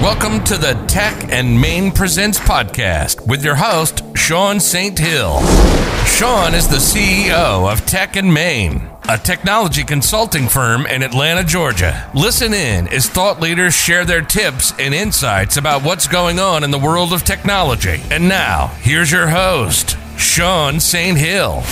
Welcome 0.00 0.44
to 0.44 0.56
the 0.56 0.74
Tech 0.86 1.32
and 1.32 1.60
Main 1.60 1.90
Presents 1.90 2.38
podcast 2.38 3.26
with 3.26 3.44
your 3.44 3.56
host, 3.56 4.04
Sean 4.16 4.60
St. 4.60 4.96
Hill. 4.96 5.40
Sean 6.06 6.54
is 6.54 6.68
the 6.68 6.76
CEO 6.76 7.70
of 7.70 7.84
Tech 7.84 8.14
and 8.14 8.32
Main, 8.32 8.88
a 9.08 9.18
technology 9.18 9.82
consulting 9.82 10.46
firm 10.46 10.86
in 10.86 11.02
Atlanta, 11.02 11.42
Georgia. 11.42 12.08
Listen 12.14 12.54
in 12.54 12.86
as 12.88 13.08
thought 13.08 13.40
leaders 13.40 13.74
share 13.74 14.04
their 14.04 14.22
tips 14.22 14.72
and 14.78 14.94
insights 14.94 15.56
about 15.56 15.82
what's 15.82 16.06
going 16.06 16.38
on 16.38 16.62
in 16.62 16.70
the 16.70 16.78
world 16.78 17.12
of 17.12 17.24
technology. 17.24 18.00
And 18.12 18.28
now, 18.28 18.68
here's 18.80 19.10
your 19.10 19.26
host, 19.26 19.98
Sean 20.16 20.78
St. 20.78 21.18
Hill. 21.18 21.64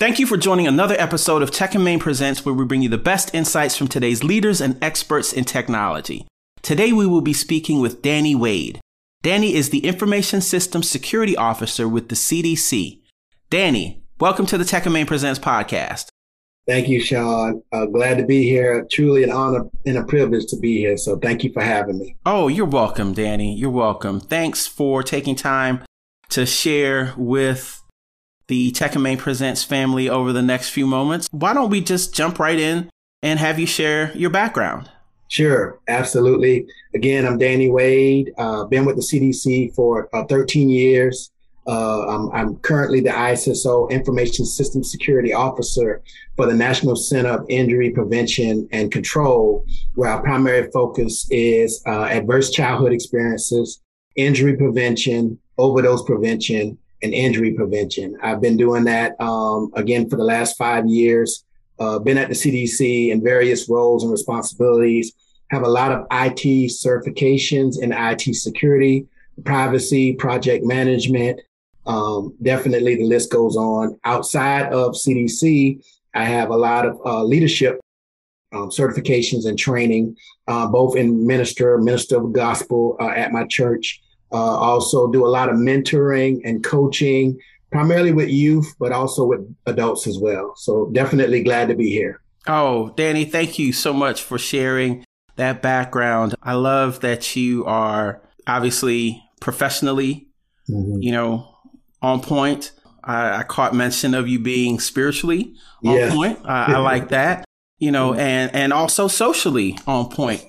Thank 0.00 0.18
you 0.18 0.26
for 0.26 0.38
joining 0.38 0.66
another 0.66 0.96
episode 0.98 1.42
of 1.42 1.50
Tech 1.50 1.74
and 1.74 1.84
Main 1.84 1.98
Presents, 1.98 2.42
where 2.42 2.54
we 2.54 2.64
bring 2.64 2.80
you 2.80 2.88
the 2.88 2.96
best 2.96 3.34
insights 3.34 3.76
from 3.76 3.86
today's 3.86 4.24
leaders 4.24 4.62
and 4.62 4.82
experts 4.82 5.30
in 5.30 5.44
technology. 5.44 6.26
Today, 6.62 6.90
we 6.90 7.06
will 7.06 7.20
be 7.20 7.34
speaking 7.34 7.80
with 7.80 8.00
Danny 8.00 8.34
Wade. 8.34 8.80
Danny 9.20 9.54
is 9.54 9.68
the 9.68 9.80
Information 9.80 10.40
Systems 10.40 10.88
Security 10.88 11.36
Officer 11.36 11.86
with 11.86 12.08
the 12.08 12.14
CDC. 12.14 13.02
Danny, 13.50 14.02
welcome 14.18 14.46
to 14.46 14.56
the 14.56 14.64
Tech 14.64 14.86
and 14.86 14.94
Main 14.94 15.04
Presents 15.04 15.38
podcast. 15.38 16.06
Thank 16.66 16.88
you, 16.88 16.98
Sean. 16.98 17.62
Uh, 17.70 17.84
glad 17.84 18.16
to 18.16 18.24
be 18.24 18.44
here. 18.44 18.86
Truly 18.90 19.22
an 19.22 19.30
honor 19.30 19.66
and 19.84 19.98
a 19.98 20.04
privilege 20.04 20.46
to 20.46 20.56
be 20.56 20.78
here. 20.78 20.96
So 20.96 21.18
thank 21.18 21.44
you 21.44 21.52
for 21.52 21.60
having 21.60 21.98
me. 21.98 22.16
Oh, 22.24 22.48
you're 22.48 22.64
welcome, 22.64 23.12
Danny. 23.12 23.54
You're 23.54 23.68
welcome. 23.68 24.18
Thanks 24.18 24.66
for 24.66 25.02
taking 25.02 25.34
time 25.34 25.84
to 26.30 26.46
share 26.46 27.12
with 27.18 27.79
the 28.50 28.72
Tech 28.72 28.94
and 28.94 29.04
Main 29.04 29.16
Presents 29.16 29.62
family 29.62 30.08
over 30.08 30.32
the 30.32 30.42
next 30.42 30.70
few 30.70 30.84
moments. 30.84 31.28
Why 31.30 31.54
don't 31.54 31.70
we 31.70 31.80
just 31.80 32.12
jump 32.12 32.40
right 32.40 32.58
in 32.58 32.90
and 33.22 33.38
have 33.38 33.60
you 33.60 33.66
share 33.66 34.12
your 34.16 34.30
background? 34.30 34.90
Sure, 35.28 35.78
absolutely. 35.86 36.66
Again, 36.92 37.24
I'm 37.24 37.38
Danny 37.38 37.70
Wade. 37.70 38.32
Uh, 38.36 38.64
been 38.64 38.84
with 38.84 38.96
the 38.96 39.02
CDC 39.02 39.72
for 39.76 40.08
uh, 40.12 40.24
13 40.24 40.68
years. 40.68 41.30
Uh, 41.68 42.08
I'm, 42.08 42.32
I'm, 42.32 42.56
currently 42.56 43.00
the 43.00 43.10
ISSO 43.10 43.88
Information 43.88 44.44
System 44.44 44.82
Security 44.82 45.32
Officer 45.32 46.02
for 46.34 46.46
the 46.46 46.54
National 46.54 46.96
Center 46.96 47.28
of 47.28 47.46
Injury 47.48 47.90
Prevention 47.90 48.68
and 48.72 48.90
Control, 48.90 49.64
where 49.94 50.10
our 50.10 50.22
primary 50.22 50.68
focus 50.72 51.28
is 51.30 51.80
uh, 51.86 52.06
adverse 52.06 52.50
childhood 52.50 52.92
experiences, 52.92 53.80
injury 54.16 54.56
prevention, 54.56 55.38
overdose 55.56 56.02
prevention, 56.02 56.76
and 57.02 57.14
injury 57.14 57.52
prevention. 57.52 58.16
I've 58.22 58.40
been 58.40 58.56
doing 58.56 58.84
that 58.84 59.20
um, 59.20 59.70
again 59.74 60.08
for 60.08 60.16
the 60.16 60.24
last 60.24 60.56
five 60.56 60.86
years. 60.86 61.44
Uh, 61.78 61.98
been 61.98 62.18
at 62.18 62.28
the 62.28 62.34
CDC 62.34 63.10
in 63.10 63.22
various 63.22 63.68
roles 63.68 64.02
and 64.02 64.12
responsibilities. 64.12 65.12
Have 65.50 65.62
a 65.62 65.68
lot 65.68 65.92
of 65.92 66.06
IT 66.10 66.70
certifications 66.70 67.80
in 67.80 67.92
IT 67.92 68.34
security, 68.34 69.06
privacy, 69.44 70.12
project 70.12 70.64
management. 70.64 71.40
Um, 71.86 72.34
definitely, 72.42 72.96
the 72.96 73.04
list 73.04 73.32
goes 73.32 73.56
on. 73.56 73.98
Outside 74.04 74.72
of 74.72 74.92
CDC, 74.92 75.82
I 76.14 76.24
have 76.24 76.50
a 76.50 76.56
lot 76.56 76.86
of 76.86 77.00
uh, 77.04 77.24
leadership 77.24 77.80
um, 78.52 78.68
certifications 78.68 79.46
and 79.46 79.58
training, 79.58 80.16
uh, 80.48 80.66
both 80.66 80.96
in 80.96 81.26
minister, 81.26 81.78
minister 81.78 82.18
of 82.18 82.32
gospel 82.32 82.96
uh, 83.00 83.08
at 83.08 83.32
my 83.32 83.46
church, 83.46 84.02
uh, 84.32 84.36
also 84.36 85.10
do 85.10 85.26
a 85.26 85.28
lot 85.28 85.48
of 85.48 85.56
mentoring 85.56 86.40
and 86.44 86.62
coaching, 86.62 87.38
primarily 87.72 88.12
with 88.12 88.28
youth, 88.28 88.74
but 88.78 88.92
also 88.92 89.24
with 89.24 89.40
adults 89.66 90.06
as 90.06 90.18
well. 90.18 90.54
So 90.56 90.90
definitely 90.92 91.42
glad 91.42 91.68
to 91.68 91.74
be 91.74 91.90
here. 91.90 92.20
Oh, 92.46 92.92
Danny, 92.96 93.24
thank 93.24 93.58
you 93.58 93.72
so 93.72 93.92
much 93.92 94.22
for 94.22 94.38
sharing 94.38 95.04
that 95.36 95.62
background. 95.62 96.34
I 96.42 96.54
love 96.54 97.00
that 97.00 97.36
you 97.36 97.64
are 97.66 98.22
obviously 98.46 99.22
professionally, 99.40 100.28
mm-hmm. 100.68 101.02
you 101.02 101.12
know, 101.12 101.54
on 102.02 102.20
point. 102.20 102.72
I, 103.02 103.38
I, 103.38 103.42
caught 103.44 103.74
mention 103.74 104.12
of 104.12 104.28
you 104.28 104.38
being 104.38 104.78
spiritually 104.78 105.54
on 105.84 105.96
yeah. 105.96 106.10
point. 106.12 106.38
I 106.44 106.78
like 106.78 107.08
that. 107.08 107.46
You 107.78 107.90
know, 107.90 108.10
mm-hmm. 108.10 108.20
and 108.20 108.54
and 108.54 108.72
also 108.72 109.08
socially 109.08 109.78
on 109.86 110.10
point 110.10 110.44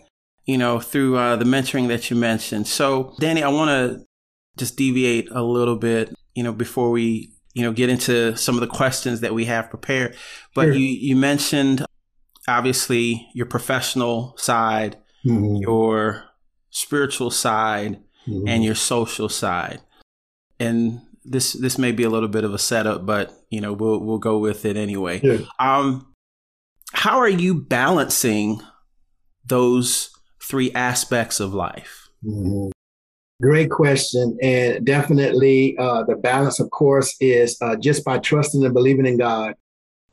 you 0.46 0.58
know, 0.58 0.80
through 0.80 1.18
uh, 1.18 1.36
the 1.36 1.46
mentoring 1.46 1.88
that 1.90 2.10
you 2.10 2.16
mentioned. 2.16 2.68
So, 2.68 3.16
Danny, 3.20 3.44
I 3.44 3.50
want 3.50 3.70
to 3.70 4.06
just 4.58 4.76
deviate 4.76 5.30
a 5.32 5.44
little 5.44 5.76
bit, 5.76 6.14
you 6.36 6.44
know, 6.44 6.52
before 6.52 6.92
we, 6.92 7.32
you 7.54 7.64
know, 7.64 7.72
get 7.72 7.90
into 7.90 8.36
some 8.38 8.56
of 8.56 8.62
the 8.62 8.68
questions 8.68 9.22
that 9.22 9.34
we 9.34 9.46
have 9.46 9.70
prepared. 9.70 10.16
But 10.56 10.66
sure. 10.66 10.74
you, 10.74 10.86
you 10.86 11.16
mentioned 11.16 11.86
obviously 12.48 13.28
your 13.34 13.46
professional 13.46 14.36
side, 14.38 14.98
mm-hmm. 15.26 15.58
your 15.58 16.26
spiritual 16.70 17.32
side, 17.32 18.02
mm-hmm. 18.28 18.48
and 18.48 18.64
your 18.64 18.76
social 18.76 19.30
side. 19.30 19.82
And 20.60 21.02
this 21.24 21.54
this 21.54 21.78
may 21.78 21.92
be 21.92 22.04
a 22.04 22.10
little 22.10 22.30
bit 22.30 22.44
of 22.44 22.54
a 22.54 22.60
setup, 22.60 23.06
but 23.06 23.32
you 23.50 23.62
know, 23.62 23.74
we'll 23.74 24.00
we'll 24.00 24.18
go 24.18 24.38
with 24.38 24.66
it 24.66 24.78
anyway. 24.78 25.20
Yeah. 25.24 25.46
Um 25.60 26.08
how 26.94 27.20
are 27.20 27.30
you 27.30 27.56
balancing 27.56 28.62
those 29.46 30.12
three 30.42 30.72
aspects 30.74 31.40
of 31.40 31.54
life? 31.54 32.10
Mm-hmm. 32.26 32.70
Great 33.42 33.72
question. 33.72 34.38
And 34.42 34.86
definitely 34.86 35.76
uh, 35.78 36.04
the 36.04 36.16
balance, 36.16 36.60
of 36.60 36.70
course, 36.70 37.16
is 37.20 37.58
uh, 37.62 37.76
just 37.76 38.06
by 38.06 38.20
trusting 38.20 38.64
and 38.64 38.74
believing 38.74 39.08
in 39.08 39.18
God 39.18 39.56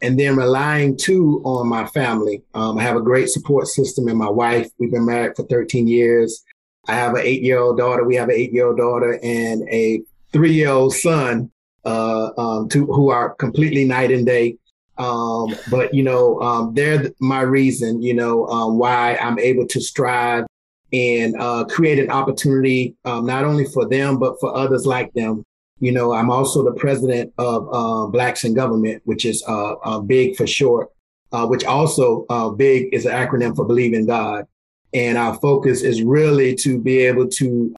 and 0.01 0.19
then 0.19 0.37
relying 0.37 0.97
too 0.97 1.43
on 1.45 1.69
my 1.69 1.87
family. 1.87 2.43
Um, 2.55 2.79
I 2.79 2.83
have 2.83 2.97
a 2.97 3.03
great 3.03 3.29
support 3.29 3.67
system 3.67 4.09
in 4.09 4.17
my 4.17 4.31
wife. 4.31 4.69
We've 4.79 4.91
been 4.91 5.05
married 5.05 5.37
for 5.37 5.45
13 5.45 5.89
years. 5.89 6.43
I 6.87 6.95
have 6.95 7.15
an 7.15 7.23
eight 7.23 7.43
year 7.43 7.59
old 7.59 7.77
daughter. 7.79 8.05
We 8.05 8.17
have 8.17 8.29
an 8.29 8.35
eight 8.35 8.53
year 8.53 8.69
old 8.69 8.79
daughter 8.79 9.19
and 9.23 9.63
a 9.69 10.01
three 10.33 10.53
year 10.53 10.71
old 10.71 10.95
son 10.95 11.51
uh, 11.85 12.31
um, 12.39 12.69
to, 12.71 12.87
who 12.87 13.11
are 13.11 13.35
completely 13.35 13.85
night 13.85 14.11
and 14.11 14.25
day. 14.25 14.57
Um, 14.99 15.55
but 15.71 15.95
you 15.95 16.03
know, 16.03 16.41
um, 16.41 16.75
they're 16.75 17.11
my 17.21 17.43
reason, 17.43 18.03
you 18.03 18.15
know, 18.15 18.47
um, 18.49 18.79
why 18.79 19.17
I'm 19.17 19.39
able 19.39 19.67
to 19.69 19.81
strive 19.81 20.45
and 20.93 21.37
uh, 21.39 21.65
create 21.67 21.99
an 21.99 22.11
opportunity 22.11 22.97
um, 23.05 23.27
not 23.27 23.45
only 23.45 23.65
for 23.67 23.87
them 23.89 24.19
but 24.19 24.41
for 24.41 24.55
others 24.57 24.87
like 24.87 25.13
them. 25.15 25.45
You 25.81 25.93
know, 25.93 26.13
I'm 26.13 26.31
also 26.31 26.65
the 26.65 26.73
president 26.73 27.33
of 27.39 27.69
uh, 27.73 28.07
Blacks 28.09 28.43
in 28.43 28.55
Government, 28.55 29.01
which 29.05 29.25
is 29.25 29.45
uh, 29.47 29.75
uh 29.75 30.01
BIG 30.01 30.37
for 30.37 30.47
short, 30.47 30.91
uh, 31.31 31.47
which 31.47 31.65
also 31.65 32.27
uh, 32.29 32.49
BIG 32.49 32.93
is 32.93 33.07
an 33.07 33.13
acronym 33.13 33.55
for 33.55 33.65
Believe 33.65 33.95
in 33.95 34.07
God. 34.07 34.47
And 34.93 35.17
our 35.17 35.35
focus 35.37 35.83
is 35.83 36.03
really 36.03 36.57
to 36.57 36.81
be 36.81 36.99
able 37.01 37.29
to 37.29 37.75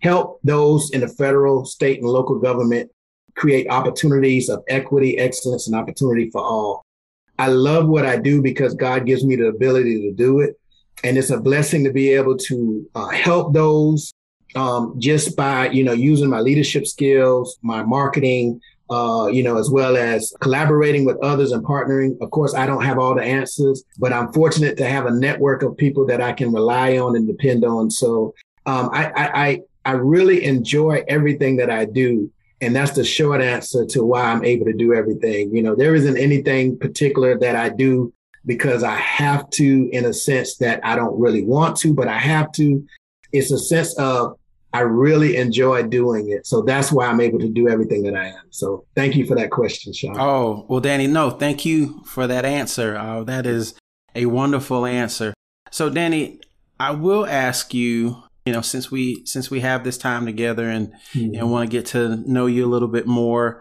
help 0.00 0.40
those 0.42 0.90
in 0.92 1.00
the 1.00 1.08
federal, 1.08 1.66
state, 1.66 1.98
and 1.98 2.08
local 2.08 2.38
government 2.38 2.90
create 3.36 3.68
opportunities 3.68 4.48
of 4.48 4.62
equity, 4.68 5.18
excellence, 5.18 5.66
and 5.66 5.76
opportunity 5.76 6.30
for 6.30 6.42
all. 6.42 6.84
I 7.38 7.48
love 7.48 7.88
what 7.88 8.06
I 8.06 8.16
do 8.16 8.42
because 8.42 8.74
God 8.74 9.06
gives 9.06 9.24
me 9.24 9.36
the 9.36 9.46
ability 9.46 10.02
to 10.02 10.12
do 10.12 10.40
it. 10.40 10.58
And 11.04 11.18
it's 11.18 11.30
a 11.30 11.40
blessing 11.40 11.84
to 11.84 11.92
be 11.92 12.10
able 12.10 12.36
to 12.36 12.88
uh, 12.94 13.08
help 13.08 13.52
those 13.52 14.12
um, 14.54 14.94
just 14.98 15.36
by, 15.36 15.70
you 15.70 15.82
know, 15.82 15.92
using 15.92 16.28
my 16.28 16.40
leadership 16.40 16.86
skills, 16.86 17.58
my 17.62 17.82
marketing, 17.82 18.60
uh, 18.90 19.26
you 19.32 19.42
know, 19.42 19.56
as 19.56 19.70
well 19.70 19.96
as 19.96 20.32
collaborating 20.40 21.04
with 21.04 21.16
others 21.22 21.52
and 21.52 21.64
partnering. 21.64 22.20
Of 22.20 22.30
course, 22.30 22.54
I 22.54 22.66
don't 22.66 22.84
have 22.84 22.98
all 22.98 23.14
the 23.14 23.22
answers, 23.22 23.82
but 23.98 24.12
I'm 24.12 24.32
fortunate 24.32 24.76
to 24.76 24.86
have 24.86 25.06
a 25.06 25.10
network 25.10 25.62
of 25.62 25.76
people 25.76 26.04
that 26.06 26.20
I 26.20 26.32
can 26.32 26.52
rely 26.52 26.98
on 26.98 27.16
and 27.16 27.26
depend 27.26 27.64
on. 27.64 27.90
So 27.90 28.34
um, 28.66 28.90
I, 28.92 29.10
I, 29.16 29.60
I 29.84 29.92
really 29.92 30.44
enjoy 30.44 31.02
everything 31.08 31.56
that 31.56 31.70
I 31.70 31.86
do. 31.86 32.30
And 32.62 32.74
that's 32.74 32.92
the 32.92 33.04
short 33.04 33.42
answer 33.42 33.84
to 33.86 34.04
why 34.04 34.22
I'm 34.22 34.44
able 34.44 34.66
to 34.66 34.72
do 34.72 34.94
everything. 34.94 35.54
You 35.54 35.62
know, 35.62 35.74
there 35.74 35.96
isn't 35.96 36.16
anything 36.16 36.78
particular 36.78 37.36
that 37.38 37.56
I 37.56 37.68
do 37.68 38.14
because 38.46 38.84
I 38.84 38.94
have 38.94 39.50
to, 39.50 39.90
in 39.92 40.04
a 40.04 40.12
sense 40.12 40.56
that 40.58 40.80
I 40.84 40.94
don't 40.94 41.18
really 41.18 41.44
want 41.44 41.76
to, 41.78 41.92
but 41.92 42.08
I 42.08 42.18
have 42.18 42.52
to. 42.52 42.86
It's 43.32 43.50
a 43.50 43.58
sense 43.58 43.98
of 43.98 44.38
I 44.72 44.80
really 44.80 45.36
enjoy 45.36 45.82
doing 45.82 46.30
it. 46.30 46.46
So 46.46 46.62
that's 46.62 46.92
why 46.92 47.06
I'm 47.06 47.20
able 47.20 47.40
to 47.40 47.48
do 47.48 47.68
everything 47.68 48.04
that 48.04 48.14
I 48.14 48.28
am. 48.28 48.44
So 48.50 48.86
thank 48.94 49.16
you 49.16 49.26
for 49.26 49.34
that 49.36 49.50
question, 49.50 49.92
Sean. 49.92 50.16
Oh, 50.18 50.64
well, 50.68 50.80
Danny, 50.80 51.08
no, 51.08 51.30
thank 51.30 51.64
you 51.64 52.02
for 52.04 52.26
that 52.26 52.44
answer. 52.44 52.96
Uh, 52.96 53.24
that 53.24 53.44
is 53.44 53.74
a 54.14 54.26
wonderful 54.26 54.86
answer. 54.86 55.34
So, 55.70 55.90
Danny, 55.90 56.40
I 56.78 56.92
will 56.92 57.26
ask 57.26 57.74
you 57.74 58.22
you 58.44 58.52
know 58.52 58.60
since 58.60 58.90
we 58.90 59.24
since 59.24 59.50
we 59.50 59.60
have 59.60 59.84
this 59.84 59.98
time 59.98 60.26
together 60.26 60.68
and 60.68 60.92
mm-hmm. 61.12 61.34
and 61.34 61.50
want 61.50 61.70
to 61.70 61.76
get 61.76 61.86
to 61.86 62.16
know 62.30 62.46
you 62.46 62.64
a 62.64 62.70
little 62.70 62.88
bit 62.88 63.06
more 63.06 63.60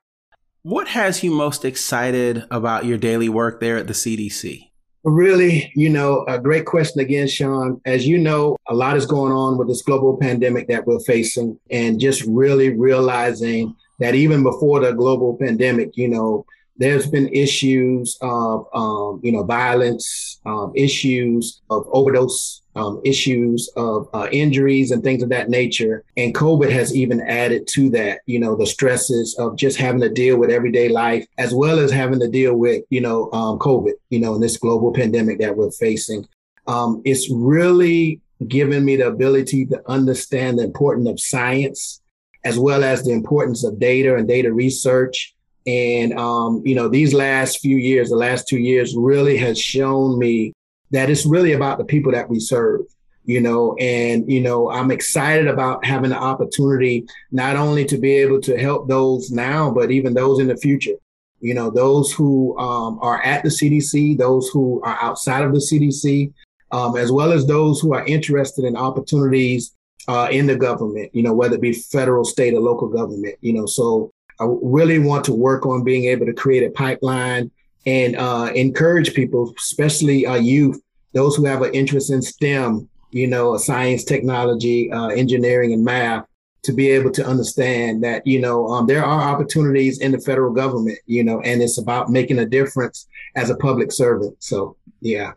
what 0.64 0.90
has 0.90 1.24
you 1.24 1.32
most 1.32 1.66
excited 1.66 2.46
about 2.52 2.86
your 2.86 2.98
daily 2.98 3.30
work 3.30 3.60
there 3.60 3.78
at 3.78 3.88
the 3.88 3.94
cdc 3.94 4.70
really 5.04 5.72
you 5.76 5.90
know 5.90 6.24
a 6.28 6.40
great 6.40 6.66
question 6.66 7.00
again 7.00 7.28
sean 7.28 7.82
as 7.86 8.08
you 8.08 8.18
know 8.18 8.58
a 8.68 8.74
lot 8.74 8.98
is 8.98 9.06
going 9.06 9.32
on 9.32 9.58
with 9.58 9.68
this 9.68 9.82
global 9.82 10.18
pandemic 10.18 10.68
that 10.68 10.86
we're 10.86 11.00
facing 11.00 11.60
and 11.70 12.00
just 12.00 12.24
really 12.28 12.70
realizing 12.70 13.76
that 14.00 14.16
even 14.16 14.44
before 14.44 14.80
the 14.80 14.92
global 14.92 15.38
pandemic 15.38 15.96
you 15.96 16.08
know 16.08 16.46
there's 16.78 17.08
been 17.08 17.28
issues 17.30 18.18
of 18.22 18.66
um, 18.74 19.20
you 19.24 19.32
know 19.32 19.44
violence, 19.44 20.40
um, 20.46 20.72
issues 20.76 21.62
of 21.70 21.86
overdose, 21.92 22.62
um, 22.76 23.02
issues 23.06 23.70
of 23.76 24.08
uh, 24.14 24.28
injuries 24.32 24.92
and 24.92 25.04
things 25.04 25.22
of 25.22 25.30
that 25.30 25.50
nature. 25.50 26.04
And 26.18 26.34
COVID 26.34 26.72
has 26.72 26.96
even 26.96 27.22
added 27.22 27.68
to 27.74 27.90
that. 27.92 28.22
You 28.26 28.40
know 28.40 28.56
the 28.56 28.66
stresses 28.66 29.36
of 29.38 29.58
just 29.58 29.78
having 29.78 30.02
to 30.02 30.10
deal 30.10 30.38
with 30.38 30.50
everyday 30.50 30.90
life 30.90 31.26
as 31.38 31.54
well 31.54 31.80
as 31.80 31.92
having 31.92 32.20
to 32.20 32.30
deal 32.30 32.56
with 32.56 32.84
you 32.90 33.02
know 33.02 33.32
um, 33.32 33.60
COVID. 33.60 33.94
You 34.10 34.20
know, 34.20 34.36
in 34.36 34.42
this 34.42 34.58
global 34.58 34.94
pandemic 34.94 35.40
that 35.40 35.56
we're 35.56 35.72
facing. 35.72 36.28
Um, 36.68 37.02
it's 37.06 37.30
really 37.32 38.22
given 38.48 38.86
me 38.86 38.96
the 38.96 39.08
ability 39.08 39.66
to 39.68 39.82
understand 39.90 40.58
the 40.58 40.64
importance 40.64 41.10
of 41.10 41.20
science 41.20 42.02
as 42.44 42.58
well 42.58 42.84
as 42.84 43.04
the 43.04 43.12
importance 43.12 43.64
of 43.64 43.80
data 43.80 44.16
and 44.16 44.28
data 44.28 44.52
research 44.52 45.36
and, 45.68 46.14
um, 46.14 46.62
you 46.66 46.76
know, 46.76 46.88
these 46.88 47.14
last 47.14 47.60
few 47.60 47.78
years, 47.78 48.10
the 48.10 48.16
last 48.16 48.48
two 48.48 48.58
years 48.58 48.96
really 48.96 49.38
has 49.38 49.60
shown 49.60 50.18
me 50.18 50.54
that 50.92 51.10
it's 51.10 51.26
really 51.26 51.54
about 51.54 51.78
the 51.78 51.86
people 51.86 52.12
that 52.12 52.30
we 52.30 52.40
serve, 52.40 52.82
you 53.26 53.40
know, 53.40 53.76
and, 53.80 54.30
you 54.32 54.42
know, 54.42 54.70
I'm 54.70 54.92
excited 54.92 55.48
about 55.48 55.86
having 55.86 56.10
the 56.10 56.18
opportunity 56.18 57.06
not 57.32 57.56
only 57.56 57.86
to 57.86 57.98
be 57.98 58.14
able 58.14 58.42
to 58.42 58.58
help 58.58 58.88
those 58.88 59.32
now, 59.32 59.72
but 59.72 59.92
even 59.92 60.14
those 60.14 60.40
in 60.40 60.48
the 60.48 60.58
future. 60.58 60.96
You 61.40 61.56
know, 61.56 61.72
those 61.72 62.12
who 62.12 62.58
um, 62.60 63.00
are 63.02 63.22
at 63.24 63.44
the 63.44 63.50
CDC, 63.50 64.18
those 64.18 64.50
who 64.50 64.82
are 64.84 64.98
outside 65.02 65.44
of 65.44 65.54
the 65.54 65.60
CDC, 65.60 66.32
um, 66.72 66.96
as 66.96 67.12
well 67.12 67.32
as 67.32 67.46
those 67.46 67.80
who 67.80 67.94
are 67.94 68.06
interested 68.06 68.64
in 68.64 68.78
opportunities 68.78 69.76
uh, 70.08 70.28
in 70.32 70.48
the 70.48 70.56
government, 70.56 71.14
you 71.14 71.24
know, 71.24 71.34
whether 71.34 71.56
it 71.56 71.62
be 71.62 71.74
federal, 71.74 72.26
state, 72.26 72.54
or 72.54 72.60
local 72.60 72.88
government, 72.88 73.36
you 73.42 73.54
know. 73.54 73.66
So 73.66 74.12
I 74.42 74.46
really 74.64 74.98
want 74.98 75.24
to 75.26 75.34
work 75.34 75.68
on 75.68 75.84
being 75.84 76.06
able 76.06 76.26
to 76.26 76.34
create 76.34 76.64
a 76.64 76.72
pipeline 76.72 77.52
and 77.86 78.16
uh, 78.16 78.52
encourage 78.56 79.14
people, 79.14 79.54
especially 79.58 80.26
uh, 80.26 80.36
youth, 80.36 80.82
those 81.14 81.36
who 81.36 81.46
have 81.46 81.62
an 81.62 81.74
interest 81.74 82.12
in 82.12 82.22
STEM, 82.22 82.90
you 83.12 83.28
know, 83.28 83.56
science, 83.58 84.04
technology, 84.04 84.92
uh, 84.92 85.08
engineering, 85.10 85.74
and 85.74 85.86
math, 85.86 86.26
to 86.64 86.74
be 86.74 86.90
able 86.90 87.12
to 87.12 87.26
understand 87.26 88.04
that, 88.04 88.26
you 88.26 88.40
know, 88.40 88.68
um, 88.68 88.88
there 88.88 89.04
are 89.04 89.22
opportunities 89.22 90.00
in 90.00 90.12
the 90.12 90.20
federal 90.20 90.54
government, 90.54 90.98
you 91.06 91.24
know, 91.24 91.42
and 91.42 91.62
it's 91.62 91.78
about 91.78 92.10
making 92.10 92.40
a 92.40 92.46
difference 92.46 93.08
as 93.36 93.50
a 93.50 93.56
public 93.56 93.92
servant. 93.92 94.36
So, 94.40 94.76
yeah. 95.02 95.34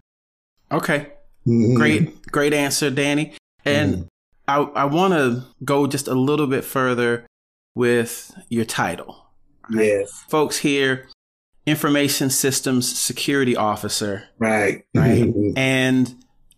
Okay. 0.73 1.09
Mm-hmm. 1.47 1.75
Great, 1.75 2.33
great 2.33 2.55
answer, 2.55 2.91
Danny. 2.91 3.35
And 3.65 3.95
mm-hmm. 3.95 4.07
I, 4.49 4.83
I 4.83 4.85
want 4.87 5.13
to 5.15 5.45
go 5.63 5.87
just 5.87 6.09
a 6.09 6.15
little 6.15 6.47
bit 6.47 6.65
further 6.65 7.27
with 7.75 8.33
your 8.49 8.65
title. 8.65 9.27
Right? 9.71 9.87
Yes. 9.87 10.25
Folks 10.29 10.59
here, 10.59 11.09
information 11.67 12.31
systems 12.31 12.99
security 12.99 13.57
officer. 13.57 14.25
Right. 14.39 14.85
Right. 14.95 15.33
and 15.57 16.15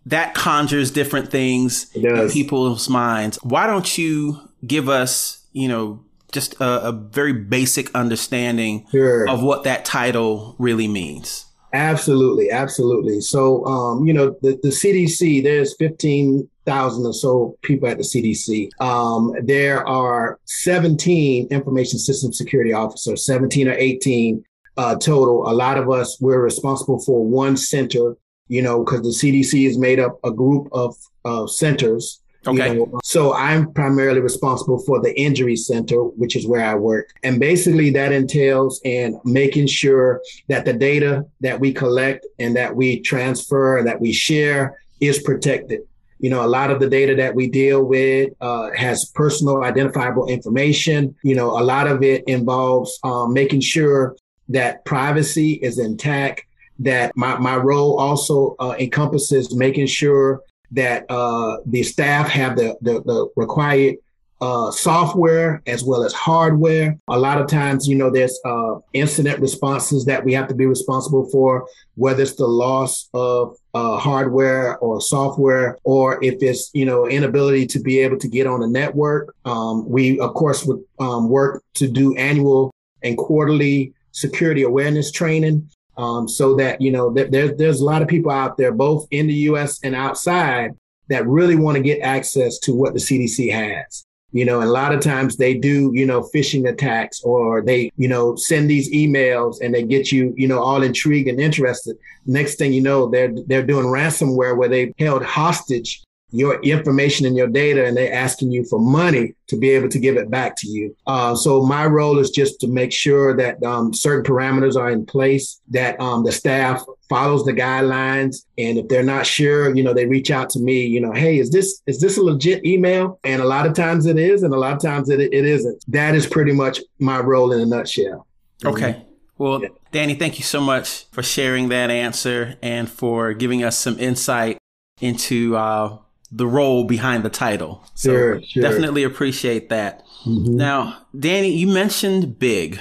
that 0.06 0.34
conjures 0.34 0.90
different 0.90 1.30
things 1.30 1.94
in 1.94 2.30
people's 2.30 2.88
minds. 2.88 3.38
Why 3.42 3.66
don't 3.66 3.98
you 3.98 4.40
give 4.66 4.88
us, 4.88 5.44
you 5.52 5.68
know, 5.68 6.04
just 6.32 6.54
a, 6.60 6.88
a 6.88 6.92
very 6.92 7.32
basic 7.32 7.92
understanding 7.94 8.86
sure. 8.90 9.28
of 9.28 9.42
what 9.42 9.64
that 9.64 9.84
title 9.84 10.54
really 10.58 10.88
means? 10.88 11.46
Absolutely, 11.76 12.50
absolutely. 12.50 13.20
So, 13.20 13.62
um, 13.67 14.06
you 14.06 14.14
know, 14.14 14.34
the, 14.40 14.58
the 14.62 14.70
CDC, 14.70 15.43
there's 15.43 15.76
15,000 15.76 17.06
or 17.06 17.12
so 17.12 17.58
people 17.61 17.87
at 17.87 17.99
the 17.99 18.02
CDC. 18.02 18.70
Um, 18.81 19.34
there 19.43 19.87
are 19.87 20.40
17 20.46 21.49
information 21.50 21.99
system 21.99 22.32
security 22.32 22.73
officers, 22.73 23.26
17 23.26 23.69
or 23.69 23.75
18 23.75 24.43
uh, 24.78 24.94
total. 24.96 25.50
A 25.50 25.52
lot 25.52 25.76
of 25.76 25.90
us, 25.90 26.19
we're 26.19 26.40
responsible 26.40 26.99
for 26.99 27.23
one 27.23 27.58
center, 27.58 28.17
you 28.49 28.62
know, 28.62 28.82
because 28.82 29.02
the 29.02 29.11
CDC 29.11 29.69
is 29.69 29.76
made 29.76 30.00
up 30.00 30.19
a 30.25 30.31
group 30.31 30.69
of 30.73 30.96
uh, 31.26 31.46
centers 31.46 32.23
Okay. 32.46 32.75
You 32.75 32.87
know, 32.87 33.00
so 33.02 33.32
I'm 33.34 33.72
primarily 33.72 34.20
responsible 34.20 34.78
for 34.78 35.00
the 35.00 35.19
injury 35.19 35.56
center, 35.56 35.96
which 35.96 36.37
is 36.37 36.46
where 36.46 36.64
I 36.64 36.75
work. 36.75 37.10
And 37.22 37.40
basically 37.40 37.90
that 37.90 38.12
entails 38.12 38.81
in 38.84 39.20
making 39.25 39.66
sure 39.66 40.20
that 40.48 40.64
the 40.64 40.72
data 40.72 41.25
that 41.40 41.58
we 41.58 41.72
collect 41.72 42.26
and 42.38 42.54
that 42.56 42.75
we 42.76 43.00
transfer 43.00 43.78
and 43.78 43.87
that 43.87 44.00
we 44.00 44.12
share 44.12 44.78
is 45.00 45.22
protected. 45.22 45.81
You 46.19 46.31
know, 46.31 46.44
a 46.44 46.48
lot 46.48 46.70
of 46.70 46.81
the 46.81 46.88
data 46.88 47.14
that 47.16 47.34
we 47.34 47.48
deal 47.48 47.84
with 47.84 48.32
uh, 48.40 48.70
has 48.75 49.04
personal 49.04 49.62
identifiable 49.64 50.28
information. 50.28 51.14
You 51.22 51.34
know, 51.34 51.50
a 51.50 51.62
lot 51.62 51.87
of 51.87 52.02
it 52.02 52.25
involves 52.26 52.99
um, 53.04 53.34
making 53.34 53.60
sure 53.60 54.16
that 54.49 54.84
privacy 54.84 55.54
is 55.54 55.78
intact 55.78 56.44
that 56.78 57.12
my, 57.16 57.38
my 57.38 57.56
role 57.56 57.99
also 57.99 58.54
uh, 58.58 58.75
encompasses 58.78 59.54
making 59.54 59.87
sure 59.87 60.40
that 60.72 61.04
uh, 61.10 61.58
the 61.66 61.82
staff 61.82 62.28
have 62.28 62.56
the, 62.56 62.76
the, 62.80 63.02
the 63.02 63.28
required 63.36 63.96
uh, 64.40 64.70
software 64.70 65.62
as 65.66 65.82
well 65.82 66.04
as 66.04 66.12
hardware. 66.12 66.98
A 67.08 67.18
lot 67.18 67.40
of 67.40 67.46
times, 67.48 67.88
you 67.88 67.96
know, 67.96 68.10
there's 68.10 68.38
uh, 68.44 68.76
incident 68.92 69.40
responses 69.40 70.04
that 70.04 70.24
we 70.24 70.34
have 70.34 70.48
to 70.48 70.54
be 70.54 70.66
responsible 70.66 71.28
for, 71.30 71.66
whether 71.94 72.22
it's 72.22 72.36
the 72.36 72.46
loss 72.46 73.08
of 73.14 73.56
uh, 73.74 73.96
hardware 73.96 74.78
or 74.78 75.00
software, 75.00 75.78
or 75.84 76.22
if 76.22 76.42
it's, 76.42 76.70
you 76.74 76.84
know, 76.84 77.08
inability 77.08 77.66
to 77.66 77.80
be 77.80 77.98
able 78.00 78.18
to 78.18 78.28
get 78.28 78.46
on 78.46 78.62
a 78.62 78.66
network. 78.66 79.34
Um, 79.44 79.88
we, 79.88 80.18
of 80.20 80.34
course, 80.34 80.64
would 80.64 80.82
um, 80.98 81.28
work 81.28 81.62
to 81.74 81.88
do 81.88 82.14
annual 82.16 82.70
and 83.02 83.16
quarterly 83.16 83.94
security 84.12 84.62
awareness 84.62 85.10
training 85.10 85.68
um, 85.96 86.28
so 86.28 86.54
that 86.56 86.81
you 86.81 86.90
know 86.90 87.12
th- 87.12 87.31
there's 87.31 87.56
there's 87.56 87.81
a 87.81 87.84
lot 87.84 88.02
of 88.02 88.08
people 88.08 88.31
out 88.31 88.56
there, 88.56 88.72
both 88.72 89.06
in 89.10 89.26
the 89.26 89.34
U.S. 89.50 89.81
and 89.82 89.94
outside, 89.94 90.72
that 91.08 91.26
really 91.26 91.56
want 91.56 91.76
to 91.76 91.82
get 91.82 92.00
access 92.00 92.58
to 92.60 92.75
what 92.75 92.94
the 92.94 93.00
CDC 93.00 93.52
has. 93.52 94.04
You 94.32 94.44
know, 94.44 94.60
and 94.60 94.69
a 94.69 94.72
lot 94.72 94.93
of 94.93 95.00
times 95.00 95.37
they 95.37 95.54
do, 95.54 95.93
you 95.94 96.04
know, 96.04 96.28
phishing 96.34 96.69
attacks 96.69 97.22
or 97.22 97.62
they, 97.62 97.90
you 97.96 98.08
know, 98.08 98.37
send 98.37 98.69
these 98.69 98.93
emails 98.93 99.62
and 99.62 99.72
they 99.72 99.82
get 99.82 100.12
you, 100.12 100.34
you 100.37 100.46
know, 100.46 100.58
all 100.58 100.82
intrigued 100.82 101.28
and 101.28 101.40
interested. 101.40 101.96
Next 102.26 102.56
thing 102.56 102.72
you 102.72 102.82
know, 102.82 103.08
they're 103.08 103.32
they're 103.46 103.64
doing 103.64 103.87
ransomware 103.87 104.56
where 104.56 104.69
they 104.69 104.92
held 104.99 105.22
hostage 105.25 106.02
your 106.31 106.61
information 106.62 107.25
and 107.25 107.37
your 107.37 107.46
data 107.46 107.87
and 107.87 107.96
they're 107.96 108.12
asking 108.12 108.50
you 108.50 108.64
for 108.64 108.81
money 108.81 109.34
to 109.46 109.56
be 109.56 109.70
able 109.70 109.88
to 109.88 109.99
give 109.99 110.17
it 110.17 110.28
back 110.28 110.56
to 110.56 110.69
you. 110.69 110.94
Uh, 111.06 111.34
so 111.37 111.62
my 111.62 111.87
role 111.87 112.19
is 112.19 112.31
just 112.31 112.58
to 112.61 112.67
make 112.67 112.93
sure 112.93 113.37
that 113.37 113.62
um, 113.62 113.94
certain 113.94 114.25
parameters 114.25 114.76
are 114.76 114.90
in 114.90 115.06
place, 115.06 115.61
that 115.69 115.99
um, 116.00 116.25
the 116.25 116.32
staff 116.32 116.84
follows 117.08 117.44
the 117.44 117.52
guidelines. 117.52 118.44
And 118.58 118.76
if 118.76 118.88
they're 118.88 119.05
not 119.05 119.25
sure, 119.25 119.75
you 119.75 119.84
know, 119.84 119.94
they 119.94 120.06
reach 120.06 120.32
out 120.32 120.50
to 120.50 120.58
me, 120.58 120.84
you 120.84 121.00
know, 121.00 121.12
hey, 121.12 121.38
is 121.38 121.50
this, 121.50 121.80
is 121.87 122.00
this 122.00 122.18
a 122.18 122.23
legit 122.23 122.66
email? 122.66 123.21
And 123.23 123.40
a 123.40 123.47
lot 123.47 123.66
of 123.66 123.75
times 123.75 124.06
it 124.06 124.18
is, 124.18 124.42
and 124.42 124.52
a 124.52 124.59
lot 124.59 124.73
of 124.73 124.83
times 124.83 125.09
it, 125.09 125.21
it 125.21 125.33
isn't. 125.33 125.85
That 125.88 126.16
is 126.16 126.26
pretty 126.26 126.52
much 126.52 126.80
my 126.99 127.21
role 127.21 127.52
in 127.52 127.61
a 127.61 127.66
nutshell. 127.66 128.26
Okay. 128.64 129.04
Well, 129.38 129.62
yeah. 129.62 129.68
Danny, 129.92 130.14
thank 130.14 130.38
you 130.38 130.45
so 130.45 130.61
much 130.61 131.04
for 131.12 131.23
sharing 131.23 131.68
that 131.68 131.90
answer 131.90 132.56
and 132.62 132.90
for 132.90 133.33
giving 133.33 133.62
us 133.62 133.78
some 133.78 133.99
insight 133.99 134.59
into 135.00 135.56
uh, 135.56 135.99
the 136.30 136.47
role 136.47 136.85
behind 136.85 137.23
the 137.25 137.30
title. 137.30 137.85
So 137.95 138.11
sure, 138.11 138.42
sure. 138.42 138.62
definitely 138.62 139.04
appreciate 139.04 139.68
that. 139.68 140.02
Mm-hmm. 140.25 140.56
Now, 140.56 141.06
Danny, 141.18 141.50
you 141.50 141.68
mentioned 141.68 142.38
big 142.38 142.80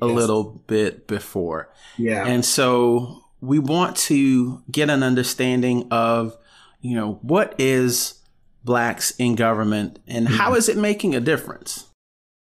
a 0.00 0.06
yes. 0.06 0.16
little 0.16 0.44
bit 0.66 1.06
before. 1.06 1.72
Yeah. 1.96 2.26
And 2.26 2.44
so 2.44 3.24
we 3.40 3.58
want 3.58 3.96
to 3.96 4.62
get 4.70 4.90
an 4.90 5.02
understanding 5.02 5.88
of, 5.90 6.36
you 6.80 6.96
know, 6.96 7.18
what 7.22 7.54
is 7.58 8.20
blacks 8.64 9.12
in 9.18 9.34
government 9.34 9.98
and 10.06 10.26
mm-hmm. 10.26 10.36
how 10.36 10.54
is 10.54 10.68
it 10.68 10.76
making 10.76 11.14
a 11.14 11.20
difference? 11.20 11.86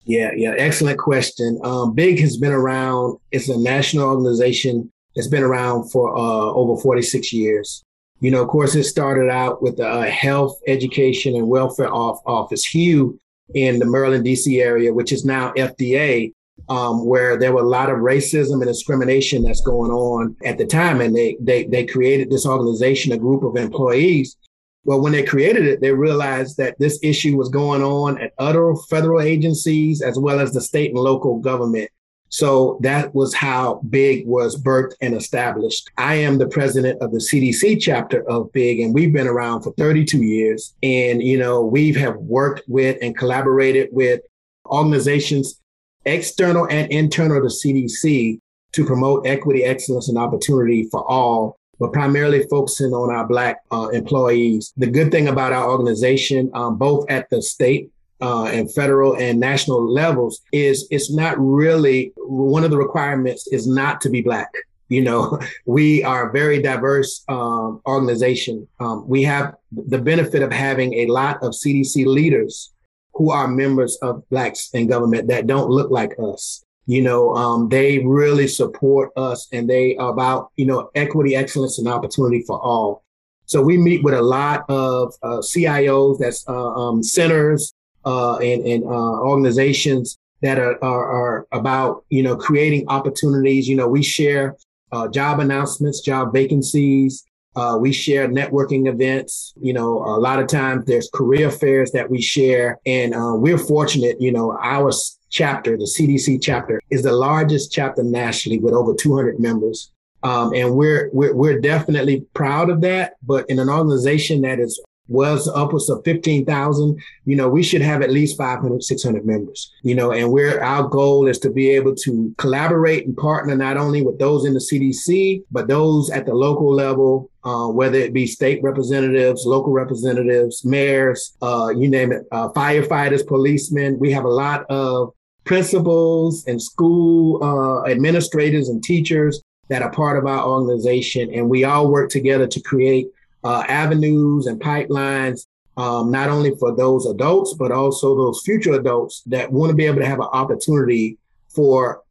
Yeah, 0.07 0.31
yeah, 0.37 0.55
excellent 0.57 0.99
question. 0.99 1.59
Um, 1.65 1.95
Big 1.95 2.21
has 2.21 2.37
been 2.37 2.53
around. 2.53 3.19
It's 3.33 3.49
a 3.49 3.59
national 3.59 4.07
organization 4.07 4.93
that's 5.17 5.29
been 5.29 5.43
around 5.43 5.91
for 5.91 6.15
uh, 6.15 6.53
over 6.53 6.81
46 6.81 7.33
years. 7.33 7.84
You 8.25 8.31
know, 8.31 8.41
of 8.41 8.49
course, 8.49 8.75
it 8.75 8.85
started 8.85 9.31
out 9.31 9.63
with 9.63 9.77
the 9.77 9.87
uh, 9.87 10.05
Health, 10.05 10.59
Education, 10.67 11.35
and 11.35 11.47
Welfare 11.47 11.93
off- 11.93 12.23
Office, 12.25 12.65
HEW, 12.65 13.19
in 13.55 13.79
the 13.79 13.85
Maryland, 13.85 14.25
D.C. 14.25 14.63
area, 14.63 14.95
which 14.95 15.13
is 15.13 15.27
now 15.27 15.53
FDA, 15.53 16.33
um, 16.71 17.05
where 17.05 17.39
there 17.39 17.53
were 17.53 17.61
a 17.61 17.69
lot 17.69 17.91
of 17.91 17.99
racism 17.99 18.63
and 18.63 18.65
discrimination 18.65 19.43
that's 19.43 19.61
going 19.61 19.91
on 19.91 20.35
at 20.43 20.57
the 20.57 20.65
time. 20.65 21.03
And 21.03 21.15
they, 21.15 21.37
they, 21.39 21.65
they 21.65 21.85
created 21.85 22.31
this 22.31 22.47
organization, 22.47 23.13
a 23.13 23.19
group 23.19 23.43
of 23.43 23.57
employees. 23.57 24.39
Well, 24.85 25.03
when 25.03 25.13
they 25.13 25.23
created 25.23 25.67
it, 25.67 25.83
they 25.83 25.93
realized 25.93 26.57
that 26.57 26.79
this 26.79 26.99
issue 27.03 27.37
was 27.37 27.51
going 27.51 27.83
on 27.83 28.19
at 28.23 28.33
other 28.39 28.75
federal 28.89 29.21
agencies 29.21 30.01
as 30.01 30.19
well 30.19 30.41
as 30.41 30.55
the 30.55 30.63
state 30.63 30.93
and 30.93 30.99
local 30.99 31.41
government. 31.41 31.91
So 32.35 32.79
that 32.81 33.15
was 33.15 33.33
how 33.33 33.81
Big 33.89 34.27
was 34.27 34.61
birthed 34.61 34.95
and 35.01 35.15
established. 35.15 35.89
I 35.99 36.17
am 36.17 36.37
the 36.37 36.49
president 36.49 37.01
of 37.01 37.13
the 37.13 37.21
CDC 37.21 37.81
chapter 37.81 38.29
of 38.29 38.51
Big, 38.51 38.81
and 38.81 38.93
we've 38.93 39.13
been 39.13 39.29
around 39.29 39.63
for 39.63 39.73
32 39.75 40.21
years. 40.21 40.75
And, 40.83 41.23
you 41.23 41.39
know, 41.39 41.65
we 41.65 41.93
have 41.93 42.17
worked 42.17 42.63
with 42.67 42.99
and 43.01 43.17
collaborated 43.17 43.91
with 43.93 44.21
organizations 44.67 45.61
external 46.07 46.67
and 46.69 46.91
internal 46.91 47.41
to 47.41 47.47
CDC 47.47 48.41
to 48.73 48.85
promote 48.85 49.29
equity, 49.29 49.63
excellence, 49.63 50.09
and 50.09 50.19
opportunity 50.19 50.89
for 50.91 51.09
all 51.09 51.57
but 51.79 51.93
primarily 51.93 52.45
focusing 52.51 52.93
on 52.93 53.15
our 53.15 53.27
Black 53.27 53.59
uh, 53.73 53.89
employees. 53.89 54.73
The 54.77 54.87
good 54.87 55.11
thing 55.11 55.27
about 55.27 55.53
our 55.53 55.69
organization, 55.71 56.49
um, 56.55 56.79
both 56.79 57.05
at 57.11 57.29
the 57.31 57.43
state 57.43 57.91
uh, 58.25 58.45
and 58.47 58.73
federal 58.73 59.17
and 59.17 59.39
national 59.39 59.93
levels, 59.93 60.41
is 60.53 60.87
it's 60.91 61.13
not 61.13 61.37
really 61.39 62.13
one 62.17 62.65
of 62.65 62.71
the 62.71 62.77
requirements 62.77 63.47
is 63.49 63.67
not 63.67 64.01
to 64.03 64.11
be 64.11 64.23
Black. 64.23 64.53
You 64.89 65.03
know, 65.03 65.39
we 65.67 66.03
are 66.05 66.29
a 66.29 66.33
very 66.33 66.63
diverse 66.63 67.25
um, 67.29 67.81
organization. 67.87 68.67
Um, 68.81 69.07
we 69.09 69.23
have 69.25 69.55
the 69.73 69.99
benefit 69.99 70.43
of 70.43 70.53
having 70.53 70.95
a 70.95 71.07
lot 71.07 71.43
of 71.43 71.53
CDC 71.53 72.07
leaders 72.07 72.73
who 73.15 73.31
are 73.31 73.47
members 73.47 73.97
of 74.03 74.29
Blacks 74.29 74.71
in 74.73 74.89
government 74.89 75.29
that 75.29 75.47
don't 75.47 75.71
look 75.71 75.91
like 75.91 76.15
us 76.19 76.65
you 76.87 77.03
know 77.03 77.35
um, 77.35 77.69
they 77.69 77.99
really 78.01 78.47
support 78.47 79.11
us 79.17 79.49
and 79.53 79.69
they 79.69 79.97
are 79.97 80.11
about 80.11 80.51
you 80.57 80.67
know 80.67 80.91
equity 80.95 81.35
excellence 81.35 81.79
and 81.79 81.89
opportunity 81.89 82.43
for 82.47 82.61
all 82.61 83.03
so 83.47 83.63
we 83.63 83.77
meet 83.77 84.03
with 84.03 84.15
a 84.15 84.23
lot 84.23 84.65
of 84.69 85.15
uh, 85.23 85.39
cios 85.39 86.19
that's 86.19 86.47
uh, 86.49 86.73
um, 86.75 87.03
centers 87.03 87.75
uh, 88.05 88.37
and, 88.37 88.67
and 88.67 88.85
uh, 88.85 89.21
organizations 89.23 90.19
that 90.43 90.59
are, 90.59 90.83
are, 90.85 91.05
are, 91.05 91.47
about 91.53 92.05
you 92.11 92.23
know 92.23 92.37
creating 92.37 92.85
opportunities 92.89 93.69
you 93.69 93.77
know 93.77 93.89
we 93.89 94.03
share 94.03 94.57
uh, 94.93 95.09
job 95.09 95.41
announcements 95.41 96.01
job 96.01 96.33
vacancies 96.33 97.25
uh, 97.57 97.79
we 97.81 97.93
share 97.93 98.29
networking 98.29 98.89
events. 98.93 99.55
You 99.61 99.75
know, 99.75 99.99
a 99.99 100.19
lot 100.19 100.41
of 100.41 100.49
times 100.49 100.87
there's 100.87 101.09
career 101.15 101.53
fairs 101.53 101.93
that 101.93 102.11
we 102.11 102.21
share, 102.21 102.81
and 102.85 103.15
we're 103.41 103.59
fortunate. 103.59 104.21
You 104.21 104.33
know, 104.33 104.59
our 104.61 104.91
chapter, 105.35 105.77
the 105.77 105.85
CDC 105.85 106.41
chapter, 106.41 106.81
is 106.91 107.03
the 107.03 107.13
largest 107.13 107.73
chapter 107.73 108.05
nationally 108.05 108.61
with 108.61 108.73
over 108.73 108.95
200 108.95 109.41
members. 109.41 109.91
Um, 110.23 110.55
and 110.55 110.75
we're, 110.75 111.11
we're, 111.13 111.35
we're 111.35 111.61
definitely 111.61 112.25
proud 112.35 112.71
of 112.71 112.81
that. 112.83 113.15
But 113.23 113.51
in 113.51 113.59
an 113.59 113.69
organization 113.69 114.41
that 114.43 114.61
is 114.61 114.81
was 115.09 115.49
upwards 115.55 115.91
of 115.91 116.03
15,000, 116.05 116.99
you 117.27 117.37
know, 117.37 117.49
we 117.49 117.63
should 117.63 117.83
have 117.83 118.03
at 118.03 118.11
least 118.11 118.39
500, 118.39 118.83
600 118.83 119.27
members, 119.27 119.73
you 119.83 119.95
know, 119.95 120.13
and 120.13 120.31
we're, 120.31 120.63
our 120.63 120.89
goal 120.89 121.27
is 121.27 121.39
to 121.41 121.51
be 121.51 121.71
able 121.71 121.95
to 121.97 122.35
collaborate 122.39 123.07
and 123.07 123.17
partner 123.17 123.55
not 123.55 123.77
only 123.77 124.03
with 124.03 124.19
those 124.19 124.47
in 124.47 124.55
the 124.55 124.61
CDC, 124.61 125.43
but 125.51 125.69
those 125.69 126.11
at 126.11 126.25
the 126.25 126.35
local 126.35 126.73
level, 126.73 127.31
uh, 127.45 127.69
whether 127.69 127.99
it 127.99 128.15
be 128.15 128.27
state 128.27 128.63
representatives, 128.63 129.45
local 129.45 129.73
representatives, 129.73 130.65
mayors, 130.65 131.37
uh, 131.43 131.69
you 131.77 131.89
name 131.89 132.13
it, 132.13 132.25
uh, 132.33 132.49
firefighters, 132.51 133.27
policemen. 133.27 133.99
We 133.99 134.11
have 134.13 134.25
a 134.25 134.29
lot 134.29 134.65
of 134.71 135.13
principals 135.45 136.47
and 136.47 136.61
school 136.61 137.45
uh, 137.45 137.91
administrators 137.91 138.71
and 138.71 138.83
teachers 138.83 139.43
that 139.69 139.83
are 139.83 139.91
part 139.91 140.19
of 140.19 140.27
our 140.27 140.47
organization. 140.47 141.33
And 141.33 141.49
we 141.49 141.65
all 141.65 141.91
work 141.91 142.11
together 142.11 142.47
to 142.47 142.61
create 142.61 143.09
uh, 143.45 143.65
avenues 143.69 144.47
and 144.47 144.61
pipelines, 144.61 145.47
um, 145.77 146.11
not 146.11 146.31
only 146.31 146.53
for 146.59 146.75
those 146.75 147.07
adults, 147.07 147.55
but 147.55 147.71
also 147.71 148.17
those 148.17 148.43
future 148.45 148.73
adults 148.73 149.23
that 149.27 149.53
want 149.53 149.71
to 149.71 149.77
be 149.77 149.85
able 149.85 150.01
to 150.01 150.07
have 150.07 150.21
an 150.21 150.29
opportunity 150.33 151.19
for 151.49 152.03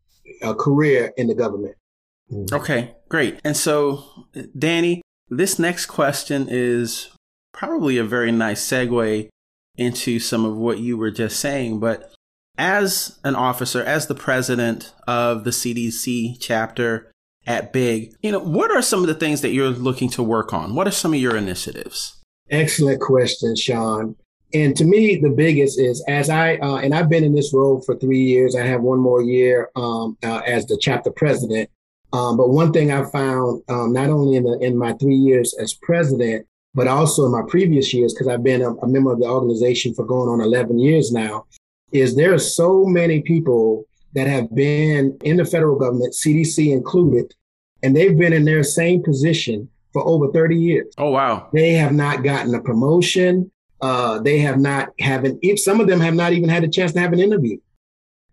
a 0.41 0.53
career 0.53 1.11
in 1.17 1.27
the 1.27 1.35
government. 1.35 1.75
Mm-hmm. 2.31 2.55
Okay, 2.55 2.95
great. 3.09 3.39
And 3.43 3.57
so, 3.57 4.03
Danny, 4.57 5.01
this 5.29 5.59
next 5.59 5.87
question 5.87 6.47
is 6.49 7.09
probably 7.51 7.97
a 7.97 8.03
very 8.03 8.31
nice 8.31 8.65
segue 8.65 9.29
into 9.77 10.19
some 10.19 10.45
of 10.45 10.55
what 10.55 10.79
you 10.79 10.97
were 10.97 11.11
just 11.11 11.39
saying, 11.39 11.79
but 11.79 12.13
as 12.57 13.19
an 13.23 13.35
officer, 13.35 13.83
as 13.83 14.07
the 14.07 14.15
president 14.15 14.93
of 15.07 15.43
the 15.43 15.49
CDC 15.49 16.37
chapter 16.39 17.11
at 17.45 17.73
Big, 17.73 18.13
you 18.21 18.31
know, 18.31 18.39
what 18.39 18.71
are 18.71 18.81
some 18.81 19.01
of 19.01 19.07
the 19.07 19.13
things 19.13 19.41
that 19.41 19.51
you're 19.51 19.69
looking 19.69 20.09
to 20.11 20.23
work 20.23 20.53
on? 20.53 20.75
What 20.75 20.87
are 20.87 20.91
some 20.91 21.13
of 21.13 21.19
your 21.19 21.35
initiatives? 21.35 22.21
Excellent 22.49 23.01
question, 23.01 23.55
Sean. 23.55 24.15
And 24.53 24.75
to 24.75 24.85
me, 24.85 25.17
the 25.17 25.29
biggest 25.29 25.79
is 25.79 26.03
as 26.07 26.29
I, 26.29 26.57
uh, 26.57 26.77
and 26.77 26.93
I've 26.93 27.09
been 27.09 27.23
in 27.23 27.33
this 27.33 27.53
role 27.53 27.81
for 27.81 27.95
three 27.95 28.21
years. 28.21 28.55
I 28.55 28.65
have 28.65 28.81
one 28.81 28.99
more 28.99 29.21
year 29.21 29.69
um, 29.75 30.17
uh, 30.23 30.41
as 30.45 30.67
the 30.67 30.77
chapter 30.79 31.11
president. 31.11 31.69
Um, 32.13 32.37
but 32.37 32.49
one 32.49 32.71
thing 32.71 32.91
I 32.91 33.09
found, 33.09 33.63
um, 33.69 33.91
not 33.91 34.11
only 34.11 34.37
in 34.37 34.43
the 34.43 34.59
in 34.59 34.77
my 34.77 34.93
three 34.93 35.15
years 35.15 35.55
as 35.59 35.73
president, 35.73 36.45
but 36.75 36.87
also 36.87 37.25
in 37.25 37.31
my 37.31 37.41
previous 37.47 37.91
years, 37.93 38.13
because 38.13 38.27
I've 38.27 38.43
been 38.43 38.61
a, 38.61 38.71
a, 38.75 38.87
member 38.87 39.11
of 39.11 39.19
the 39.19 39.25
organization 39.25 39.95
for 39.95 40.05
going 40.05 40.29
on 40.29 40.39
11 40.39 40.77
years 40.77 41.11
now, 41.11 41.45
is 41.91 42.15
there 42.15 42.33
are 42.33 42.39
so 42.39 42.85
many 42.85 43.21
people 43.21 43.85
that 44.13 44.27
have 44.27 44.53
been 44.53 45.17
in 45.23 45.37
the 45.37 45.45
federal 45.45 45.77
government, 45.77 46.13
CDC 46.13 46.71
included, 46.71 47.33
and 47.81 47.95
they've 47.95 48.17
been 48.17 48.33
in 48.33 48.45
their 48.45 48.63
same 48.63 49.03
position 49.03 49.69
for 49.91 50.05
over 50.07 50.31
30 50.31 50.55
years. 50.55 50.93
Oh, 50.97 51.11
wow. 51.11 51.49
They 51.53 51.73
have 51.73 51.93
not 51.93 52.23
gotten 52.23 52.53
a 52.55 52.61
promotion. 52.61 53.51
Uh, 53.81 54.19
they 54.19 54.39
have 54.39 54.59
not 54.59 54.89
haven't, 54.99 55.43
some 55.59 55.81
of 55.81 55.87
them 55.87 55.99
have 55.99 56.13
not 56.13 56.33
even 56.33 56.49
had 56.49 56.63
a 56.63 56.69
chance 56.69 56.93
to 56.93 56.99
have 56.99 57.11
an 57.11 57.19
interview, 57.19 57.57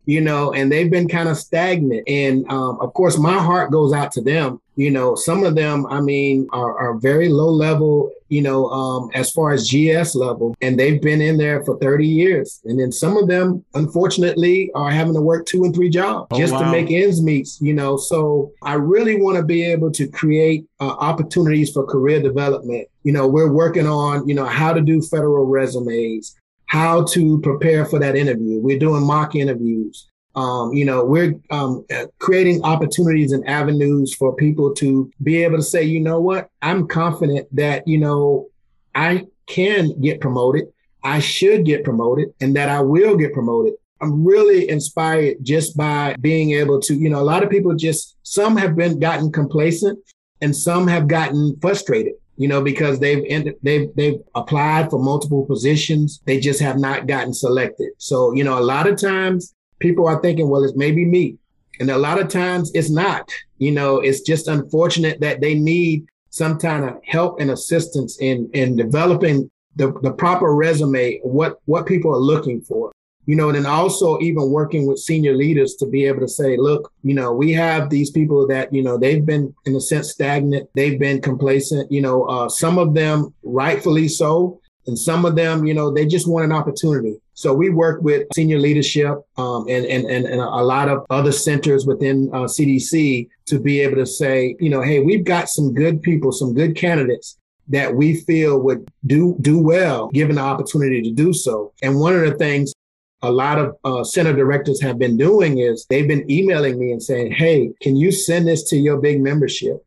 you 0.07 0.21
know, 0.21 0.53
and 0.53 0.71
they've 0.71 0.91
been 0.91 1.09
kind 1.09 1.29
of 1.29 1.37
stagnant. 1.37 2.09
And 2.09 2.49
um, 2.51 2.79
of 2.81 2.95
course, 2.95 3.19
my 3.19 3.37
heart 3.37 3.73
goes 3.73 3.93
out 3.93 4.13
to 4.13 4.21
them 4.21 4.61
you 4.81 4.91
know, 4.91 5.15
some 5.15 5.45
of 5.45 5.57
them, 5.57 5.87
I 5.89 6.01
mean, 6.01 6.49
are, 6.55 6.79
are 6.79 6.95
very 6.95 7.29
low 7.29 7.51
level, 7.51 8.11
you 8.31 8.41
know, 8.41 8.67
um, 8.71 9.11
as 9.15 9.31
far 9.31 9.53
as 9.53 9.69
GS 9.69 10.15
level, 10.15 10.55
and 10.61 10.79
they've 10.79 11.03
been 11.03 11.21
in 11.21 11.37
there 11.37 11.65
for 11.65 11.77
30 11.79 12.07
years. 12.07 12.61
And 12.65 12.79
then 12.79 12.93
some 12.93 13.17
of 13.17 13.29
them, 13.29 13.65
unfortunately, 13.75 14.71
are 14.75 14.91
having 14.91 15.15
to 15.15 15.21
work 15.21 15.47
two 15.47 15.65
and 15.65 15.75
three 15.75 15.91
jobs 15.91 16.29
oh, 16.31 16.39
just 16.39 16.53
wow. 16.53 16.61
to 16.61 16.71
make 16.71 16.91
ends 16.91 17.23
meet, 17.23 17.49
you 17.61 17.75
know. 17.75 17.97
So 17.97 18.53
I 18.63 18.75
really 18.75 19.21
want 19.21 19.37
to 19.37 19.43
be 19.43 19.65
able 19.65 19.91
to 19.93 20.09
create 20.09 20.65
uh, 20.81 20.89
opportunities 20.89 21.73
for 21.73 21.85
career 21.85 22.23
development. 22.23 22.89
You 23.03 23.13
know, 23.13 23.27
we're 23.27 23.53
working 23.53 23.87
on, 23.87 24.27
you 24.29 24.35
know, 24.35 24.47
how 24.47 24.73
to 24.73 24.81
do 24.81 25.03
federal 25.03 25.47
resumes, 25.47 26.37
how 26.67 27.05
to 27.07 27.41
prepare 27.41 27.85
for 27.85 27.99
that 27.99 28.17
interview. 28.17 28.61
We're 28.61 28.79
doing 28.79 29.05
mock 29.05 29.35
interviews. 29.35 30.10
Um, 30.37 30.73
you 30.73 30.85
know, 30.85 31.05
we're 31.05 31.35
um, 31.51 31.85
creating 32.19 32.63
opportunities 32.63 33.33
and 33.33 33.47
avenues 33.49 34.15
for 34.15 34.35
people 34.37 34.73
to 34.75 35.11
be 35.23 35.43
able 35.43 35.57
to 35.57 35.63
say, 35.63 35.83
you 35.83 36.01
know 36.01 36.21
what, 36.21 36.49
I'm 36.63 36.87
confident 36.87 37.49
that, 37.57 37.87
you 37.87 37.99
know, 37.99 38.49
I 38.95 39.27
can 39.47 40.01
get 40.01 40.21
promoted. 40.21 40.67
I 41.03 41.19
should 41.19 41.65
get 41.65 41.85
promoted 41.85 42.33
and 42.41 42.55
that 42.57 42.69
I 42.69 42.81
will 42.81 43.17
get 43.17 43.33
promoted. 43.33 43.75
I'm 44.01 44.25
really 44.25 44.69
inspired 44.69 45.39
just 45.43 45.77
by 45.77 46.15
being 46.21 46.53
able 46.53 46.81
to, 46.81 46.95
you 46.95 47.11
know, 47.11 47.21
a 47.21 47.23
lot 47.23 47.43
of 47.43 47.51
people 47.51 47.75
just, 47.75 48.17
some 48.23 48.57
have 48.57 48.77
been 48.77 48.99
gotten 48.99 49.33
complacent 49.33 49.99
and 50.41 50.55
some 50.55 50.87
have 50.87 51.09
gotten 51.09 51.57
frustrated 51.61 52.15
you 52.41 52.49
know, 52.49 52.63
because 52.63 52.99
they've 52.99 53.23
ended, 53.29 53.57
they've 53.63 53.95
they've 53.97 54.19
applied 54.35 54.89
for 54.89 54.99
multiple 54.99 55.45
positions. 55.45 56.23
They 56.25 56.41
just 56.41 56.59
have 56.61 56.79
not 56.79 57.07
gotten 57.07 57.35
selected. 57.35 57.91
So, 57.99 58.33
you 58.33 58.45
know, 58.45 58.59
a 58.59 58.65
lot 58.65 58.87
of 58.87 58.99
times 58.99 59.55
people 59.81 60.07
are 60.07 60.21
thinking, 60.21 60.49
well, 60.49 60.65
it's 60.65 60.77
maybe 60.77 61.05
me. 61.05 61.37
And 61.81 61.91
a 61.91 61.99
lot 61.99 62.21
of 62.21 62.29
times 62.29 62.71
it's 62.75 62.91
not. 62.91 63.31
You 63.59 63.73
know, 63.73 64.01
it's 64.01 64.21
just 64.21 64.49
unfortunate 64.49 65.21
that 65.21 65.41
they 65.41 65.55
need 65.55 66.07
some 66.31 66.59
kind 66.59 66.85
of 66.85 67.01
help 67.05 67.41
and 67.41 67.51
assistance 67.51 68.19
in 68.21 68.49
in 68.53 68.77
developing 68.77 69.51
the, 69.77 69.93
the 70.03 70.13
proper 70.13 70.55
resume, 70.55 71.19
what 71.23 71.59
what 71.65 71.87
people 71.87 72.15
are 72.15 72.19
looking 72.19 72.61
for. 72.61 72.93
You 73.27 73.37
know, 73.37 73.49
and 73.49 73.57
then 73.57 73.67
also 73.67 74.19
even 74.21 74.51
working 74.51 74.87
with 74.87 74.99
senior 74.99 75.35
leaders 75.37 75.75
to 75.77 75.87
be 75.87 76.05
able 76.07 76.21
to 76.21 76.29
say, 76.29 76.57
look, 76.57 76.91
you 77.03 77.15
know, 77.15 77.33
we 77.33 77.53
have 77.53 77.89
these 77.89 78.11
people 78.11 78.47
that, 78.49 78.73
you 78.73 78.83
know, 78.83 78.99
they've 78.99 79.25
been 79.25 79.55
in 79.67 79.77
a 79.77 79.81
sense 79.81 80.11
stagnant, 80.11 80.69
they've 80.75 80.99
been 80.99 81.21
complacent, 81.21 81.93
you 81.93 82.01
know, 82.01 82.25
uh, 82.25 82.49
some 82.49 82.77
of 82.77 82.93
them 82.95 83.33
rightfully 83.45 84.09
so, 84.09 84.61
and 84.87 84.99
some 84.99 85.25
of 85.25 85.37
them, 85.37 85.65
you 85.65 85.75
know, 85.75 85.93
they 85.93 86.07
just 86.07 86.27
want 86.27 86.45
an 86.45 86.53
opportunity. 86.53 87.21
So 87.41 87.55
we 87.55 87.71
work 87.71 88.03
with 88.03 88.27
senior 88.35 88.59
leadership 88.59 89.15
um, 89.39 89.65
and, 89.67 89.87
and, 89.87 90.05
and, 90.05 90.27
and, 90.27 90.43
a 90.43 90.63
lot 90.63 90.91
of 90.91 91.07
other 91.09 91.33
centers 91.33 91.87
within 91.87 92.29
uh, 92.35 92.41
CDC 92.41 93.31
to 93.47 93.59
be 93.59 93.81
able 93.81 93.97
to 93.97 94.05
say, 94.05 94.57
you 94.61 94.69
know, 94.69 94.83
hey, 94.83 95.01
we've 95.01 95.25
got 95.25 95.49
some 95.49 95.73
good 95.73 96.03
people, 96.03 96.33
some 96.33 96.53
good 96.53 96.77
candidates 96.77 97.39
that 97.69 97.95
we 97.95 98.15
feel 98.15 98.61
would 98.61 98.87
do 99.07 99.39
do 99.41 99.59
well 99.59 100.09
given 100.09 100.37
the 100.37 100.43
opportunity 100.43 101.01
to 101.01 101.13
do 101.13 101.33
so. 101.33 101.73
And 101.83 101.99
one 101.99 102.15
of 102.15 102.21
the 102.21 102.35
things 102.35 102.75
a 103.23 103.33
lot 103.33 103.59
of 103.59 103.75
uh, 103.85 104.05
center 104.05 104.35
directors 104.35 104.83
have 104.83 104.99
been 104.99 105.17
doing 105.17 105.61
is 105.61 105.87
they've 105.89 106.09
been 106.09 106.31
emailing 106.31 106.79
me 106.79 106.93
and 106.93 107.03
saying, 107.03 107.33
hey, 107.33 107.71
can 107.81 107.97
you 107.97 108.13
send 108.13 108.49
this 108.49 108.65
to 108.65 108.77
your 108.77 108.99
big 108.99 109.19
membership? 109.19 109.83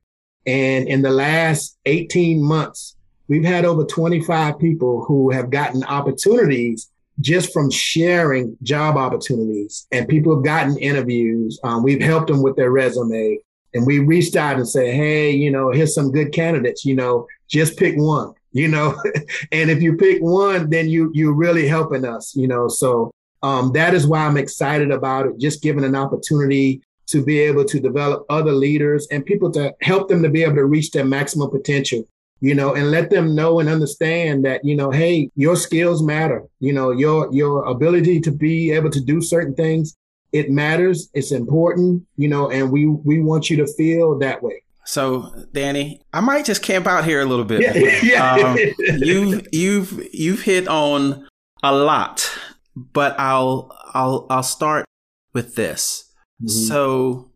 And 0.47 0.87
in 0.87 1.03
the 1.03 1.11
last 1.11 1.77
18 1.85 2.41
months, 2.41 2.95
we've 3.27 3.45
had 3.45 3.63
over 3.63 3.85
25 3.85 4.57
people 4.57 5.05
who 5.05 5.29
have 5.29 5.51
gotten 5.51 5.83
opportunities 5.83 6.89
just 7.19 7.53
from 7.53 7.69
sharing 7.69 8.57
job 8.63 8.97
opportunities 8.97 9.87
and 9.91 10.07
people 10.07 10.35
have 10.35 10.43
gotten 10.43 10.77
interviews. 10.77 11.59
Um, 11.63 11.83
we've 11.83 12.01
helped 12.01 12.27
them 12.27 12.41
with 12.41 12.55
their 12.55 12.71
resume 12.71 13.37
and 13.73 13.85
we 13.85 13.99
reached 13.99 14.35
out 14.35 14.57
and 14.57 14.67
said, 14.67 14.93
Hey, 14.93 15.31
you 15.31 15.51
know, 15.51 15.71
here's 15.71 15.95
some 15.95 16.11
good 16.11 16.31
candidates, 16.31 16.85
you 16.85 16.95
know, 16.95 17.27
just 17.47 17.77
pick 17.77 17.95
one, 17.97 18.33
you 18.51 18.67
know, 18.67 18.95
and 19.51 19.69
if 19.69 19.81
you 19.81 19.95
pick 19.95 20.21
one, 20.21 20.69
then 20.69 20.89
you, 20.89 21.11
you're 21.13 21.33
really 21.33 21.67
helping 21.67 22.05
us, 22.05 22.35
you 22.35 22.47
know, 22.47 22.67
so, 22.67 23.11
um, 23.43 23.73
that 23.73 23.93
is 23.93 24.07
why 24.07 24.25
I'm 24.25 24.37
excited 24.37 24.89
about 24.89 25.25
it. 25.27 25.37
Just 25.37 25.61
giving 25.61 25.83
an 25.83 25.95
opportunity 25.95 26.81
to 27.07 27.23
be 27.23 27.39
able 27.39 27.65
to 27.65 27.79
develop 27.79 28.25
other 28.29 28.53
leaders 28.53 29.05
and 29.11 29.25
people 29.25 29.51
to 29.51 29.73
help 29.81 30.07
them 30.07 30.23
to 30.23 30.29
be 30.29 30.43
able 30.43 30.55
to 30.55 30.65
reach 30.65 30.91
their 30.91 31.03
maximum 31.03 31.49
potential 31.49 32.07
you 32.43 32.53
know 32.53 32.75
and 32.75 32.91
let 32.91 33.09
them 33.09 33.33
know 33.33 33.61
and 33.61 33.69
understand 33.69 34.43
that 34.43 34.63
you 34.65 34.75
know 34.75 34.91
hey 34.91 35.29
your 35.35 35.55
skills 35.55 36.03
matter 36.03 36.43
you 36.59 36.73
know 36.73 36.91
your 36.91 37.33
your 37.33 37.63
ability 37.65 38.19
to 38.19 38.31
be 38.31 38.69
able 38.71 38.89
to 38.89 38.99
do 38.99 39.21
certain 39.21 39.55
things 39.55 39.95
it 40.33 40.51
matters 40.51 41.09
it's 41.13 41.31
important 41.31 42.03
you 42.17 42.27
know 42.27 42.51
and 42.51 42.69
we 42.69 42.85
we 42.85 43.21
want 43.21 43.49
you 43.49 43.55
to 43.55 43.65
feel 43.73 44.19
that 44.19 44.43
way 44.43 44.59
so, 44.85 45.33
Danny, 45.53 46.01
I 46.11 46.19
might 46.19 46.43
just 46.43 46.61
camp 46.61 46.87
out 46.87 47.05
here 47.05 47.21
a 47.21 47.25
little 47.25 47.45
bit. 47.45 47.61
Yeah. 48.03 48.33
Um, 48.33 48.57
you've 48.97 49.47
you've 49.53 50.07
you've 50.13 50.41
hit 50.41 50.67
on 50.67 51.25
a 51.63 51.73
lot, 51.73 52.29
but 52.75 53.17
I'll 53.17 53.71
I'll 53.93 54.27
I'll 54.29 54.43
start 54.43 54.85
with 55.33 55.55
this. 55.55 56.11
Mm-hmm. 56.41 56.67
So, 56.67 57.31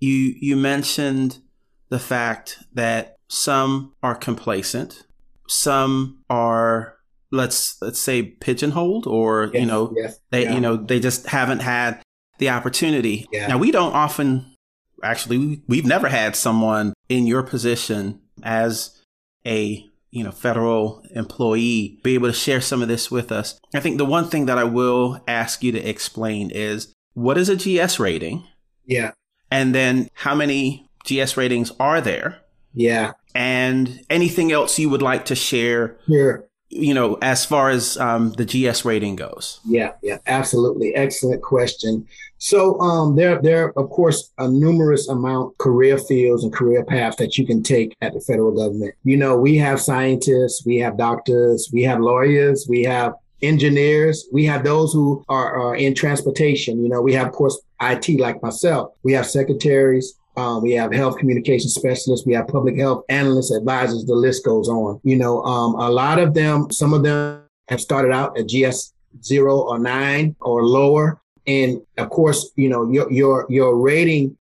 you 0.00 0.34
you 0.40 0.56
mentioned 0.56 1.38
the 1.88 2.00
fact 2.00 2.58
that 2.72 3.17
some 3.28 3.94
are 4.02 4.14
complacent, 4.14 5.06
some 5.46 6.24
are 6.28 6.96
let's 7.30 7.80
let's 7.82 7.98
say 7.98 8.22
pigeonholed, 8.22 9.06
or 9.06 9.50
yes, 9.52 9.60
you 9.60 9.66
know 9.66 9.92
yes, 9.96 10.20
they 10.30 10.44
yeah. 10.44 10.54
you 10.54 10.60
know 10.60 10.76
they 10.76 11.00
just 11.00 11.26
haven't 11.26 11.60
had 11.60 12.02
the 12.38 12.50
opportunity. 12.50 13.26
Yeah. 13.32 13.48
Now 13.48 13.58
we 13.58 13.70
don't 13.70 13.94
often 13.94 14.54
actually 15.02 15.62
we've 15.68 15.86
never 15.86 16.08
had 16.08 16.34
someone 16.34 16.92
in 17.08 17.26
your 17.26 17.42
position 17.42 18.20
as 18.42 19.00
a 19.46 19.84
you 20.10 20.24
know 20.24 20.30
federal 20.30 21.02
employee 21.14 22.00
be 22.02 22.14
able 22.14 22.28
to 22.28 22.34
share 22.34 22.60
some 22.60 22.82
of 22.82 22.88
this 22.88 23.10
with 23.10 23.30
us 23.30 23.58
i 23.74 23.80
think 23.80 23.98
the 23.98 24.04
one 24.04 24.28
thing 24.28 24.46
that 24.46 24.58
i 24.58 24.64
will 24.64 25.22
ask 25.28 25.62
you 25.62 25.70
to 25.70 25.88
explain 25.88 26.50
is 26.50 26.92
what 27.14 27.38
is 27.38 27.48
a 27.48 27.56
gs 27.56 27.98
rating 27.98 28.44
yeah 28.86 29.12
and 29.50 29.74
then 29.74 30.08
how 30.14 30.34
many 30.34 30.88
gs 31.04 31.36
ratings 31.36 31.72
are 31.78 32.00
there 32.00 32.40
yeah 32.78 33.12
and 33.34 34.00
anything 34.08 34.50
else 34.50 34.78
you 34.78 34.88
would 34.88 35.02
like 35.02 35.24
to 35.26 35.34
share 35.34 35.96
sure 36.08 36.48
you 36.70 36.92
know, 36.92 37.16
as 37.22 37.44
far 37.44 37.70
as 37.70 37.96
um, 37.96 38.32
the 38.32 38.44
GS 38.44 38.84
rating 38.84 39.16
goes? 39.16 39.60
Yeah, 39.64 39.92
yeah, 40.02 40.18
absolutely. 40.26 40.94
Excellent 40.94 41.42
question. 41.42 42.06
So 42.38 42.78
um, 42.80 43.16
there, 43.16 43.40
there, 43.40 43.78
of 43.78 43.90
course, 43.90 44.32
a 44.38 44.48
numerous 44.48 45.08
amount 45.08 45.56
career 45.58 45.98
fields 45.98 46.44
and 46.44 46.52
career 46.52 46.84
paths 46.84 47.16
that 47.16 47.38
you 47.38 47.46
can 47.46 47.62
take 47.62 47.96
at 48.02 48.12
the 48.12 48.20
federal 48.20 48.52
government. 48.52 48.94
You 49.04 49.16
know, 49.16 49.36
we 49.36 49.56
have 49.56 49.80
scientists, 49.80 50.64
we 50.66 50.76
have 50.78 50.98
doctors, 50.98 51.70
we 51.72 51.82
have 51.84 52.00
lawyers, 52.00 52.66
we 52.68 52.82
have 52.84 53.14
engineers, 53.40 54.28
we 54.32 54.44
have 54.44 54.62
those 54.62 54.92
who 54.92 55.24
are, 55.28 55.56
are 55.56 55.76
in 55.76 55.94
transportation. 55.94 56.82
You 56.82 56.90
know, 56.90 57.00
we 57.00 57.14
have, 57.14 57.28
of 57.28 57.32
course, 57.32 57.58
IT 57.80 58.20
like 58.20 58.42
myself. 58.42 58.92
We 59.02 59.12
have 59.14 59.26
secretaries, 59.26 60.17
um, 60.38 60.62
we 60.62 60.72
have 60.72 60.92
health 60.92 61.18
communication 61.18 61.68
specialists. 61.68 62.24
We 62.24 62.34
have 62.34 62.46
public 62.46 62.78
health 62.78 63.04
analysts, 63.08 63.50
advisors. 63.50 64.04
The 64.04 64.14
list 64.14 64.44
goes 64.44 64.68
on. 64.68 65.00
You 65.02 65.16
know, 65.16 65.42
um, 65.42 65.74
a 65.74 65.90
lot 65.90 66.20
of 66.20 66.32
them, 66.32 66.70
some 66.70 66.94
of 66.94 67.02
them 67.02 67.42
have 67.66 67.80
started 67.80 68.12
out 68.12 68.38
at 68.38 68.48
GS 68.48 68.94
zero 69.22 69.58
or 69.58 69.80
nine 69.80 70.36
or 70.40 70.64
lower. 70.64 71.20
And 71.48 71.82
of 71.96 72.10
course, 72.10 72.52
you 72.54 72.68
know, 72.68 72.88
your, 72.88 73.10
your, 73.10 73.46
your 73.48 73.76
rating 73.76 74.36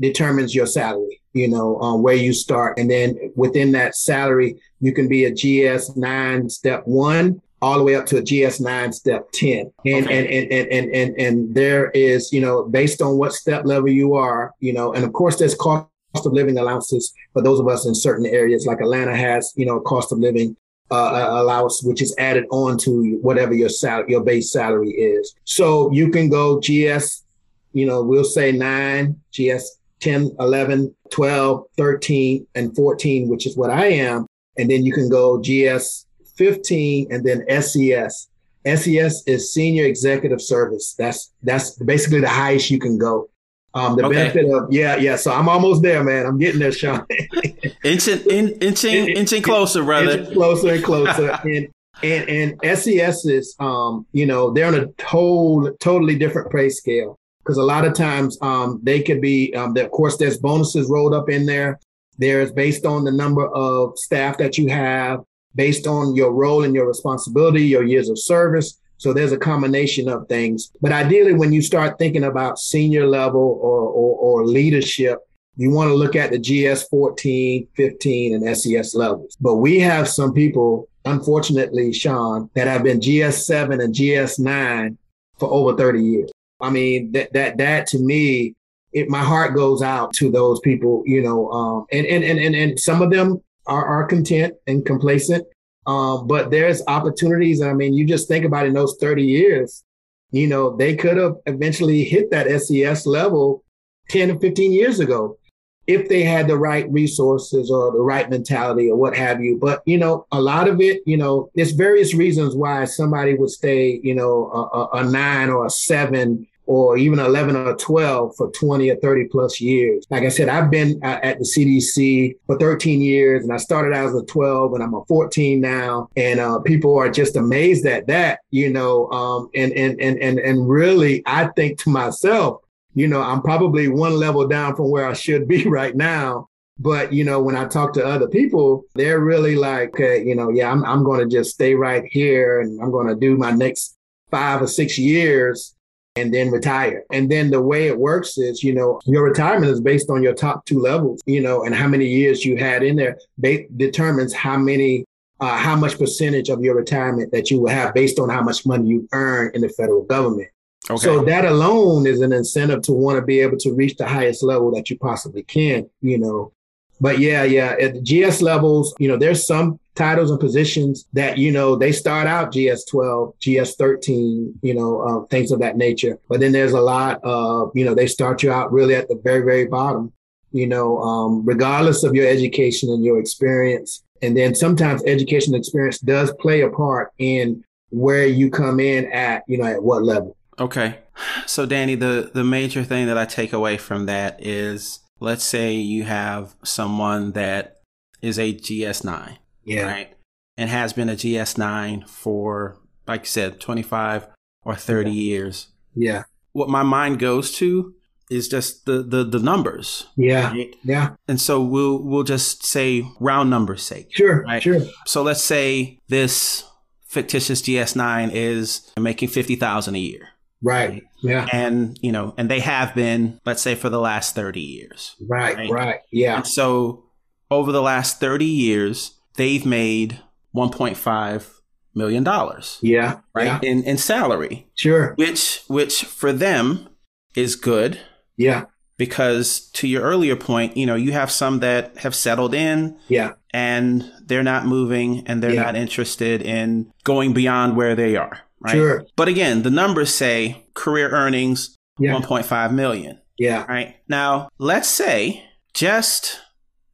determines 0.00 0.52
your 0.52 0.66
salary, 0.66 1.20
you 1.32 1.46
know, 1.46 1.78
um, 1.80 2.02
where 2.02 2.16
you 2.16 2.32
start. 2.32 2.76
And 2.78 2.90
then 2.90 3.32
within 3.36 3.70
that 3.72 3.94
salary, 3.94 4.56
you 4.80 4.92
can 4.92 5.06
be 5.06 5.26
a 5.26 5.30
GS 5.30 5.96
nine 5.96 6.50
step 6.50 6.82
one 6.86 7.40
all 7.62 7.78
the 7.78 7.84
way 7.84 7.94
up 7.94 8.06
to 8.06 8.18
a 8.18 8.22
GS9 8.22 8.92
step 8.92 9.30
10. 9.32 9.72
And, 9.86 10.06
okay. 10.06 10.18
and, 10.18 10.26
and, 10.26 10.52
and, 10.52 10.72
and, 10.72 10.94
and, 10.94 11.20
and 11.20 11.54
there 11.54 11.90
is, 11.90 12.32
you 12.32 12.40
know, 12.40 12.64
based 12.64 13.00
on 13.00 13.16
what 13.16 13.32
step 13.32 13.64
level 13.64 13.88
you 13.88 14.14
are, 14.14 14.52
you 14.60 14.72
know, 14.72 14.92
and 14.92 15.04
of 15.04 15.12
course 15.12 15.38
there's 15.38 15.54
cost 15.54 15.88
of 16.14 16.32
living 16.32 16.58
allowances 16.58 17.12
for 17.32 17.42
those 17.42 17.60
of 17.60 17.68
us 17.68 17.86
in 17.86 17.94
certain 17.94 18.26
areas 18.26 18.66
like 18.66 18.80
Atlanta 18.80 19.16
has, 19.16 19.52
you 19.56 19.66
know, 19.66 19.80
cost 19.80 20.12
of 20.12 20.18
living 20.18 20.56
uh, 20.90 21.26
allowance, 21.30 21.82
which 21.82 22.00
is 22.00 22.14
added 22.18 22.44
on 22.50 22.78
to 22.78 23.18
whatever 23.22 23.54
your 23.54 23.68
salary, 23.68 24.10
your 24.10 24.22
base 24.22 24.52
salary 24.52 24.90
is. 24.90 25.34
So 25.44 25.90
you 25.92 26.10
can 26.10 26.28
go 26.28 26.60
GS, 26.60 27.24
you 27.72 27.86
know, 27.86 28.02
we'll 28.02 28.24
say 28.24 28.52
nine, 28.52 29.20
GS 29.32 29.78
10, 30.00 30.36
11, 30.38 30.94
12, 31.10 31.64
13, 31.76 32.46
and 32.54 32.76
14, 32.76 33.28
which 33.28 33.46
is 33.46 33.56
what 33.56 33.70
I 33.70 33.86
am. 33.86 34.26
And 34.58 34.70
then 34.70 34.84
you 34.84 34.92
can 34.92 35.08
go 35.08 35.40
GS 35.40 36.05
15, 36.36 37.08
and 37.10 37.24
then 37.24 37.44
SES. 37.62 38.28
SES 38.66 39.22
is 39.26 39.52
Senior 39.52 39.84
Executive 39.84 40.42
Service. 40.42 40.94
That's 40.98 41.32
that's 41.42 41.70
basically 41.78 42.20
the 42.20 42.28
highest 42.28 42.70
you 42.70 42.80
can 42.80 42.98
go. 42.98 43.28
Um, 43.74 43.94
the 43.94 44.06
okay. 44.06 44.14
benefit 44.14 44.46
of 44.50 44.72
yeah, 44.72 44.96
yeah. 44.96 45.16
So 45.16 45.30
I'm 45.30 45.48
almost 45.48 45.82
there, 45.82 46.02
man. 46.02 46.26
I'm 46.26 46.38
getting 46.38 46.60
there, 46.60 46.72
Sean. 46.72 47.06
inching, 47.84 48.20
in, 48.30 48.48
inching, 48.60 49.10
inching 49.10 49.42
closer, 49.42 49.84
brother. 49.84 50.18
Inching 50.18 50.32
closer 50.32 50.72
and 50.72 50.84
closer. 50.84 51.30
and 51.44 51.68
and 52.02 52.28
and 52.62 52.78
SES 52.78 53.26
is, 53.26 53.54
um, 53.60 54.06
you 54.12 54.26
know, 54.26 54.50
they're 54.50 54.66
on 54.66 54.74
a 54.74 55.04
whole 55.04 55.70
totally 55.78 56.18
different 56.18 56.50
pay 56.50 56.68
scale 56.68 57.18
because 57.40 57.58
a 57.58 57.62
lot 57.62 57.84
of 57.84 57.94
times 57.94 58.38
um, 58.42 58.80
they 58.82 59.02
could 59.02 59.20
be. 59.20 59.54
Um, 59.54 59.76
of 59.76 59.90
course, 59.90 60.16
there's 60.16 60.38
bonuses 60.38 60.88
rolled 60.88 61.14
up 61.14 61.28
in 61.28 61.46
there. 61.46 61.78
There's 62.18 62.50
based 62.50 62.86
on 62.86 63.04
the 63.04 63.12
number 63.12 63.46
of 63.48 63.98
staff 63.98 64.38
that 64.38 64.56
you 64.56 64.68
have 64.70 65.20
based 65.56 65.86
on 65.86 66.14
your 66.14 66.32
role 66.32 66.62
and 66.62 66.74
your 66.74 66.86
responsibility, 66.86 67.62
your 67.62 67.82
years 67.82 68.08
of 68.08 68.18
service. 68.18 68.78
So 68.98 69.12
there's 69.12 69.32
a 69.32 69.38
combination 69.38 70.08
of 70.08 70.28
things. 70.28 70.70
But 70.80 70.92
ideally, 70.92 71.34
when 71.34 71.52
you 71.52 71.60
start 71.60 71.98
thinking 71.98 72.24
about 72.24 72.58
senior 72.58 73.06
level 73.06 73.58
or, 73.60 73.80
or, 73.80 74.16
or 74.18 74.46
leadership, 74.46 75.18
you 75.56 75.70
want 75.70 75.88
to 75.88 75.94
look 75.94 76.14
at 76.14 76.30
the 76.30 76.38
GS 76.38 76.86
14, 76.88 77.66
15, 77.76 78.34
and 78.34 78.56
SES 78.56 78.94
levels. 78.94 79.36
But 79.40 79.56
we 79.56 79.80
have 79.80 80.08
some 80.08 80.32
people, 80.32 80.88
unfortunately, 81.04 81.92
Sean, 81.92 82.50
that 82.54 82.68
have 82.68 82.84
been 82.84 83.00
GS 83.00 83.46
7 83.46 83.80
and 83.80 83.94
GS 83.94 84.38
9 84.38 84.98
for 85.38 85.50
over 85.50 85.76
30 85.76 86.02
years. 86.02 86.30
I 86.60 86.70
mean, 86.70 87.12
that, 87.12 87.32
that, 87.32 87.56
that 87.58 87.86
to 87.88 87.98
me, 87.98 88.54
it, 88.92 89.08
my 89.08 89.22
heart 89.22 89.54
goes 89.54 89.82
out 89.82 90.12
to 90.14 90.30
those 90.30 90.60
people, 90.60 91.02
you 91.06 91.22
know, 91.22 91.50
um, 91.50 91.86
and, 91.92 92.06
and, 92.06 92.24
and, 92.24 92.38
and, 92.38 92.54
and 92.54 92.80
some 92.80 93.02
of 93.02 93.10
them 93.10 93.42
are, 93.66 93.86
are 93.86 94.06
content 94.06 94.54
and 94.66 94.84
complacent. 94.84 95.46
Um, 95.86 96.26
but 96.26 96.50
there's 96.50 96.82
opportunities. 96.88 97.62
I 97.62 97.72
mean, 97.72 97.94
you 97.94 98.06
just 98.06 98.28
think 98.28 98.44
about 98.44 98.66
in 98.66 98.74
those 98.74 98.96
30 99.00 99.22
years, 99.22 99.84
you 100.32 100.48
know, 100.48 100.76
they 100.76 100.96
could 100.96 101.16
have 101.16 101.36
eventually 101.46 102.04
hit 102.04 102.30
that 102.30 102.50
SES 102.60 103.06
level 103.06 103.62
10 104.10 104.32
or 104.32 104.40
15 104.40 104.72
years 104.72 105.00
ago 105.00 105.38
if 105.86 106.08
they 106.08 106.24
had 106.24 106.48
the 106.48 106.58
right 106.58 106.90
resources 106.90 107.70
or 107.70 107.92
the 107.92 108.00
right 108.00 108.28
mentality 108.28 108.90
or 108.90 108.96
what 108.96 109.16
have 109.16 109.40
you. 109.40 109.56
But, 109.60 109.82
you 109.86 109.98
know, 109.98 110.26
a 110.32 110.40
lot 110.40 110.66
of 110.68 110.80
it, 110.80 111.00
you 111.06 111.16
know, 111.16 111.48
there's 111.54 111.72
various 111.72 112.12
reasons 112.12 112.56
why 112.56 112.84
somebody 112.86 113.34
would 113.34 113.50
stay, 113.50 114.00
you 114.02 114.14
know, 114.14 114.50
a, 114.50 114.98
a 114.98 115.04
nine 115.04 115.48
or 115.48 115.66
a 115.66 115.70
seven 115.70 116.46
or 116.66 116.98
even 116.98 117.18
11 117.18 117.56
or 117.56 117.76
12 117.76 118.36
for 118.36 118.50
20 118.50 118.90
or 118.90 118.96
30 118.96 119.24
plus 119.30 119.60
years. 119.60 120.04
Like 120.10 120.24
I 120.24 120.28
said, 120.28 120.48
I've 120.48 120.70
been 120.70 121.02
at 121.02 121.38
the 121.38 121.44
CDC 121.44 122.36
for 122.46 122.58
13 122.58 123.00
years 123.00 123.44
and 123.44 123.52
I 123.52 123.56
started 123.56 123.94
out 123.94 124.08
as 124.08 124.14
a 124.14 124.24
12 124.24 124.74
and 124.74 124.82
I'm 124.82 124.94
a 124.94 125.04
14 125.06 125.60
now. 125.60 126.08
And 126.16 126.40
uh, 126.40 126.60
people 126.60 126.96
are 126.98 127.10
just 127.10 127.36
amazed 127.36 127.86
at 127.86 128.08
that, 128.08 128.40
you 128.50 128.72
know, 128.72 129.10
um, 129.10 129.48
and, 129.54 129.72
and, 129.72 130.00
and, 130.00 130.18
and, 130.18 130.38
and 130.38 130.68
really, 130.68 131.22
I 131.24 131.46
think 131.56 131.78
to 131.80 131.90
myself, 131.90 132.60
you 132.94 133.06
know, 133.06 133.22
I'm 133.22 133.42
probably 133.42 133.88
one 133.88 134.14
level 134.14 134.48
down 134.48 134.74
from 134.74 134.90
where 134.90 135.06
I 135.06 135.12
should 135.12 135.46
be 135.46 135.64
right 135.68 135.94
now. 135.94 136.48
But, 136.78 137.12
you 137.12 137.24
know, 137.24 137.40
when 137.40 137.56
I 137.56 137.64
talk 137.66 137.94
to 137.94 138.04
other 138.04 138.28
people, 138.28 138.84
they're 138.94 139.20
really 139.20 139.56
like, 139.56 139.90
okay, 139.90 140.22
you 140.22 140.34
know, 140.34 140.50
yeah, 140.50 140.70
I'm, 140.70 140.84
I'm 140.84 141.04
going 141.04 141.20
to 141.20 141.36
just 141.36 141.52
stay 141.52 141.74
right 141.74 142.04
here 142.10 142.60
and 142.60 142.78
I'm 142.82 142.90
going 142.90 143.06
to 143.06 143.14
do 143.14 143.36
my 143.38 143.50
next 143.50 143.96
five 144.30 144.60
or 144.60 144.66
six 144.66 144.98
years 144.98 145.75
and 146.16 146.32
then 146.32 146.50
retire. 146.50 147.04
And 147.12 147.30
then 147.30 147.50
the 147.50 147.60
way 147.60 147.88
it 147.88 147.98
works 147.98 148.38
is, 148.38 148.62
you 148.62 148.74
know, 148.74 149.00
your 149.04 149.24
retirement 149.24 149.70
is 149.70 149.80
based 149.80 150.10
on 150.10 150.22
your 150.22 150.34
top 150.34 150.64
two 150.64 150.80
levels, 150.80 151.20
you 151.26 151.40
know, 151.40 151.64
and 151.64 151.74
how 151.74 151.88
many 151.88 152.06
years 152.06 152.44
you 152.44 152.56
had 152.56 152.82
in 152.82 152.96
there 152.96 153.18
ba- 153.38 153.68
determines 153.76 154.32
how 154.32 154.56
many, 154.56 155.04
uh, 155.40 155.56
how 155.56 155.76
much 155.76 155.98
percentage 155.98 156.48
of 156.48 156.62
your 156.62 156.74
retirement 156.74 157.32
that 157.32 157.50
you 157.50 157.60
will 157.60 157.70
have 157.70 157.94
based 157.94 158.18
on 158.18 158.28
how 158.28 158.42
much 158.42 158.64
money 158.66 158.88
you 158.88 159.08
earn 159.12 159.50
in 159.54 159.60
the 159.60 159.68
federal 159.68 160.04
government. 160.04 160.48
Okay. 160.88 161.02
So 161.02 161.24
that 161.24 161.44
alone 161.44 162.06
is 162.06 162.20
an 162.20 162.32
incentive 162.32 162.82
to 162.82 162.92
want 162.92 163.16
to 163.16 163.22
be 163.22 163.40
able 163.40 163.56
to 163.58 163.74
reach 163.74 163.96
the 163.96 164.06
highest 164.06 164.42
level 164.42 164.70
that 164.72 164.88
you 164.88 164.98
possibly 164.98 165.42
can, 165.42 165.90
you 166.00 166.18
know. 166.18 166.52
But 167.00 167.18
yeah, 167.18 167.44
yeah, 167.44 167.76
at 167.80 167.94
the 167.94 168.00
GS 168.00 168.42
levels, 168.42 168.94
you 168.98 169.08
know, 169.08 169.16
there's 169.16 169.46
some 169.46 169.78
titles 169.94 170.30
and 170.30 170.38
positions 170.38 171.06
that, 171.14 171.38
you 171.38 171.50
know, 171.50 171.76
they 171.76 171.92
start 171.92 172.26
out 172.26 172.52
GS 172.52 172.84
12, 172.84 173.34
GS 173.40 173.76
13, 173.76 174.58
you 174.62 174.74
know, 174.74 175.00
uh, 175.00 175.26
things 175.26 175.50
of 175.50 175.60
that 175.60 175.76
nature. 175.76 176.18
But 176.28 176.40
then 176.40 176.52
there's 176.52 176.72
a 176.72 176.80
lot 176.80 177.20
of, 177.24 177.70
you 177.74 177.84
know, 177.84 177.94
they 177.94 178.06
start 178.06 178.42
you 178.42 178.52
out 178.52 178.72
really 178.72 178.94
at 178.94 179.08
the 179.08 179.20
very, 179.22 179.42
very 179.42 179.66
bottom, 179.66 180.12
you 180.52 180.66
know, 180.66 180.98
um, 180.98 181.44
regardless 181.44 182.04
of 182.04 182.14
your 182.14 182.28
education 182.28 182.90
and 182.90 183.04
your 183.04 183.18
experience. 183.18 184.02
And 184.22 184.36
then 184.36 184.54
sometimes 184.54 185.02
education 185.04 185.54
experience 185.54 185.98
does 185.98 186.32
play 186.40 186.62
a 186.62 186.70
part 186.70 187.12
in 187.18 187.64
where 187.90 188.26
you 188.26 188.50
come 188.50 188.80
in 188.80 189.10
at, 189.12 189.42
you 189.46 189.58
know, 189.58 189.64
at 189.64 189.82
what 189.82 190.02
level. 190.02 190.36
Okay. 190.58 190.98
So 191.46 191.66
Danny, 191.66 191.94
the 191.94 192.30
the 192.32 192.44
major 192.44 192.82
thing 192.84 193.06
that 193.06 193.18
I 193.18 193.24
take 193.24 193.52
away 193.52 193.76
from 193.76 194.06
that 194.06 194.44
is 194.44 195.00
let's 195.20 195.44
say 195.44 195.74
you 195.74 196.04
have 196.04 196.54
someone 196.64 197.32
that 197.32 197.78
is 198.22 198.38
a 198.38 198.54
GS9. 198.54 199.36
Yeah. 199.64 199.82
Right. 199.82 200.16
And 200.56 200.70
has 200.70 200.92
been 200.92 201.08
a 201.08 201.14
GS9 201.16 202.08
for 202.08 202.78
like 203.06 203.22
you 203.22 203.26
said 203.26 203.60
25 203.60 204.26
or 204.64 204.74
30 204.74 205.10
Yeah. 205.10 205.14
years. 205.14 205.68
Yeah. 205.94 206.24
What 206.52 206.68
my 206.68 206.82
mind 206.82 207.18
goes 207.18 207.54
to 207.56 207.94
is 208.30 208.48
just 208.48 208.86
the 208.86 209.02
the 209.02 209.22
the 209.24 209.38
numbers. 209.38 210.06
Yeah. 210.16 210.50
Right? 210.50 210.74
Yeah. 210.82 211.10
And 211.28 211.40
so 211.40 211.62
we'll 211.62 212.02
we'll 212.02 212.24
just 212.24 212.64
say 212.64 213.04
round 213.20 213.50
numbers 213.50 213.82
sake. 213.82 214.08
Sure. 214.14 214.42
Right. 214.42 214.62
Sure. 214.62 214.80
So 215.06 215.22
let's 215.22 215.42
say 215.42 215.98
this 216.08 216.64
fictitious 217.06 217.62
GS9 217.62 218.30
is 218.32 218.92
making 218.98 219.28
50,000 219.28 219.94
a 219.94 219.98
year. 219.98 220.28
Right. 220.62 221.02
Yeah. 221.22 221.46
And, 221.52 221.98
you 222.02 222.12
know, 222.12 222.34
and 222.36 222.50
they 222.50 222.60
have 222.60 222.94
been, 222.94 223.40
let's 223.44 223.62
say 223.62 223.74
for 223.74 223.88
the 223.90 224.00
last 224.00 224.34
30 224.34 224.60
years. 224.60 225.14
Right. 225.20 225.56
Right. 225.56 225.70
Right. 225.70 226.00
Yeah. 226.10 226.36
And 226.36 226.46
so 226.46 227.04
over 227.50 227.72
the 227.72 227.82
last 227.82 228.20
30 228.20 228.44
years, 228.44 229.18
they've 229.36 229.64
made 229.66 230.20
1.5 230.54 231.52
million 231.94 232.22
dollars, 232.24 232.78
Yeah. 232.82 233.20
right? 233.34 233.44
Yeah. 233.46 233.60
In 233.62 233.82
in 233.84 233.96
salary, 233.96 234.66
Sure. 234.74 235.14
which 235.16 235.62
which 235.68 236.04
for 236.04 236.32
them 236.32 236.88
is 237.34 237.56
good 237.56 237.98
Yeah. 238.36 238.64
because 238.98 239.70
to 239.74 239.88
your 239.88 240.02
earlier 240.02 240.36
point, 240.36 240.76
you 240.76 240.84
know, 240.86 240.94
you 240.94 241.12
have 241.12 241.30
some 241.30 241.60
that 241.60 241.96
have 241.98 242.14
settled 242.14 242.54
in 242.54 242.98
Yeah. 243.08 243.32
and 243.54 244.10
they're 244.26 244.42
not 244.42 244.66
moving 244.66 245.22
and 245.26 245.42
they're 245.42 245.54
Yeah. 245.54 245.62
not 245.62 245.76
interested 245.76 246.42
in 246.42 246.92
going 247.04 247.32
beyond 247.32 247.76
where 247.76 247.94
they 247.94 248.14
are, 248.16 248.40
right? 248.60 248.72
Sure. 248.72 249.04
But 249.16 249.28
again, 249.28 249.62
the 249.62 249.70
numbers 249.70 250.14
say 250.14 250.66
career 250.74 251.10
earnings 251.10 251.76
Yeah. 251.98 252.12
1.5 252.12 252.72
million, 252.72 253.20
Yeah. 253.38 253.64
right? 253.68 253.96
Now, 254.08 254.48
let's 254.58 254.88
say 254.88 255.44
just 255.74 256.40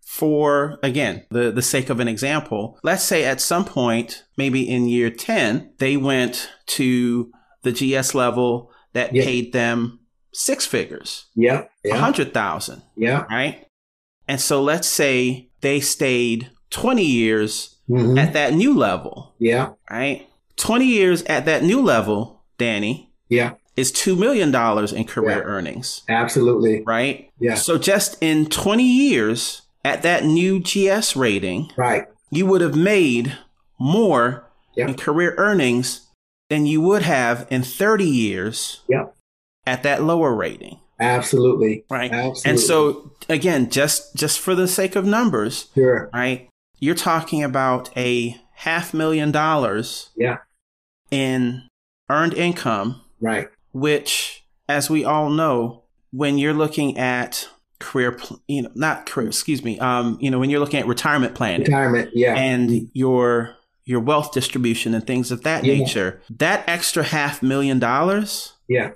for 0.07 0.79
again, 0.83 1.25
the 1.31 1.51
the 1.51 1.63
sake 1.63 1.89
of 1.91 1.99
an 2.01 2.09
example, 2.09 2.79
let's 2.83 3.03
say 3.03 3.25
at 3.25 3.41
some 3.41 3.65
point, 3.65 4.25
maybe 4.37 4.69
in 4.69 4.89
year 4.89 5.11
10, 5.11 5.73
they 5.79 5.97
went 5.97 6.51
to 6.67 7.31
the 7.63 7.73
GS 7.73 8.15
level 8.15 8.71
that 8.93 9.15
Yeah. 9.15 9.25
paid 9.25 9.53
them 9.53 10.01
six 10.35 10.67
figures, 10.67 11.27
Yeah. 11.35 11.63
a 11.85 11.89
Yeah. 11.89 11.95
100,000 11.95 12.83
Yeah. 12.97 13.25
right? 13.31 13.67
And 14.29 14.41
so 14.41 14.63
let's 14.63 14.89
say 14.89 15.49
they 15.61 15.81
stayed 15.81 16.51
20 16.71 17.05
years 17.05 17.77
Mhm. 17.89 18.19
at 18.19 18.33
that 18.35 18.55
new 18.55 18.75
level, 18.77 19.35
Yeah. 19.39 19.71
right? 19.91 20.27
20 20.57 20.85
years 20.85 21.23
at 21.25 21.45
that 21.47 21.63
new 21.63 21.81
level, 21.83 22.43
Danny, 22.59 23.11
Yeah. 23.29 23.53
is 23.77 23.91
$2 23.93 24.17
million 24.19 24.49
in 24.95 25.05
career 25.05 25.39
Yeah. 25.39 25.45
earnings, 25.45 26.03
Absolutely. 26.09 26.83
right? 26.87 27.31
Yeah. 27.39 27.55
So 27.55 27.79
just 27.79 28.17
in 28.21 28.47
20 28.47 28.85
years 28.85 29.63
at 29.85 30.03
that 30.03 30.25
new 30.25 30.61
GS 30.61 31.17
rating, 31.17 31.71
Right. 31.77 32.05
you 32.31 32.47
would 32.47 32.61
have 32.61 32.77
made 32.77 33.37
more 33.79 34.45
Yeah. 34.77 34.89
in 34.89 34.95
career 34.95 35.35
earnings 35.39 36.03
than 36.51 36.67
you 36.67 36.81
would 36.81 37.03
have 37.03 37.47
in 37.51 37.63
30 37.63 38.05
years 38.09 38.81
Yeah. 38.89 39.07
at 39.67 39.83
that 39.83 40.03
lower 40.03 40.35
rating, 40.35 40.79
Absolutely. 41.01 41.85
right? 41.91 42.13
Absolutely. 42.13 42.51
And 42.51 42.61
so 42.61 43.11
again, 43.29 43.71
just 43.71 44.15
just 44.15 44.39
for 44.39 44.55
the 44.55 44.69
sake 44.69 44.95
of 44.97 45.05
numbers, 45.07 45.67
Sure. 45.75 46.11
right? 46.15 46.49
You're 46.79 46.95
talking 46.95 47.43
about 47.43 47.91
a 47.97 48.37
half 48.63 48.95
million 48.95 49.31
dollars 49.33 50.11
Yeah. 50.17 50.39
in 51.11 51.63
earned 52.09 52.35
income, 52.35 53.01
Right. 53.21 53.49
which, 53.73 54.45
as 54.69 54.89
we 54.89 55.05
all 55.05 55.31
know, 55.31 55.83
when 56.13 56.39
you're 56.39 56.55
looking 56.55 56.97
at 56.99 57.49
career, 57.81 58.13
pl- 58.13 58.41
you 58.47 58.63
know, 58.63 58.71
not 58.75 59.07
career, 59.07 59.29
excuse 59.29 59.65
me, 59.65 59.79
um, 59.81 60.17
you 60.21 60.31
know, 60.31 60.39
when 60.39 60.51
you're 60.51 60.61
looking 60.61 60.79
at 60.81 60.87
retirement 60.87 61.35
planning 61.35 61.63
Retirement. 61.67 62.11
Yeah. 62.15 62.35
and 62.37 62.89
your 62.93 63.57
your 63.85 63.99
wealth 63.99 64.31
distribution 64.33 64.95
and 64.95 65.05
things 65.05 65.33
of 65.33 65.43
that 65.43 65.65
Yeah. 65.65 65.75
nature, 65.75 66.21
that 66.31 66.63
extra 66.69 67.03
half 67.03 67.43
million 67.43 67.81
dollars 67.81 68.53
yeah. 68.69 68.93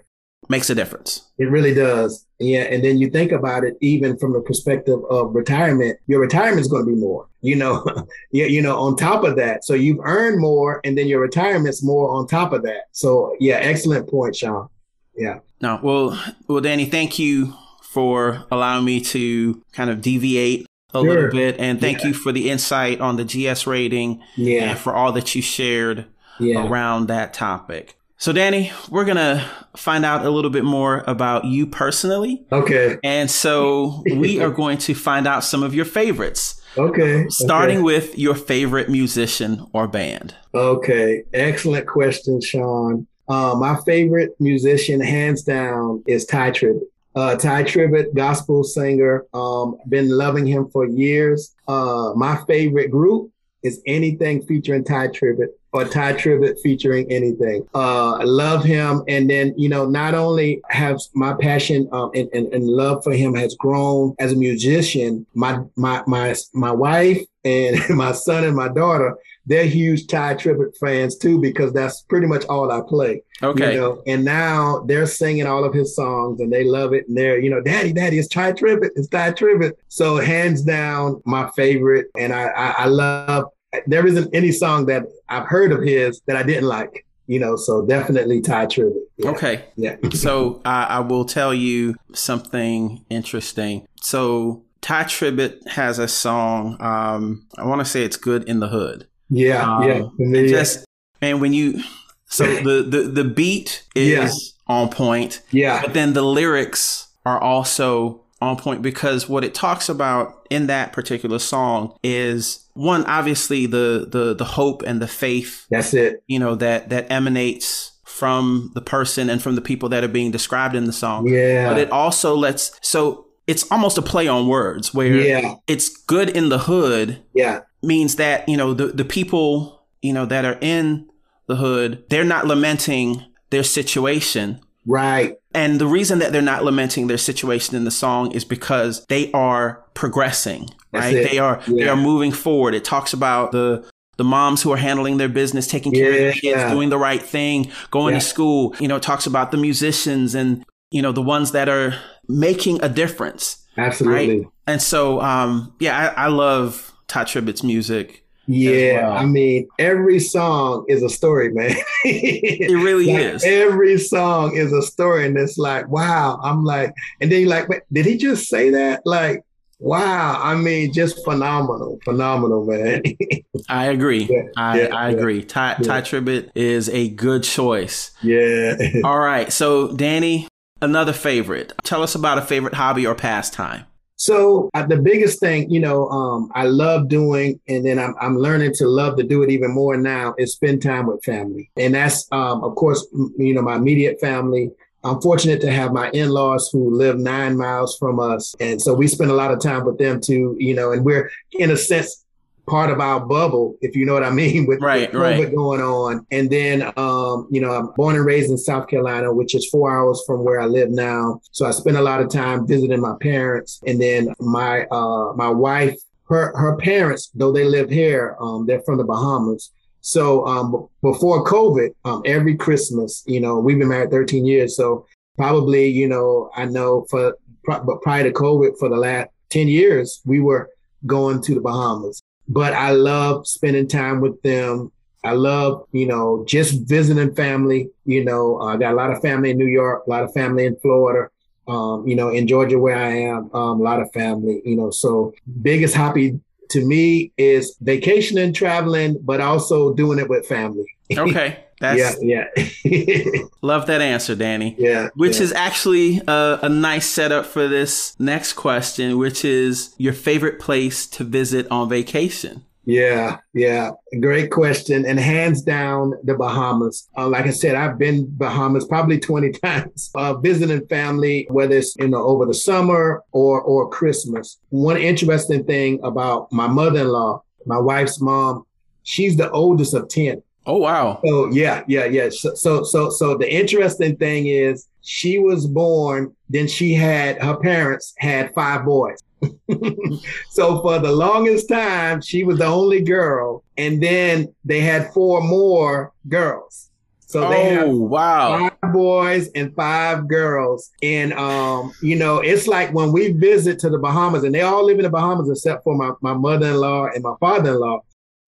Makes 0.49 0.71
a 0.71 0.75
difference. 0.75 1.23
It 1.39 1.51
really 1.51 1.75
does. 1.75 2.27
Yeah. 2.39 2.63
And 2.63 2.85
then 2.85 2.99
you 2.99 3.09
think 3.11 3.33
about 3.33 3.65
it, 3.65 3.77
even 3.81 4.17
from 4.19 4.33
the 4.33 4.41
perspective 4.41 4.99
of 5.11 5.35
retirement, 5.35 5.99
your 6.07 6.21
retirement 6.21 6.61
is 6.61 6.69
going 6.69 6.85
to 6.85 6.91
be 6.93 6.97
more, 6.99 7.27
you 7.41 7.57
know, 7.57 7.85
yeah, 8.33 8.47
you 8.47 8.61
know, 8.63 8.79
on 8.79 8.97
top 8.97 9.25
of 9.25 9.37
that. 9.37 9.65
So 9.65 9.75
you've 9.75 10.01
earned 10.03 10.41
more 10.41 10.81
and 10.85 10.97
then 10.97 11.07
your 11.09 11.21
retirement's 11.21 11.83
more 11.83 12.11
on 12.11 12.27
top 12.27 12.53
of 12.53 12.63
that. 12.65 12.85
So 12.93 13.35
yeah, 13.41 13.57
excellent 13.57 14.09
point, 14.09 14.37
Sean. 14.37 14.69
Yeah. 15.17 15.39
No, 15.63 15.81
well, 15.83 16.23
well, 16.49 16.61
Danny, 16.61 16.85
thank 16.85 17.19
you 17.19 17.55
for 17.83 18.45
allowing 18.51 18.85
me 18.85 19.01
to 19.01 19.63
kind 19.73 19.89
of 19.89 20.03
deviate 20.03 20.67
a 20.95 21.01
Sure. 21.01 21.09
little 21.15 21.31
bit, 21.31 21.57
and 21.59 21.81
thank 21.81 22.01
Yeah. 22.03 22.09
you 22.09 22.15
for 22.15 22.31
the 22.33 22.51
insight 22.51 23.01
on 23.01 23.17
the 23.17 23.25
GS 23.25 23.67
rating 23.67 24.21
Yeah. 24.37 24.71
and 24.71 24.79
for 24.79 24.95
all 24.95 25.13
that 25.13 25.35
you 25.35 25.41
shared 25.43 26.05
Yeah. 26.39 26.67
around 26.69 27.09
that 27.09 27.33
topic. 27.33 27.96
So, 28.19 28.33
Danny, 28.33 28.73
we're 28.91 29.05
gonna 29.05 29.45
find 29.77 30.05
out 30.05 30.25
a 30.25 30.31
little 30.31 30.51
bit 30.51 30.65
more 30.65 31.05
about 31.07 31.45
you 31.45 31.67
personally, 31.67 32.47
Okay. 32.51 32.97
and 33.05 33.31
so 33.31 34.03
we 34.11 34.41
are 34.41 34.49
going 34.63 34.79
to 34.79 34.95
find 34.95 35.27
out 35.27 35.45
some 35.45 35.63
of 35.63 35.75
your 35.75 35.85
favorites, 35.85 36.61
Okay. 36.79 37.27
starting 37.29 37.79
Okay. 37.79 37.85
with 37.85 38.19
your 38.19 38.35
favorite 38.35 38.89
musician 38.89 39.67
or 39.75 39.87
band. 39.87 40.35
Okay, 40.55 41.25
excellent 41.35 41.87
question, 41.87 42.41
Sean. 42.41 43.07
Uh, 43.29 43.55
my 43.59 43.77
favorite 43.85 44.35
musician, 44.41 45.01
hands 45.01 45.43
down, 45.43 46.03
is 46.07 46.25
Tye 46.25 46.53
Tribbett. 46.53 46.81
Uh, 47.15 47.35
Tye 47.37 47.65
Tribbett, 47.65 48.15
gospel 48.15 48.65
singer. 48.65 49.25
Um, 49.35 49.77
been 49.89 50.09
loving 50.09 50.47
him 50.47 50.69
for 50.73 50.87
years. 50.87 51.55
Uh, 51.69 52.13
my 52.17 52.39
favorite 52.47 52.91
group 52.91 53.31
is 53.63 53.81
anything 53.87 54.43
featuring 54.47 54.85
Tye 54.85 55.09
Tribbett 55.09 55.49
or 55.77 55.85
Tye 55.85 56.15
Tribbett 56.15 56.61
featuring 56.62 57.11
anything. 57.11 57.67
Uh, 57.75 58.15
I 58.15 58.25
love 58.25 58.65
him, 58.65 59.03
and 59.09 59.29
then 59.29 59.55
you 59.57 59.69
know, 59.69 59.87
not 59.87 60.15
only 60.15 60.62
has 60.71 61.11
my 61.15 61.35
passion 61.35 61.89
um, 61.93 62.11
and, 62.15 62.29
and, 62.33 62.53
and 62.53 62.67
love 62.67 63.05
for 63.05 63.12
him 63.12 63.35
has 63.35 63.55
grown 63.55 64.15
as 64.19 64.33
a 64.33 64.37
musician. 64.37 65.27
My 65.35 65.61
my 65.77 66.03
my 66.07 66.35
my 66.55 66.73
wife 66.73 67.23
and 67.45 67.77
my 67.91 68.12
son 68.12 68.45
and 68.45 68.57
my 68.57 68.69
daughter 68.69 69.17
they're 69.47 69.65
huge 69.65 70.09
Tye 70.09 70.35
Tribbett 70.35 70.77
fans 70.79 71.17
too 71.17 71.41
because 71.41 71.73
that's 71.73 72.03
pretty 72.03 72.27
much 72.27 72.45
all 72.47 72.71
I 72.71 72.81
play. 72.87 73.23
Okay. 73.43 73.75
You 73.75 73.81
know, 73.81 74.03
and 74.07 74.25
now 74.25 74.85
they're 74.87 75.07
singing 75.07 75.47
all 75.47 75.65
of 75.65 75.73
his 75.73 75.95
songs 75.95 76.41
and 76.41 76.53
they 76.53 76.65
love 76.65 76.93
it. 76.93 77.07
And 77.07 77.17
they're, 77.17 77.39
you 77.39 77.51
know, 77.51 77.62
Daddy, 77.62 77.93
Daddy, 77.93 78.19
it's 78.19 78.29
Tye 78.29 78.53
Tribbett. 78.53 78.91
It's 78.97 79.09
Tye 79.09 79.33
Tribbett. 79.33 79.75
So 79.89 80.17
hands 80.17 80.62
down, 80.62 81.23
my 81.25 81.49
favorite. 81.55 82.09
And 82.19 82.33
I, 82.33 82.47
I, 82.49 82.71
I 82.71 82.87
love. 82.87 83.45
There 83.87 84.07
isn't 84.07 84.35
any 84.35 84.53
song 84.53 84.87
that 84.87 85.05
I've 85.29 85.47
heard 85.47 85.73
of 85.73 85.83
his 85.83 86.21
that 86.27 86.37
I 86.37 86.43
didn't 86.43 86.69
like. 86.69 87.05
You 87.29 87.41
know, 87.41 87.57
so 87.57 87.85
definitely 87.85 88.41
Tye 88.41 88.67
Tribbett. 88.67 89.01
Yeah. 89.17 89.31
Okay. 89.31 89.65
Yeah. 89.77 89.97
so 90.12 90.61
I, 90.65 90.85
I 90.85 91.01
will 91.01 91.25
tell 91.25 91.53
you 91.53 91.97
something 92.15 93.05
interesting. 93.11 93.87
So 94.01 94.62
Tye 94.81 95.03
Tribbett 95.05 95.67
has 95.69 95.99
a 95.99 96.07
song. 96.07 96.77
Um, 96.81 97.47
I 97.59 97.65
want 97.67 97.81
to 97.81 97.85
say 97.85 98.05
it's 98.05 98.17
"Good 98.17 98.45
in 98.49 98.61
the 98.61 98.69
Hood." 98.69 99.09
Yeah. 99.29 99.62
Um, 99.77 99.83
yeah. 99.83 99.95
And 99.95 100.35
then, 100.35 100.43
and 100.43 100.51
yeah. 100.51 100.57
just 100.57 100.85
and 101.21 101.41
when 101.41 101.53
you 101.53 101.83
so 102.27 102.45
the 102.62 102.83
the 102.83 103.03
the 103.03 103.25
beat 103.25 103.85
is 103.97 104.55
Yeah. 104.69 104.73
on 104.75 104.89
point, 104.91 105.43
yeah. 105.51 105.83
but 105.83 105.95
then 105.95 106.12
the 106.12 106.23
lyrics 106.23 107.09
are 107.25 107.41
also 107.41 108.23
on 108.42 108.57
point 108.57 108.83
because 108.83 109.29
what 109.29 109.44
it 109.44 109.55
talks 109.55 109.88
about 109.88 110.46
in 110.51 110.66
that 110.66 110.92
particular 110.92 111.38
song 111.38 111.96
is 112.03 112.68
one 112.75 113.05
obviously 113.07 113.66
the 113.66 114.07
the 114.11 114.35
the 114.35 114.44
hope 114.44 114.83
and 114.83 115.01
the 115.01 115.09
faith 115.09 115.66
That's 115.70 115.94
it. 115.94 116.22
you 116.27 116.38
know 116.38 116.55
that 116.57 116.90
that 116.90 117.11
emanates 117.11 117.92
from 118.05 118.70
the 118.75 118.81
person 118.83 119.29
and 119.31 119.42
from 119.42 119.55
the 119.55 119.61
people 119.62 119.88
that 119.90 120.05
are 120.05 120.09
being 120.09 120.31
described 120.31 120.75
in 120.75 120.85
the 120.85 120.92
song 120.92 121.27
Yeah. 121.27 121.68
but 121.68 121.79
it 121.79 121.90
also 121.90 122.35
lets 122.37 122.79
so 122.83 123.27
it's 123.46 123.70
almost 123.70 123.96
a 123.96 124.03
play 124.03 124.27
on 124.29 124.49
words 124.49 124.92
where 124.92 125.14
Yeah. 125.16 125.55
it's 125.66 125.88
good 125.88 126.29
in 126.31 126.49
the 126.51 126.59
hood 126.59 127.22
Yeah. 127.35 127.61
means 127.83 128.16
that 128.16 128.46
you 128.49 128.57
know 128.57 128.75
the 128.75 128.88
the 128.88 129.05
people 129.05 129.87
you 130.03 130.12
know 130.12 130.27
that 130.27 130.44
are 130.44 130.59
in 130.61 131.09
the 131.49 131.57
hood 131.57 132.05
they're 132.11 132.25
not 132.25 132.46
lamenting 132.46 133.25
their 133.51 133.62
situation 133.64 134.61
Right. 134.88 135.35
And 135.57 135.81
the 135.81 135.87
reason 135.87 136.19
that 136.21 136.33
they're 136.33 136.42
not 136.42 136.62
lamenting 136.64 137.07
their 137.07 137.19
situation 137.19 137.75
in 137.77 137.85
the 137.85 137.90
song 137.90 138.31
is 138.33 138.45
because 138.45 139.05
they 139.07 139.33
are 139.33 139.83
progressing, 139.95 140.69
right? 140.92 141.14
They 141.14 141.38
are 141.38 141.61
they 141.66 141.88
are 141.88 141.97
moving 141.97 142.31
forward. 142.33 142.75
It 142.75 142.85
talks 142.85 143.12
about 143.12 143.53
the 143.53 143.88
the 144.19 144.25
moms 144.25 144.62
who 144.62 144.73
are 144.73 144.77
handling 144.79 145.16
their 145.19 145.29
business, 145.29 145.66
taking 145.66 145.92
care 145.92 146.11
of 146.11 146.16
their 146.16 146.33
kids, 146.33 146.45
Yeah. 146.61 146.71
doing 146.73 146.88
the 146.90 146.99
right 146.99 147.23
thing, 147.23 147.71
going 147.90 148.14
Yeah. 148.14 148.21
to 148.21 148.27
school. 148.27 148.75
You 148.81 148.88
know, 148.88 148.97
it 148.97 149.03
talks 149.03 149.27
about 149.27 149.51
the 149.51 149.57
musicians 149.59 150.35
and 150.35 150.64
you 150.90 151.03
know 151.03 151.12
the 151.12 151.23
ones 151.23 151.53
that 151.53 151.69
are 151.69 151.95
making 152.29 152.83
a 152.83 152.88
difference. 152.88 153.59
Absolutely. 153.79 154.47
And 154.66 154.81
so, 154.83 155.21
um, 155.21 155.75
yeah, 155.81 156.12
I, 156.16 156.25
I 156.25 156.29
love 156.29 156.92
Tye 157.09 157.25
Tribbett's 157.25 157.62
music. 157.62 158.25
Yeah, 158.47 159.09
well. 159.09 159.19
I 159.19 159.25
mean, 159.25 159.69
every 159.79 160.21
song 160.21 160.85
is 160.89 161.03
a 161.03 161.09
story, 161.09 161.53
man. 161.53 161.77
it 162.05 162.71
really 162.71 163.07
like, 163.13 163.35
is. 163.35 163.45
Every 163.45 163.99
song 163.99 164.57
is 164.57 164.73
a 164.73 164.83
story, 164.83 165.27
and 165.27 165.37
it's 165.37 165.59
like, 165.59 165.89
wow. 165.89 166.39
I'm 166.43 166.65
like, 166.65 166.93
and 167.21 167.31
then 167.31 167.41
you're 167.41 167.51
like, 167.51 167.69
did 167.93 168.07
he 168.07 168.17
just 168.17 168.49
say 168.49 168.71
that? 168.71 169.03
Like, 169.05 169.43
wow. 169.79 170.41
I 170.41 170.55
mean, 170.55 170.93
just 170.93 171.25
phenomenal, 171.25 171.99
phenomenal, 172.05 172.65
man. 172.67 173.03
I 173.69 173.87
agree. 173.87 174.29
Yeah, 174.31 174.43
I, 174.57 174.81
yeah, 174.81 174.95
I 174.95 175.11
agree. 175.11 175.43
Tye, 175.43 175.75
Tye 175.83 176.03
Tribbett 176.03 176.51
is 176.55 176.89
a 176.89 177.09
good 177.09 177.43
choice. 177.43 178.13
Yeah. 178.23 178.77
All 179.05 179.19
right. 179.19 179.53
So, 179.53 179.95
Danny, 179.97 180.47
another 180.81 181.13
favorite. 181.13 181.73
Tell 181.83 182.03
us 182.03 182.15
about 182.15 182.39
a 182.39 182.43
favorite 182.43 182.75
hobby 182.75 183.07
or 183.07 183.15
pastime. 183.15 183.87
So 184.17 184.71
uh, 184.75 184.87
the 184.87 184.97
biggest 184.97 185.41
thing, 185.41 185.71
you 185.71 185.81
know, 185.81 186.09
um, 186.09 186.51
I 186.55 186.65
love 186.65 187.09
doing, 187.09 187.61
and 187.69 187.85
then 187.85 187.99
I'm, 187.99 188.15
I'm 188.21 188.39
learning 188.39 188.73
to 188.77 188.89
love 188.89 189.17
to 189.19 189.23
do 189.23 189.43
it 189.43 189.51
even 189.51 189.73
more 189.73 189.97
now 189.97 190.35
is 190.39 190.55
spend 190.55 190.83
time 190.83 191.07
with 191.07 191.23
family. 191.23 191.71
And 191.77 191.95
that's, 191.95 192.27
um, 192.33 192.65
of 192.65 192.75
course, 192.77 193.07
you 193.13 193.55
know, 193.55 193.63
my 193.63 193.77
immediate 193.77 194.19
family. 194.21 194.71
I'm 195.05 195.21
fortunate 195.21 195.61
to 195.61 195.71
have 195.71 195.93
my 195.93 196.11
in-laws 196.11 196.69
who 196.73 196.93
live 196.93 197.19
nine 197.19 197.57
miles 197.57 197.97
from 197.97 198.19
us. 198.19 198.57
And 198.59 198.83
so 198.83 198.93
we 198.93 199.07
spend 199.07 199.31
a 199.31 199.35
lot 199.35 199.53
of 199.53 199.61
time 199.61 199.85
with 199.85 199.99
them 199.99 200.21
too, 200.21 200.57
you 200.59 200.75
know, 200.75 200.91
and 200.91 201.05
we're 201.05 201.31
in 201.53 201.71
a 201.71 201.77
sense 201.77 202.25
part 202.67 202.91
of 202.91 203.01
our 203.01 203.21
bubble, 203.21 203.77
if 203.81 203.95
you 203.95 204.05
know 204.05 204.15
what 204.15 204.25
I 204.25 204.31
mean, 204.31 204.67
with, 204.69 204.81
right, 204.81 205.13
with 205.13 205.21
COVID 205.21 205.45
right. 205.45 205.55
going 205.55 205.81
on. 205.81 206.27
And 206.31 206.51
then, 206.51 206.83
um, 206.97 207.49
you 207.51 207.61
know, 207.61 207.73
I'm 207.73 207.93
born 207.97 208.17
and 208.17 208.25
raised 208.25 208.51
in 208.51 208.59
South 208.59 208.89
Carolina, 208.89 209.33
which 209.33 209.55
is 209.55 209.69
four 209.69 209.91
hours 209.91 210.23
from 210.27 210.45
where 210.45 210.61
I 210.61 210.67
live 210.67 210.91
now. 210.91 211.41
So 211.53 211.67
I 211.67 211.71
spend 211.71 211.97
a 211.97 212.03
lot 212.03 212.21
of 212.21 212.31
time 212.31 212.67
visiting 212.67 213.01
my 213.01 213.15
parents. 213.21 213.81
And 213.87 214.01
then 214.01 214.35
my 214.41 214.87
uh, 214.87 215.33
my 215.35 215.49
wife, 215.49 215.97
her 216.29 216.57
her 216.57 216.77
parents, 216.77 217.31
though 217.35 217.53
they 217.53 217.65
live 217.65 217.91
here, 217.91 218.37
um, 218.41 218.67
they're 218.67 218.83
from 218.83 218.99
the 218.99 219.05
Bahamas. 219.05 219.73
So 220.01 220.47
um, 220.47 220.89
before 221.03 221.45
COVID, 221.45 221.91
um, 222.05 222.23
every 222.25 222.57
Christmas, 222.57 223.25
you 223.27 223.41
know, 223.41 223.59
we've 223.59 223.79
been 223.79 223.89
married 223.89 224.13
13 224.13 224.47
years. 224.47 224.77
So 224.77 225.05
probably, 225.37 225.89
you 225.89 226.09
know, 226.09 226.49
I 226.55 226.65
know 226.67 227.07
for 227.11 227.37
but 227.65 228.01
prior 228.03 228.23
to 228.23 228.31
COVID, 228.31 228.79
for 228.79 228.89
the 228.89 228.97
last 228.97 229.31
10 229.51 229.67
years, 229.67 230.21
we 230.25 230.39
were 230.39 230.71
going 231.05 231.43
to 231.43 231.55
the 231.55 231.61
Bahamas 231.61 232.23
but 232.49 232.73
I 232.73 232.91
love 232.91 233.47
spending 233.47 233.89
time 233.89 234.21
with 234.21 234.41
them. 234.43 234.93
I 235.25 235.33
love, 235.33 235.87
you 235.93 236.07
know, 236.07 236.45
just 236.47 236.83
visiting 236.83 237.35
family. 237.35 237.91
You 238.05 238.25
know, 238.25 238.61
I 238.61 238.77
got 238.77 238.93
a 238.93 238.97
lot 238.97 239.11
of 239.11 239.21
family 239.21 239.51
in 239.51 239.59
New 239.59 239.67
York, 239.67 240.05
a 240.07 240.11
lot 240.11 240.23
of 240.23 240.33
family 240.33 240.67
in 240.67 240.77
Florida. 240.77 241.31
Um, 241.69 242.07
you 242.07 242.15
know, 242.15 242.29
in 242.29 242.47
Georgia 242.47 242.79
where 242.79 242.97
I 242.97 243.17
am, 243.23 243.53
um, 243.53 243.81
a 243.81 243.83
lot 243.83 244.01
of 244.01 244.13
family. 244.13 244.63
You 244.65 244.77
know, 244.77 244.91
so 244.91 245.35
biggest 245.63 245.97
hobby 245.97 246.39
to 246.71 246.85
me 246.85 247.33
is 247.37 247.77
vacationing, 247.81 248.53
traveling, 248.53 249.19
but 249.23 249.41
also 249.41 249.95
doing 249.95 250.19
it 250.19 250.29
with 250.29 250.47
family. 250.47 250.87
Okay. 251.17 251.66
That's, 251.81 252.23
yeah, 252.23 252.45
yeah. 252.85 253.25
love 253.62 253.87
that 253.87 254.01
answer, 254.01 254.35
Danny. 254.35 254.75
Yeah. 254.79 255.09
Which 255.15 255.37
yeah. 255.37 255.43
is 255.43 255.53
actually 255.53 256.23
a, 256.27 256.61
a, 256.62 256.69
nice 256.69 257.07
setup 257.07 257.45
for 257.45 257.69
this 257.69 258.19
next 258.19 258.55
question, 258.55 259.19
which 259.19 259.45
is 259.45 259.95
your 259.99 260.15
favorite 260.15 260.59
place 260.59 261.07
to 261.09 261.25
visit 261.25 261.67
on 261.71 261.89
vacation. 261.89 262.65
Yeah, 262.87 263.39
yeah, 263.53 263.91
great 264.21 264.53
question. 264.53 265.05
And 265.05 265.19
hands 265.19 265.61
down, 265.61 266.15
the 266.23 266.35
Bahamas. 266.35 267.09
Uh, 267.17 267.29
like 267.29 267.47
I 267.47 267.51
said, 267.51 267.75
I've 267.75 267.99
been 267.99 268.27
Bahamas 268.37 268.87
probably 268.87 269.19
20 269.19 269.51
times, 269.65 270.11
uh, 270.15 270.35
visiting 270.35 270.87
family, 270.87 271.49
whether 271.51 271.77
it's, 271.77 271.97
you 271.97 272.09
know, 272.09 272.25
over 272.25 272.47
the 272.47 272.55
summer 272.55 273.25
or, 273.33 273.61
or 273.61 273.91
Christmas. 273.91 274.59
One 274.69 274.97
interesting 274.97 275.65
thing 275.65 275.99
about 276.05 276.51
my 276.53 276.69
mother-in-law, 276.69 277.43
my 277.67 277.79
wife's 277.79 278.21
mom, 278.21 278.65
she's 279.03 279.37
the 279.37 279.51
oldest 279.51 279.93
of 279.93 280.09
10. 280.09 280.41
Oh 280.67 280.79
wow! 280.79 281.21
So 281.25 281.51
yeah, 281.53 281.85
yeah, 281.87 282.07
yeah. 282.07 282.29
So, 282.31 282.55
so 282.55 282.83
so 282.83 283.09
so 283.11 283.37
the 283.37 283.53
interesting 283.53 284.17
thing 284.17 284.49
is 284.49 284.89
she 285.03 285.39
was 285.39 285.67
born. 285.67 286.35
Then 286.49 286.67
she 286.67 286.93
had 286.93 287.41
her 287.41 287.57
parents 287.57 288.15
had 288.19 288.53
five 288.55 288.85
boys. 288.85 289.19
so 290.51 290.81
for 290.83 290.99
the 290.99 291.13
longest 291.13 291.69
time, 291.69 292.21
she 292.21 292.43
was 292.43 292.59
the 292.59 292.67
only 292.67 293.01
girl, 293.01 293.63
and 293.77 294.03
then 294.03 294.53
they 294.65 294.81
had 294.81 295.13
four 295.13 295.41
more 295.41 296.13
girls. 296.29 296.91
So 297.29 297.49
they 297.49 297.75
have 297.75 297.89
oh, 297.89 297.97
wow. 297.97 298.71
five 298.71 298.93
boys 298.93 299.49
and 299.55 299.75
five 299.75 300.29
girls. 300.29 300.91
And 301.03 301.33
um, 301.33 301.93
you 302.01 302.17
know, 302.17 302.39
it's 302.39 302.67
like 302.67 302.93
when 302.93 303.13
we 303.13 303.33
visit 303.33 303.79
to 303.81 303.91
the 303.91 303.99
Bahamas, 303.99 304.45
and 304.45 304.55
they 304.55 304.63
all 304.63 304.85
live 304.85 304.99
in 304.99 305.05
the 305.05 305.11
Bahamas 305.11 305.51
except 305.51 305.85
for 305.85 305.97
my, 305.97 306.13
my 306.21 306.35
mother-in-law 306.35 307.09
and 307.15 307.23
my 307.23 307.35
father-in-law. 307.41 308.03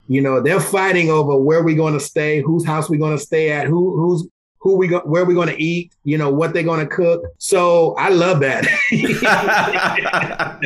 You 0.09 0.23
know, 0.23 0.41
they're 0.41 0.61
fighting 0.61 1.11
over 1.11 1.37
where 1.37 1.63
we're 1.63 1.77
going 1.77 1.95
to 1.95 2.01
stay, 2.01 2.41
whose 2.41 2.65
house 2.65 2.89
we're 2.89 2.99
going 2.99 3.17
to 3.17 3.23
stay 3.23 3.51
at, 3.53 3.67
who 3.67 3.97
who's 3.97 4.27
who 4.61 4.77
we 4.77 4.89
go, 4.89 5.01
where 5.01 5.25
we're 5.25 5.35
going 5.35 5.49
to 5.49 5.63
eat, 5.63 5.93
you 6.05 6.19
know, 6.19 6.31
what 6.31 6.53
they're 6.53 6.63
going 6.65 6.81
to 6.81 6.95
cook. 6.95 7.23
So 7.39 7.95
I 7.95 8.09
love 8.09 8.41
that. 8.41 8.67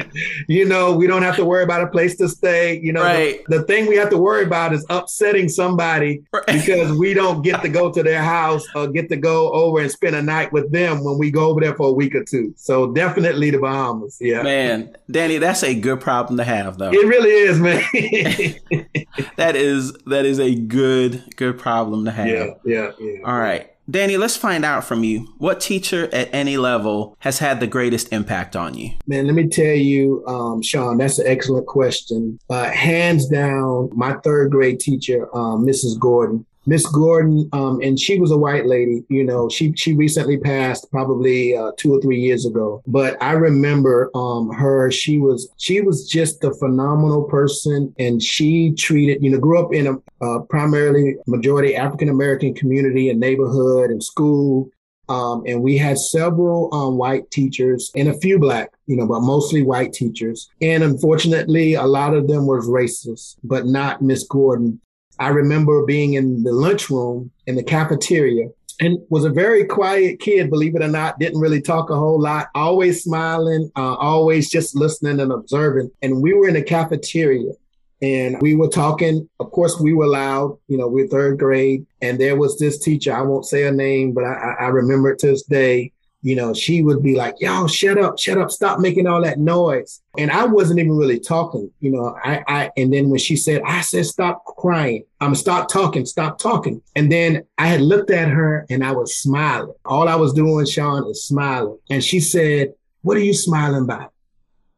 you 0.49 0.65
know, 0.65 0.93
we 0.95 1.07
don't 1.07 1.23
have 1.23 1.37
to 1.37 1.45
worry 1.45 1.63
about 1.63 1.83
a 1.83 1.89
place 1.89 2.17
to 2.17 2.29
stay. 2.29 2.81
You 2.81 2.95
know, 2.95 3.03
right. 3.03 3.43
the, 3.49 3.59
the, 3.59 3.65
thing 3.65 3.87
we 3.87 3.97
have 3.97 4.11
to 4.11 4.19
worry 4.19 4.45
about 4.45 4.73
is 4.73 4.85
upsetting 4.89 5.49
somebody 5.49 6.23
right. 6.33 6.45
because 6.47 6.97
we 6.99 7.13
don't 7.15 7.43
get 7.43 7.63
to 7.63 7.69
go 7.69 7.93
to 7.93 8.03
their 8.03 8.23
house 8.23 8.65
or 8.75 8.89
get 8.89 9.09
to 9.11 9.17
go 9.17 9.53
over 9.53 9.81
and 9.81 9.91
spend 9.91 10.17
a 10.17 10.23
night 10.23 10.53
with 10.53 10.73
them 10.73 11.05
when 11.05 11.19
we 11.19 11.31
go 11.31 11.51
over 11.51 11.61
there 11.61 11.75
for 11.75 11.89
a 11.89 11.93
week 11.93 12.15
or 12.15 12.25
two. 12.25 12.55
So 12.57 12.93
definitely 12.93 13.51
the 13.51 13.59
Bahamas. 13.59 14.19
Yeah. 14.21 14.43
Man, 14.43 14.97
Danny, 15.11 15.39
that's 15.39 15.63
a 15.63 15.75
good 15.75 16.01
problem 16.01 16.39
to 16.39 16.45
have 16.45 16.79
though. 16.79 16.93
It 16.93 17.07
really 17.07 17.31
is, 17.31 17.61
man. 17.61 17.83
that 19.37 19.55
is 19.55 19.93
that 20.07 20.25
is 20.25 20.41
a 20.41 20.55
good 20.55 21.37
good 21.37 21.59
problem 21.59 22.07
to 22.07 22.11
have. 22.11 22.29
Yeah, 22.29 22.55
yeah, 22.65 22.93
yeah. 22.99 23.19
All 23.25 23.39
right. 23.39 23.69
Danny, 23.93 24.17
let's 24.17 24.39
find 24.39 24.65
out 24.65 24.85
from 24.85 25.05
you 25.05 25.35
what 25.37 25.61
teacher 25.61 26.09
at 26.15 26.33
any 26.33 26.57
level 26.57 27.15
has 27.19 27.41
had 27.41 27.61
the 27.61 27.67
greatest 27.67 28.11
impact 28.11 28.57
on 28.57 28.73
you? 28.73 28.93
Man, 29.07 29.27
let 29.27 29.35
me 29.35 29.49
tell 29.49 29.75
you, 29.75 30.25
um, 30.27 30.63
Sean, 30.63 30.97
that's 30.97 31.19
an 31.19 31.27
excellent 31.27 31.67
question. 31.67 32.39
Uh, 32.49 32.71
hands 32.71 33.29
down, 33.29 33.91
my 33.93 34.15
third 34.25 34.51
grade 34.51 34.81
teacher, 34.81 35.29
um, 35.37 35.67
Mrs. 35.67 35.99
Gordon. 36.01 36.47
Miss 36.67 36.87
Gordon, 36.87 37.49
um, 37.53 37.81
and 37.83 37.99
she 37.99 38.21
was 38.21 38.31
a 38.31 38.37
white 38.37 38.67
lady. 38.67 39.05
You 39.09 39.25
know, 39.25 39.49
she 39.49 39.73
she 39.77 39.95
recently 39.95 40.39
passed, 40.39 40.91
probably 40.91 41.57
uh, 41.57 41.73
two 41.77 41.95
or 41.95 42.01
three 42.01 42.21
years 42.21 42.47
ago. 42.47 42.83
But 42.87 43.21
I 43.23 43.33
remember 43.33 44.11
um, 44.15 44.51
her. 44.53 44.91
She 44.91 45.19
was 45.19 45.49
she 45.57 45.81
was 45.81 46.09
just 46.09 46.45
a 46.45 46.55
phenomenal 46.55 47.25
person, 47.25 47.95
and 47.99 48.23
she 48.23 48.73
treated 48.73 49.23
you 49.23 49.31
know 49.31 49.39
grew 49.39 49.59
up 49.59 49.73
in 49.75 50.01
a 50.21 50.41
primarily 50.45 51.17
majority 51.27 51.75
African 51.75 52.09
American 52.09 52.55
community 52.55 53.11
and 53.11 53.19
neighborhood 53.19 53.91
and 53.91 54.03
school. 54.03 54.71
Um, 55.09 55.43
and 55.47 55.63
we 55.63 55.77
had 55.77 55.99
several 55.99 56.73
um, 56.73 56.97
white 56.97 57.31
teachers 57.31 57.91
and 57.97 58.09
a 58.09 58.19
few 58.21 58.39
black, 58.39 58.71
you 58.87 58.97
know, 58.97 59.07
but 59.07 59.21
mostly 59.21 59.63
white 59.63 59.93
teachers. 59.93 60.49
And 60.63 60.83
unfortunately, 60.83 61.75
a 61.75 61.85
lot 61.85 62.15
of 62.15 62.29
them 62.29 62.47
was 62.47 62.67
racist, 62.67 63.37
but 63.43 63.67
not 63.67 64.01
Miss 64.01 64.25
Gordon. 64.27 64.81
I 65.19 65.29
remember 65.29 65.85
being 65.85 66.15
in 66.15 66.43
the 66.43 66.53
lunchroom 66.53 67.31
in 67.47 67.57
the 67.57 67.63
cafeteria 67.63 68.49
and 68.81 68.99
was 69.11 69.25
a 69.25 69.31
very 69.31 69.65
quiet 69.65 70.19
kid, 70.19 70.51
believe 70.51 70.75
it 70.75 70.83
or 70.83 70.89
not, 70.89 71.19
didn't 71.19 71.41
really 71.41 71.61
talk 71.61 71.91
a 71.91 71.95
whole 71.95 72.21
lot, 72.21 72.49
always 72.55 73.05
smiling, 73.05 73.71
uh, 73.77 73.95
always 73.95 74.51
just 74.51 74.75
listening 74.75 75.21
and 75.21 75.33
observing. 75.33 75.91
And 76.03 76.23
we 76.23 76.33
were 76.33 76.49
in 76.49 76.55
the 76.55 76.63
cafeteria 76.63 77.53
and 78.01 78.41
we 78.41 78.57
were 78.57 78.69
talking. 78.69 79.29
Of 79.39 79.53
course, 79.53 79.79
we 79.79 79.93
were 79.93 80.09
loud, 80.09 80.59
you 80.67 80.77
know, 80.77 80.89
we're 80.89 81.07
third 81.07 81.39
grade. 81.39 81.87
And 82.01 82.19
there 82.19 82.37
was 82.37 82.59
this 82.59 82.79
teacher, 82.79 83.13
I 83.13 83.23
won't 83.23 83.47
say 83.47 83.63
her 83.63 83.73
name, 83.73 84.13
but 84.13 84.25
I, 84.25 84.57
I 84.61 84.67
remember 84.69 85.13
it 85.13 85.21
to 85.21 85.29
this 85.29 85.45
day 85.45 85.93
you 86.23 86.37
know, 86.37 86.55
she 86.55 86.83
would 86.83 87.03
be 87.03 87.17
like, 87.17 87.35
yo, 87.41 87.67
shut 87.67 87.99
up, 87.99 88.19
shut 88.19 88.39
up, 88.39 88.51
stop 88.51 88.79
making 88.79 89.09
all 89.09 89.21
that 89.23 89.41
noise. 89.41 90.01
And 90.17 90.31
I 90.31 90.45
wasn't 90.45 90.79
even 90.79 90.97
really 90.97 91.19
talking, 91.19 91.71
you 91.81 91.91
know, 91.91 92.17
I, 92.23 92.45
I, 92.47 92.71
and 92.77 92.93
then 92.93 93.11
when 93.11 93.19
she 93.19 93.35
said, 93.35 93.61
I 93.67 93.81
said, 93.81 94.07
stop 94.07 94.45
crying, 94.45 95.05
I'm 95.21 95.35
stop 95.35 95.69
talking, 95.69 96.07
stop 96.07 96.39
talking. 96.39 96.81
And 96.95 97.11
then 97.11 97.45
I 97.59 97.67
had 97.67 97.81
looked 97.81 98.11
at 98.11 98.29
her 98.29 98.67
and 98.71 98.85
I 98.85 98.93
was 98.93 99.17
smiling. 99.17 99.75
All 99.85 100.09
I 100.09 100.15
was 100.15 100.33
doing, 100.33 100.65
Sean, 100.65 101.11
is 101.11 101.25
smiling. 101.25 101.79
And 101.91 102.05
she 102.05 102.21
said, 102.21 102.73
what 103.03 103.17
are 103.17 103.21
you 103.21 103.35
smiling 103.35 103.83
about? 103.83 104.13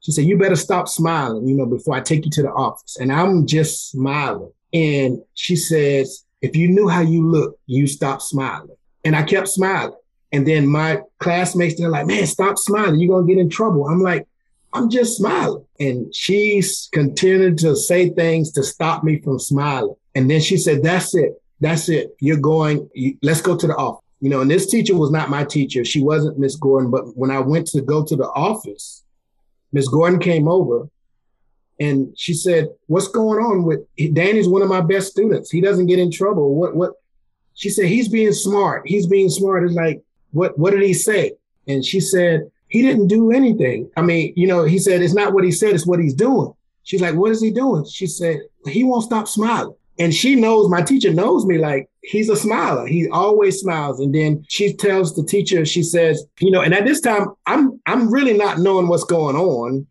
She 0.01 0.13
said, 0.13 0.25
you 0.25 0.39
better 0.39 0.57
stop 0.57 0.89
smiling, 0.89 1.47
you 1.47 1.55
know, 1.55 1.67
before 1.67 1.95
I 1.95 2.01
take 2.01 2.25
you 2.25 2.31
to 2.33 2.43
the 2.43 2.53
office. 2.53 2.97
And 2.99 3.13
I'm 3.13 3.47
just 3.47 3.91
smiling. 3.91 4.53
And 4.73 5.19
she 5.35 5.57
says, 5.57 6.25
if 6.41 6.57
you 6.57 6.69
knew 6.69 6.89
how 6.89 7.01
you 7.01 7.27
look, 7.27 7.59
you 7.67 7.87
stop 7.87 8.23
smiling. 8.23 8.77
And 9.05 9.15
I 9.15 9.23
kept 9.23 9.49
smiling. 9.49 9.95
And 10.35 10.45
then 10.45 10.67
my 10.67 11.01
classmates, 11.21 11.79
they're 11.79 11.89
like, 11.89 12.09
man, 12.09 12.27
stop 12.27 12.59
smiling. 12.59 12.99
You're 12.99 13.15
going 13.15 13.25
to 13.25 13.33
get 13.33 13.41
in 13.41 13.49
trouble. 13.49 13.87
I'm 13.87 14.01
like, 14.01 14.27
I'm 14.73 14.91
just 14.91 15.17
smiling. 15.17 15.65
And 15.79 16.13
she's 16.13 16.89
continued 16.93 17.57
to 17.59 17.77
say 17.77 18.09
things 18.11 18.51
to 18.55 18.65
stop 18.65 19.05
me 19.05 19.21
from 19.21 19.39
smiling. 19.39 19.95
And 20.17 20.29
then 20.29 20.41
she 20.41 20.57
said, 20.57 20.83
that's 20.83 21.15
it. 21.15 21.41
That's 21.61 21.89
it. 21.89 22.17
You're 22.19 22.41
going, 22.41 22.91
you, 22.95 23.17
let's 23.23 23.43
go 23.43 23.57
to 23.57 23.65
the 23.65 23.77
office. 23.77 24.03
You 24.21 24.29
know, 24.29 24.41
and 24.41 24.51
this 24.51 24.67
teacher 24.67 24.97
was 24.97 25.13
not 25.13 25.31
my 25.31 25.45
teacher. 25.45 25.85
She 25.85 26.03
wasn't 26.03 26.37
Miss 26.37 26.57
Gordon. 26.57 26.91
But 26.91 27.17
when 27.17 27.31
I 27.31 27.39
went 27.39 27.69
to 27.69 27.81
go 27.81 28.05
to 28.05 28.17
the 28.17 28.29
office, 28.31 29.05
Miss 29.73 29.87
Gordon 29.87 30.19
came 30.19 30.49
over 30.49 30.89
And 31.79 32.13
she 32.19 32.35
said, 32.35 32.71
What's 32.87 33.07
going 33.07 33.39
on 33.39 33.63
with 33.63 33.81
Danny's 34.15 34.49
one 34.49 34.63
of 34.63 34.69
my 34.69 34.81
best 34.81 35.13
students. 35.13 35.53
He 35.53 35.61
doesn't 35.61 35.87
get 35.87 36.01
in 36.01 36.11
trouble. 36.11 36.57
What 36.57 36.75
what 36.75 36.95
she 37.55 37.71
said, 37.71 37.87
he's 37.87 38.09
being 38.09 38.33
smart. 38.33 38.83
He's 38.85 39.07
being 39.07 39.31
smart. 39.31 39.65
It's 39.65 39.75
like, 39.75 40.03
what 40.35 40.59
what 40.59 40.73
did 40.73 40.83
he 40.83 40.93
say? 40.93 41.33
And 41.67 41.85
she 41.85 42.01
said, 42.01 42.51
he 42.69 42.83
didn't 42.83 43.09
do 43.09 43.31
anything. 43.31 43.91
I 43.97 44.03
mean, 44.03 44.35
you 44.37 44.47
know, 44.47 44.65
he 44.65 44.79
said 44.79 45.01
it's 45.01 45.15
not 45.15 45.33
what 45.33 45.45
he 45.45 45.53
said, 45.53 45.75
it's 45.75 45.87
what 45.87 46.01
he's 46.01 46.15
doing. 46.15 46.53
She's 46.83 47.01
like, 47.01 47.15
what 47.15 47.31
is 47.31 47.41
he 47.41 47.51
doing? 47.51 47.87
She 47.87 48.07
said, 48.07 48.41
he 48.67 48.85
won't 48.85 49.05
stop 49.05 49.27
smiling. 49.29 49.75
And 49.99 50.13
she 50.13 50.35
knows, 50.35 50.69
my 50.69 50.83
teacher 50.83 51.13
knows 51.13 51.47
me 51.47 51.57
like 51.57 51.89
he's 52.03 52.29
a 52.29 52.37
smiler. 52.37 52.87
He 52.87 53.09
always 53.09 53.61
smiles. 53.61 54.01
And 54.01 54.15
then 54.15 54.45
she 54.49 54.75
tells 54.75 55.15
the 55.15 55.25
teacher, 55.25 55.65
she 55.65 55.83
says, 55.83 56.27
you 56.41 56.51
know, 56.51 56.63
and 56.63 56.75
at 56.75 56.85
this 56.85 57.01
time, 57.01 57.29
I'm 57.47 57.81
I'm 57.87 58.13
really 58.13 58.37
not 58.37 58.59
knowing 58.59 58.89
what's 58.89 59.05
going 59.05 59.37
on. 59.37 59.87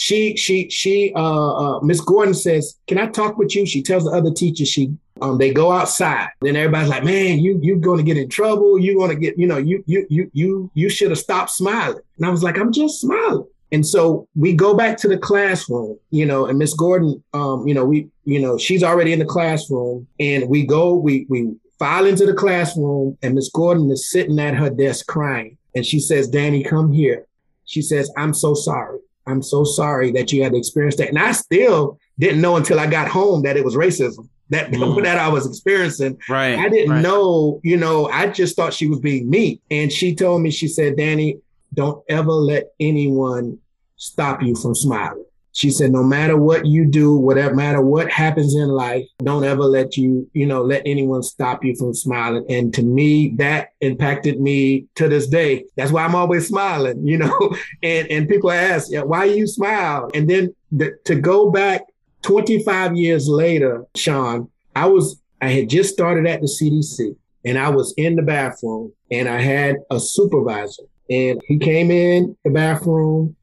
She 0.00 0.36
she 0.36 0.70
she 0.70 1.12
uh, 1.16 1.76
uh 1.76 1.80
Miss 1.80 2.00
Gordon 2.00 2.32
says, 2.32 2.78
Can 2.86 2.98
I 2.98 3.06
talk 3.06 3.36
with 3.36 3.56
you? 3.56 3.66
She 3.66 3.82
tells 3.82 4.04
the 4.04 4.12
other 4.12 4.32
teacher 4.32 4.64
she 4.64 4.96
um, 5.20 5.38
they 5.38 5.52
go 5.52 5.72
outside. 5.72 6.28
Then 6.40 6.54
everybody's 6.54 6.88
like, 6.88 7.02
man, 7.02 7.40
you 7.40 7.58
you're 7.60 7.96
to 7.96 8.02
get 8.04 8.16
in 8.16 8.28
trouble. 8.28 8.78
you're 8.78 9.08
to 9.08 9.16
get, 9.16 9.36
you 9.36 9.48
know, 9.48 9.58
you 9.58 9.82
you 9.86 10.06
you 10.08 10.30
you 10.32 10.70
you 10.74 10.88
should 10.88 11.10
have 11.10 11.18
stopped 11.18 11.50
smiling. 11.50 12.00
And 12.16 12.26
I 12.26 12.30
was 12.30 12.44
like, 12.44 12.56
I'm 12.58 12.72
just 12.72 13.00
smiling. 13.00 13.48
And 13.72 13.84
so 13.84 14.28
we 14.36 14.54
go 14.54 14.74
back 14.76 14.98
to 14.98 15.08
the 15.08 15.18
classroom, 15.18 15.98
you 16.10 16.26
know, 16.26 16.46
and 16.46 16.60
Miss 16.60 16.74
Gordon, 16.74 17.20
um, 17.34 17.66
you 17.66 17.74
know, 17.74 17.84
we, 17.84 18.08
you 18.24 18.40
know, 18.40 18.56
she's 18.56 18.84
already 18.84 19.12
in 19.12 19.18
the 19.18 19.26
classroom, 19.26 20.06
and 20.20 20.48
we 20.48 20.64
go, 20.64 20.94
we 20.94 21.26
we 21.28 21.56
file 21.76 22.06
into 22.06 22.24
the 22.24 22.34
classroom, 22.34 23.18
and 23.20 23.34
Miss 23.34 23.50
Gordon 23.50 23.90
is 23.90 24.08
sitting 24.08 24.38
at 24.38 24.54
her 24.54 24.70
desk 24.70 25.06
crying, 25.08 25.58
and 25.74 25.84
she 25.84 25.98
says, 25.98 26.28
"Danny, 26.28 26.62
come 26.62 26.92
here." 26.92 27.26
She 27.64 27.82
says, 27.82 28.10
"I'm 28.16 28.32
so 28.32 28.54
sorry. 28.54 29.00
I'm 29.28 29.42
so 29.42 29.64
sorry 29.64 30.10
that 30.12 30.32
you 30.32 30.42
had 30.42 30.52
to 30.52 30.58
experience 30.58 30.96
that." 30.96 31.08
And 31.08 31.18
I 31.18 31.32
still 31.32 31.98
didn't 32.18 32.40
know 32.40 32.56
until 32.56 32.80
I 32.80 32.86
got 32.86 33.08
home 33.08 33.42
that 33.42 33.56
it 33.56 33.64
was 33.64 33.76
racism 33.76 34.28
that 34.50 34.70
mm. 34.72 35.02
that 35.02 35.18
I 35.18 35.28
was 35.28 35.46
experiencing. 35.46 36.18
Right. 36.28 36.58
I 36.58 36.68
didn't 36.68 36.90
right. 36.90 37.02
know, 37.02 37.60
you 37.62 37.76
know, 37.76 38.06
I 38.06 38.28
just 38.28 38.56
thought 38.56 38.74
she 38.74 38.88
was 38.88 39.00
being 39.00 39.28
me. 39.28 39.60
And 39.70 39.92
she 39.92 40.14
told 40.14 40.42
me, 40.42 40.50
she 40.50 40.68
said, 40.68 40.96
Danny, 40.96 41.38
don't 41.74 42.02
ever 42.08 42.32
let 42.32 42.72
anyone 42.80 43.58
stop 43.96 44.42
you 44.42 44.54
from 44.54 44.74
smiling. 44.74 45.24
She 45.58 45.72
said, 45.72 45.90
no 45.90 46.04
matter 46.04 46.36
what 46.36 46.66
you 46.66 46.84
do, 46.84 47.16
whatever 47.16 47.52
matter 47.52 47.80
what 47.80 48.08
happens 48.12 48.54
in 48.54 48.68
life, 48.68 49.04
don't 49.24 49.42
ever 49.42 49.64
let 49.64 49.96
you, 49.96 50.30
you 50.32 50.46
know, 50.46 50.62
let 50.62 50.82
anyone 50.86 51.24
stop 51.24 51.64
you 51.64 51.74
from 51.74 51.94
smiling. 51.94 52.46
And 52.48 52.72
to 52.74 52.84
me, 52.84 53.30
that 53.38 53.70
impacted 53.80 54.40
me 54.40 54.86
to 54.94 55.08
this 55.08 55.26
day. 55.26 55.64
That's 55.74 55.90
why 55.90 56.04
I'm 56.04 56.14
always 56.14 56.46
smiling, 56.46 57.04
you 57.04 57.18
know. 57.18 57.56
And 57.82 58.08
and 58.08 58.28
people 58.28 58.52
ask, 58.52 58.88
yeah, 58.88 59.02
why 59.02 59.24
you 59.24 59.48
smile? 59.48 60.08
And 60.14 60.30
then 60.30 60.54
the, 60.70 60.96
to 61.06 61.16
go 61.16 61.50
back 61.50 61.82
25 62.22 62.94
years 62.94 63.28
later, 63.28 63.84
Sean, 63.96 64.48
I 64.76 64.86
was, 64.86 65.20
I 65.42 65.48
had 65.48 65.68
just 65.68 65.92
started 65.92 66.28
at 66.28 66.40
the 66.40 66.46
CDC 66.46 67.16
and 67.44 67.58
I 67.58 67.70
was 67.70 67.94
in 67.96 68.14
the 68.14 68.22
bathroom 68.22 68.92
and 69.10 69.28
I 69.28 69.40
had 69.40 69.78
a 69.90 69.98
supervisor 69.98 70.84
and 71.10 71.40
he 71.46 71.58
came 71.58 71.90
in 71.90 72.36
the 72.44 72.50
bathroom 72.50 73.34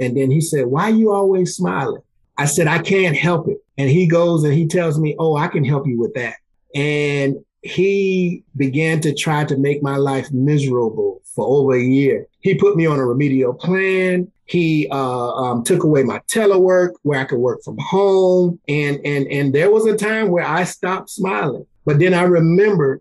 and 0.00 0.16
then 0.16 0.30
he 0.30 0.40
said, 0.40 0.66
why 0.66 0.84
are 0.84 0.94
you 0.94 1.12
always 1.12 1.54
smiling? 1.54 2.02
I 2.38 2.46
said, 2.46 2.66
I 2.66 2.78
can't 2.78 3.16
help 3.16 3.48
it. 3.48 3.58
And 3.76 3.90
he 3.90 4.06
goes 4.06 4.44
and 4.44 4.54
he 4.54 4.66
tells 4.66 4.98
me, 4.98 5.14
oh, 5.18 5.36
I 5.36 5.48
can 5.48 5.64
help 5.64 5.86
you 5.86 5.98
with 6.00 6.14
that. 6.14 6.36
And 6.74 7.36
he 7.62 8.42
began 8.56 9.00
to 9.02 9.14
try 9.14 9.44
to 9.44 9.56
make 9.58 9.82
my 9.82 9.96
life 9.96 10.32
miserable 10.32 11.20
for 11.34 11.46
over 11.46 11.74
a 11.74 11.82
year. 11.82 12.26
He 12.40 12.54
put 12.54 12.76
me 12.76 12.86
on 12.86 12.98
a 12.98 13.04
remedial 13.04 13.52
plan. 13.52 14.30
He 14.46 14.88
uh, 14.90 15.32
um, 15.34 15.62
took 15.62 15.84
away 15.84 16.02
my 16.02 16.20
telework 16.20 16.94
where 17.02 17.20
I 17.20 17.24
could 17.24 17.38
work 17.38 17.62
from 17.62 17.78
home, 17.78 18.58
and 18.66 18.98
and 19.04 19.28
and 19.28 19.54
there 19.54 19.70
was 19.70 19.86
a 19.86 19.96
time 19.96 20.30
where 20.30 20.44
I 20.44 20.64
stopped 20.64 21.10
smiling. 21.10 21.66
But 21.84 22.00
then 22.00 22.14
I 22.14 22.22
remembered 22.22 23.00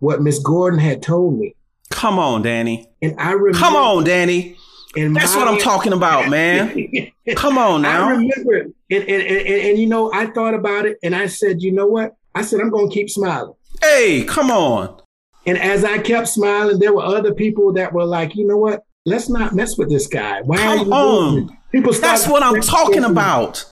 what 0.00 0.22
Miss 0.22 0.40
Gordon 0.40 0.80
had 0.80 1.02
told 1.02 1.38
me. 1.38 1.54
Come 1.90 2.18
on, 2.18 2.42
Danny. 2.42 2.88
And 3.00 3.14
I 3.20 3.32
remember. 3.32 3.58
Come 3.58 3.76
on, 3.76 4.04
Danny. 4.04 4.57
And 4.96 5.14
That's 5.14 5.34
my, 5.34 5.44
what 5.44 5.48
I'm 5.48 5.58
talking 5.60 5.92
about, 5.92 6.28
man. 6.28 7.12
Come 7.36 7.58
on 7.58 7.82
now. 7.82 8.08
I 8.08 8.10
remember, 8.12 8.60
and, 8.60 8.74
and, 8.90 9.10
and, 9.10 9.46
and 9.46 9.78
you 9.78 9.86
know, 9.86 10.12
I 10.12 10.26
thought 10.26 10.54
about 10.54 10.86
it, 10.86 10.98
and 11.02 11.14
I 11.14 11.26
said, 11.26 11.62
you 11.62 11.72
know 11.72 11.86
what? 11.86 12.16
I 12.34 12.42
said 12.42 12.60
I'm 12.60 12.70
going 12.70 12.88
to 12.88 12.94
keep 12.94 13.10
smiling. 13.10 13.54
Hey, 13.82 14.24
come 14.24 14.50
on. 14.50 15.00
And 15.46 15.58
as 15.58 15.84
I 15.84 15.98
kept 15.98 16.28
smiling, 16.28 16.78
there 16.78 16.92
were 16.92 17.02
other 17.02 17.34
people 17.34 17.72
that 17.74 17.92
were 17.92 18.04
like, 18.04 18.34
you 18.34 18.46
know 18.46 18.56
what? 18.56 18.84
let's 19.08 19.28
not 19.28 19.54
mess 19.54 19.76
with 19.76 19.88
this 19.88 20.06
guy. 20.06 20.42
Why 20.42 20.58
Come 20.58 20.92
on. 20.92 21.58
People 21.72 21.92
That's 21.92 22.28
what 22.28 22.42
I'm 22.42 22.60
talking 22.60 23.04
about. 23.04 23.64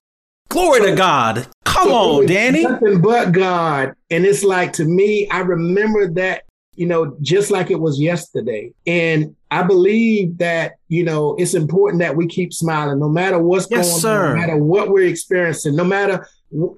Glory 0.49 0.81
so, 0.81 0.87
to 0.87 0.97
God. 0.97 1.49
Come 1.65 1.89
so 1.89 1.95
on, 1.95 2.27
Danny. 2.27 2.63
Nothing 2.63 3.01
but 3.01 3.33
God. 3.33 3.95
And 4.11 4.25
it's 4.25 4.43
like 4.43 4.73
to 4.75 4.85
me, 4.85 5.29
I 5.31 5.41
remember 5.41 6.09
that, 6.15 6.45
you 6.77 6.87
know, 6.87 7.17
just 7.21 7.51
like 7.51 7.71
it 7.71 7.81
was 7.81 8.01
yesterday. 8.01 8.73
And 8.87 9.35
I 9.51 9.63
believe 9.63 10.39
that, 10.39 10.75
you 10.89 11.05
know, 11.05 11.35
it's 11.39 11.55
important 11.55 12.01
that 12.01 12.17
we 12.17 12.27
keep 12.27 12.53
smiling 12.53 12.99
no 12.99 13.09
matter 13.09 13.39
what's 13.39 13.69
yes, 13.71 13.89
going 13.89 14.01
sir. 14.01 14.27
on, 14.27 14.35
no 14.35 14.41
matter 14.41 14.57
what 14.57 14.91
we're 14.91 15.09
experiencing, 15.09 15.77
no 15.77 15.85
matter 15.85 16.27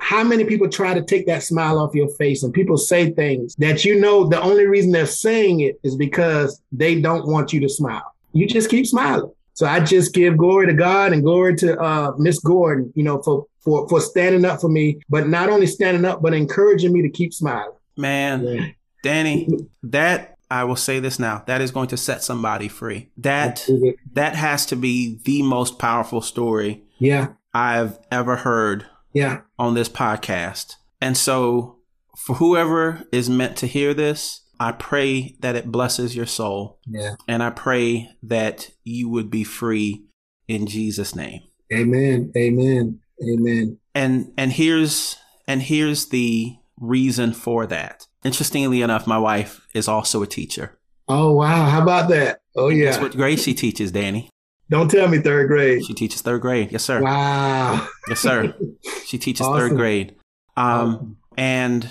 how 0.00 0.24
many 0.24 0.44
people 0.44 0.68
try 0.68 0.94
to 0.94 1.02
take 1.02 1.26
that 1.26 1.42
smile 1.42 1.78
off 1.78 1.94
your 1.94 2.08
face 2.16 2.42
and 2.42 2.54
people 2.54 2.76
say 2.76 3.10
things 3.10 3.54
that 3.56 3.84
you 3.84 4.00
know 4.00 4.26
the 4.26 4.40
only 4.40 4.66
reason 4.66 4.90
they're 4.90 5.06
saying 5.06 5.60
it 5.60 5.78
is 5.82 5.94
because 5.94 6.60
they 6.72 7.00
don't 7.00 7.26
want 7.26 7.52
you 7.52 7.60
to 7.60 7.68
smile 7.68 8.14
you 8.32 8.46
just 8.46 8.70
keep 8.70 8.86
smiling. 8.86 9.32
So 9.54 9.66
I 9.66 9.80
just 9.80 10.14
give 10.14 10.36
glory 10.36 10.66
to 10.68 10.72
God 10.72 11.12
and 11.12 11.22
glory 11.22 11.56
to 11.56 11.78
uh, 11.80 12.12
Miss 12.16 12.38
Gordon, 12.38 12.92
you 12.94 13.02
know, 13.02 13.20
for 13.22 13.46
for 13.60 13.88
for 13.88 14.00
standing 14.00 14.44
up 14.44 14.60
for 14.60 14.68
me, 14.68 15.00
but 15.08 15.28
not 15.28 15.48
only 15.48 15.66
standing 15.66 16.04
up, 16.04 16.22
but 16.22 16.32
encouraging 16.32 16.92
me 16.92 17.02
to 17.02 17.10
keep 17.10 17.34
smiling. 17.34 17.72
Man, 17.96 18.44
yeah. 18.44 18.66
Danny, 19.02 19.48
that 19.82 20.36
I 20.50 20.64
will 20.64 20.76
say 20.76 21.00
this 21.00 21.18
now. 21.18 21.42
That 21.46 21.60
is 21.60 21.70
going 21.70 21.88
to 21.88 21.96
set 21.96 22.22
somebody 22.22 22.68
free. 22.68 23.10
That 23.16 23.66
that 24.12 24.34
has 24.34 24.66
to 24.66 24.76
be 24.76 25.20
the 25.24 25.42
most 25.42 25.78
powerful 25.78 26.20
story 26.20 26.84
yeah 26.98 27.28
I've 27.54 27.98
ever 28.10 28.36
heard 28.36 28.86
yeah 29.12 29.40
on 29.58 29.74
this 29.74 29.88
podcast. 29.88 30.74
And 31.00 31.16
so 31.16 31.78
for 32.16 32.36
whoever 32.36 33.04
is 33.12 33.30
meant 33.30 33.56
to 33.58 33.66
hear 33.66 33.94
this, 33.94 34.42
I 34.58 34.72
pray 34.72 35.36
that 35.40 35.54
it 35.54 35.70
blesses 35.70 36.16
your 36.16 36.26
soul. 36.26 36.80
Yeah. 36.86 37.14
And 37.28 37.42
I 37.42 37.50
pray 37.50 38.10
that 38.24 38.70
you 38.84 39.08
would 39.08 39.30
be 39.30 39.44
free 39.44 40.04
in 40.48 40.66
Jesus 40.66 41.14
name. 41.14 41.42
Amen. 41.72 42.32
Amen. 42.36 43.00
Amen. 43.22 43.78
And 43.94 44.32
and 44.36 44.52
here's 44.52 45.16
and 45.46 45.62
here's 45.62 46.06
the 46.06 46.56
reason 46.76 47.32
for 47.32 47.66
that. 47.66 48.07
Interestingly 48.24 48.82
enough, 48.82 49.06
my 49.06 49.18
wife 49.18 49.66
is 49.74 49.88
also 49.88 50.22
a 50.22 50.26
teacher. 50.26 50.78
Oh 51.08 51.32
wow, 51.32 51.68
how 51.68 51.82
about 51.82 52.08
that? 52.10 52.40
Oh 52.56 52.68
yeah. 52.68 52.86
That's 52.90 53.02
what 53.02 53.16
grade 53.16 53.40
she 53.40 53.54
teaches, 53.54 53.92
Danny. 53.92 54.28
Don't 54.70 54.90
tell 54.90 55.08
me 55.08 55.18
third 55.18 55.48
grade. 55.48 55.84
She 55.86 55.94
teaches 55.94 56.20
third 56.20 56.42
grade. 56.42 56.70
Yes, 56.70 56.84
sir. 56.84 57.02
Wow. 57.02 57.86
Yes, 58.08 58.20
sir. 58.20 58.54
She 59.06 59.16
teaches 59.16 59.46
awesome. 59.46 59.70
third 59.70 59.76
grade. 59.78 60.16
Um, 60.54 60.66
awesome. 60.66 61.16
and 61.38 61.90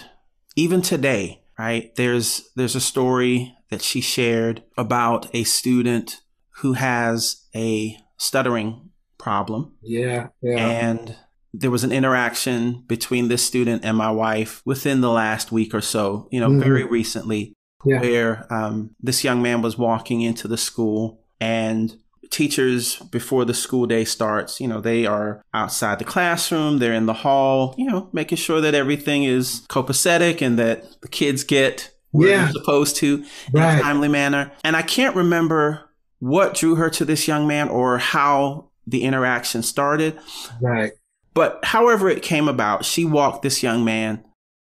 even 0.55 0.83
today, 0.83 1.41
right? 1.57 1.95
There's 1.95 2.47
there's 2.55 2.75
a 2.75 2.79
story 2.79 3.55
that 3.71 3.81
she 3.81 4.01
shared 4.01 4.63
about 4.77 5.33
a 5.33 5.43
student 5.45 6.21
who 6.57 6.73
has 6.73 7.45
a 7.55 7.97
stuttering 8.17 8.91
problem. 9.17 9.73
Yeah, 9.81 10.27
yeah. 10.41 10.57
And 10.57 11.15
there 11.59 11.71
was 11.71 11.83
an 11.83 11.91
interaction 11.91 12.83
between 12.87 13.29
this 13.29 13.43
student 13.43 13.83
and 13.83 13.97
my 13.97 14.11
wife 14.11 14.61
within 14.63 15.01
the 15.01 15.09
last 15.09 15.51
week 15.51 15.73
or 15.73 15.81
so, 15.81 16.27
you 16.31 16.39
know, 16.39 16.49
mm-hmm. 16.49 16.61
very 16.61 16.83
recently, 16.83 17.53
yeah. 17.83 17.99
where 17.99 18.53
um, 18.53 18.91
this 18.99 19.23
young 19.23 19.41
man 19.41 19.61
was 19.61 19.77
walking 19.77 20.21
into 20.21 20.47
the 20.47 20.57
school 20.57 21.23
and 21.41 21.97
teachers 22.29 22.97
before 22.97 23.45
the 23.45 23.53
school 23.53 23.85
day 23.85 24.03
starts 24.03 24.59
you 24.59 24.67
know 24.67 24.81
they 24.81 25.05
are 25.05 25.41
outside 25.53 25.97
the 25.97 26.03
classroom 26.03 26.77
they're 26.77 26.91
in 26.91 27.05
the 27.05 27.13
hall 27.13 27.73
you 27.77 27.85
know 27.85 28.09
making 28.11 28.37
sure 28.37 28.59
that 28.59 28.75
everything 28.75 29.23
is 29.23 29.65
copacetic 29.69 30.41
and 30.41 30.59
that 30.59 30.83
the 30.99 31.07
kids 31.07 31.45
get 31.45 31.89
where 32.11 32.31
yeah. 32.31 32.43
they're 32.43 32.51
supposed 32.51 32.97
to 32.97 33.23
right. 33.53 33.75
in 33.75 33.79
a 33.79 33.81
timely 33.81 34.09
manner 34.09 34.51
and 34.65 34.75
i 34.75 34.81
can't 34.81 35.15
remember 35.15 35.89
what 36.19 36.53
drew 36.53 36.75
her 36.75 36.89
to 36.89 37.05
this 37.05 37.29
young 37.29 37.47
man 37.47 37.69
or 37.69 37.97
how 37.97 38.69
the 38.85 39.03
interaction 39.03 39.63
started 39.63 40.19
right 40.60 40.91
but 41.38 41.63
however 41.63 42.10
it 42.10 42.21
came 42.21 42.48
about 42.48 42.83
she 42.83 43.06
walked 43.06 43.42
this 43.44 43.63
young 43.63 43.85
man 43.85 44.23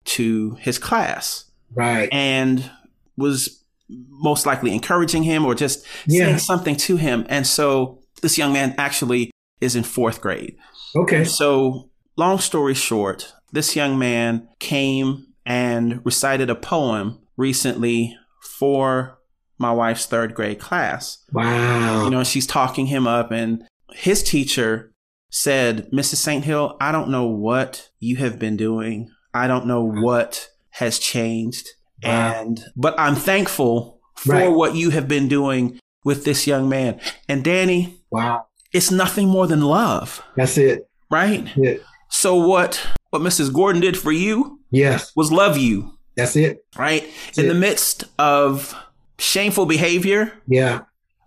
to 0.06 0.56
his 0.60 0.78
class 0.78 1.46
right 1.76 2.10
and 2.12 2.70
was 3.18 3.60
most 3.90 4.46
likely 4.46 4.74
encouraging 4.74 5.24
him 5.24 5.46
or 5.46 5.56
just 5.56 5.86
yeah. 6.06 6.26
saying 6.26 6.40
something 6.40 6.76
to 6.76 6.98
him. 6.98 7.26
And 7.30 7.46
so 7.46 8.00
this 8.22 8.38
young 8.38 8.54
man 8.54 8.76
actually 8.78 9.32
is 9.62 9.76
in 9.76 9.84
fourth 9.84 10.22
grade. 10.22 10.56
Okay. 10.96 11.24
So, 11.24 11.90
long 12.16 12.40
story 12.40 12.74
short, 12.74 13.34
this 13.52 13.76
young 13.76 13.98
man 13.98 14.48
came 14.60 15.28
and 15.46 16.06
recited 16.06 16.50
a 16.50 16.56
poem 16.56 17.20
recently 17.38 18.16
for 18.42 19.18
my 19.58 19.72
wife's 19.72 20.06
third 20.06 20.34
grade 20.34 20.60
class. 20.60 21.24
Wow. 21.34 22.06
You 22.06 22.10
know, 22.10 22.24
she's 22.24 22.48
talking 22.48 22.86
him 22.86 23.08
up, 23.08 23.32
and 23.32 23.64
his 23.92 24.24
teacher 24.24 24.92
said, 25.30 25.90
Mrs. 25.92 26.16
St. 26.16 26.44
Hill, 26.44 26.78
I 26.80 26.92
don't 26.92 27.10
know 27.10 27.26
what 27.26 27.90
you 28.00 28.18
have 28.18 28.40
been 28.40 28.58
doing. 28.58 29.12
I 29.34 29.48
don't 29.48 29.68
know 29.68 29.84
what 29.84 30.50
has 30.72 31.00
changed. 31.00 31.70
Wow. 32.04 32.42
And, 32.42 32.66
but 32.76 33.00
I'm 33.00 33.16
thankful 33.16 34.00
for 34.16 34.34
right. 34.34 34.48
what 34.48 34.76
you 34.76 34.90
have 34.92 35.08
been 35.08 35.28
doing 35.28 35.80
with 36.04 36.26
this 36.26 36.48
young 36.48 36.70
man. 36.70 37.00
And 37.28 37.44
Danny, 37.44 38.02
wow. 38.10 38.46
It's 38.72 38.92
nothing 38.92 39.28
more 39.28 39.48
than 39.48 39.62
love. 39.62 40.24
That's 40.36 40.58
it. 40.58 40.88
Right? 41.10 41.48
It. 41.58 41.84
So 42.10 42.36
what 42.36 42.86
what 43.10 43.22
Mrs. 43.22 43.52
Gordon 43.52 43.82
did 43.82 43.98
for 43.98 44.12
you 44.12 44.60
yes. 44.70 45.12
was 45.16 45.32
love 45.32 45.58
you. 45.58 45.98
That's 46.16 46.36
it. 46.36 46.66
Right? 46.78 47.10
That's 47.26 47.40
In 47.40 47.46
it. 47.46 47.48
the 47.50 47.56
midst 47.56 48.04
of 48.20 48.76
shameful 49.18 49.66
behavior. 49.66 50.34
Yeah. 50.48 50.82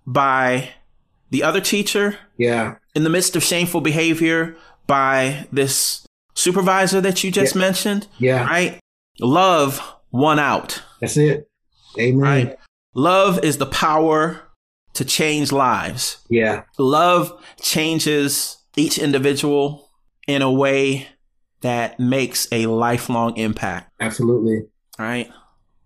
By 0.06 0.70
the 1.30 1.42
other 1.42 1.60
teacher. 1.60 2.18
Yeah. 2.36 2.76
In 2.94 3.04
the 3.04 3.10
midst 3.10 3.36
of 3.36 3.42
shameful 3.42 3.80
behavior 3.80 4.56
by 4.86 5.46
this 5.52 6.06
supervisor 6.34 7.00
that 7.00 7.24
you 7.24 7.30
just 7.30 7.54
yeah. 7.54 7.60
mentioned. 7.60 8.06
Yeah. 8.18 8.44
Right? 8.44 8.80
Love 9.20 9.80
won 10.10 10.38
out. 10.38 10.82
That's 11.00 11.16
it. 11.16 11.48
Amen. 11.98 12.18
Right? 12.18 12.58
Love 12.94 13.42
is 13.44 13.58
the 13.58 13.66
power 13.66 14.42
to 14.94 15.04
change 15.04 15.52
lives. 15.52 16.18
Yeah. 16.28 16.64
Love 16.78 17.32
changes 17.60 18.58
each 18.76 18.98
individual 18.98 19.90
in 20.26 20.42
a 20.42 20.50
way 20.50 21.08
that 21.62 21.98
makes 21.98 22.48
a 22.52 22.66
lifelong 22.66 23.36
impact. 23.36 23.90
Absolutely. 24.00 24.66
Right? 24.98 25.30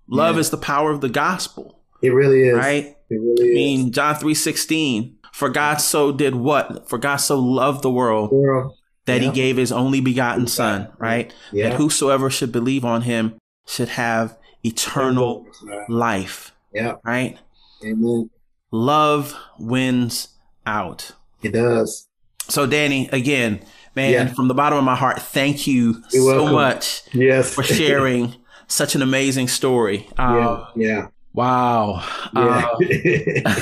Love 0.09 0.37
yeah. 0.37 0.41
is 0.41 0.51
the 0.51 0.57
power 0.57 0.91
of 0.91 1.01
the 1.01 1.09
gospel. 1.09 1.81
It 2.03 2.11
really 2.11 2.49
is. 2.49 2.57
Right? 2.57 2.97
It 3.09 3.21
really 3.21 3.49
is. 3.49 3.51
I 3.51 3.55
mean, 3.55 3.93
John 3.93 4.15
3:16, 4.17 5.16
for 5.37 5.51
God 5.51 5.83
so 5.83 6.13
did 6.13 6.35
what? 6.35 6.89
For 6.89 6.97
God 6.97 7.17
so 7.17 7.39
loved 7.39 7.83
the 7.83 7.91
world, 7.91 8.33
world. 8.33 8.75
that 9.05 9.21
yeah. 9.21 9.29
he 9.29 9.35
gave 9.35 9.59
his 9.59 9.71
only 9.71 10.01
begotten 10.01 10.47
son, 10.47 10.89
right? 10.97 11.31
Yeah. 11.53 11.69
That 11.69 11.77
whosoever 11.77 12.31
should 12.31 12.53
believe 12.53 12.87
on 12.87 13.03
him 13.03 13.37
should 13.67 13.91
have 13.91 14.39
eternal 14.65 15.47
life. 15.91 16.55
Yeah. 16.73 16.95
Right? 17.05 17.37
Amen. 17.85 18.31
Love 18.71 19.37
wins 19.59 20.29
out. 20.65 21.11
It 21.43 21.53
does. 21.53 22.09
So 22.49 22.65
Danny, 22.65 23.11
again, 23.13 23.61
man, 23.95 24.13
yeah. 24.13 24.27
from 24.33 24.49
the 24.49 24.55
bottom 24.55 24.79
of 24.79 24.85
my 24.85 24.97
heart, 24.97 25.21
thank 25.21 25.67
you 25.67 26.03
You're 26.13 26.23
so 26.23 26.37
welcome. 26.45 26.55
much 26.55 27.03
yes. 27.13 27.55
for 27.55 27.63
sharing 27.63 28.35
such 28.69 28.95
an 28.95 29.03
amazing 29.03 29.49
story. 29.49 30.09
Uh, 30.17 30.65
yeah. 30.77 30.87
yeah. 30.87 31.07
Wow. 31.37 32.03
Yeah. 32.35 32.71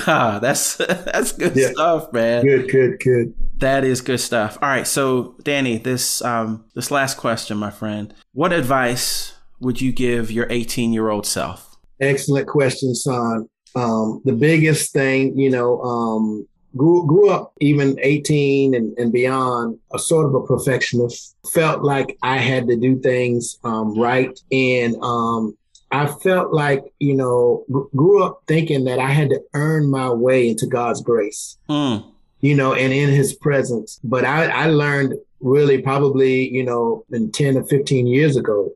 Uh, 0.07 0.39
that's 0.39 0.77
that's 0.77 1.33
good 1.33 1.57
yeah. 1.57 1.72
stuff, 1.72 2.12
man. 2.12 2.45
Good, 2.45 2.70
good, 2.70 3.01
good. 3.01 3.35
That 3.59 3.83
is 3.83 4.01
good 4.01 4.20
stuff. 4.20 4.57
All 4.62 4.68
right, 4.68 4.87
so 4.87 5.35
Danny, 5.43 5.79
this 5.79 6.22
um 6.22 6.64
this 6.75 6.93
last 6.93 7.16
question, 7.16 7.59
my 7.59 7.70
friend. 7.70 8.14
What 8.33 8.53
advice 8.53 9.35
would 9.61 9.81
you 9.81 9.93
give 9.93 10.31
your 10.31 10.47
18-year-old 10.47 11.27
self? 11.27 11.77
Excellent 12.01 12.47
question, 12.47 12.95
son. 12.95 13.49
Um, 13.75 14.22
the 14.25 14.33
biggest 14.33 14.93
thing, 14.93 15.37
you 15.37 15.51
know, 15.51 15.81
um, 15.83 16.47
grew 16.77 17.07
grew 17.07 17.31
up 17.31 17.55
even 17.61 17.99
18 18.01 18.75
and, 18.75 18.97
and 18.99 19.12
beyond 19.12 19.79
a 19.93 19.99
sort 19.99 20.27
of 20.27 20.35
a 20.35 20.47
perfectionist 20.47 21.37
felt 21.53 21.83
like 21.85 22.18
i 22.25 22.37
had 22.37 22.66
to 22.66 22.77
do 22.77 22.99
things 22.99 23.59
um, 23.62 23.97
right 23.97 24.41
and 24.51 24.97
um, 25.01 25.57
i 25.91 26.07
felt 26.07 26.53
like 26.53 26.85
you 26.99 27.14
know 27.14 27.64
grew 27.95 28.22
up 28.22 28.43
thinking 28.47 28.85
that 28.85 28.99
i 28.99 29.09
had 29.09 29.30
to 29.30 29.41
earn 29.55 29.91
my 29.91 30.11
way 30.11 30.49
into 30.49 30.66
god's 30.66 31.03
grace 31.03 31.57
mm. 31.68 32.05
you 32.41 32.55
know 32.55 32.74
and 32.74 32.93
in 32.93 33.11
his 33.11 33.35
presence 33.35 34.01
but 34.05 34.24
I, 34.24 34.47
I 34.47 34.66
learned 34.66 35.14
really 35.41 35.80
probably 35.82 36.49
you 36.51 36.64
know 36.64 37.05
in 37.12 37.30
10 37.32 37.57
or 37.57 37.64
15 37.64 38.07
years 38.07 38.37
ago 38.37 38.70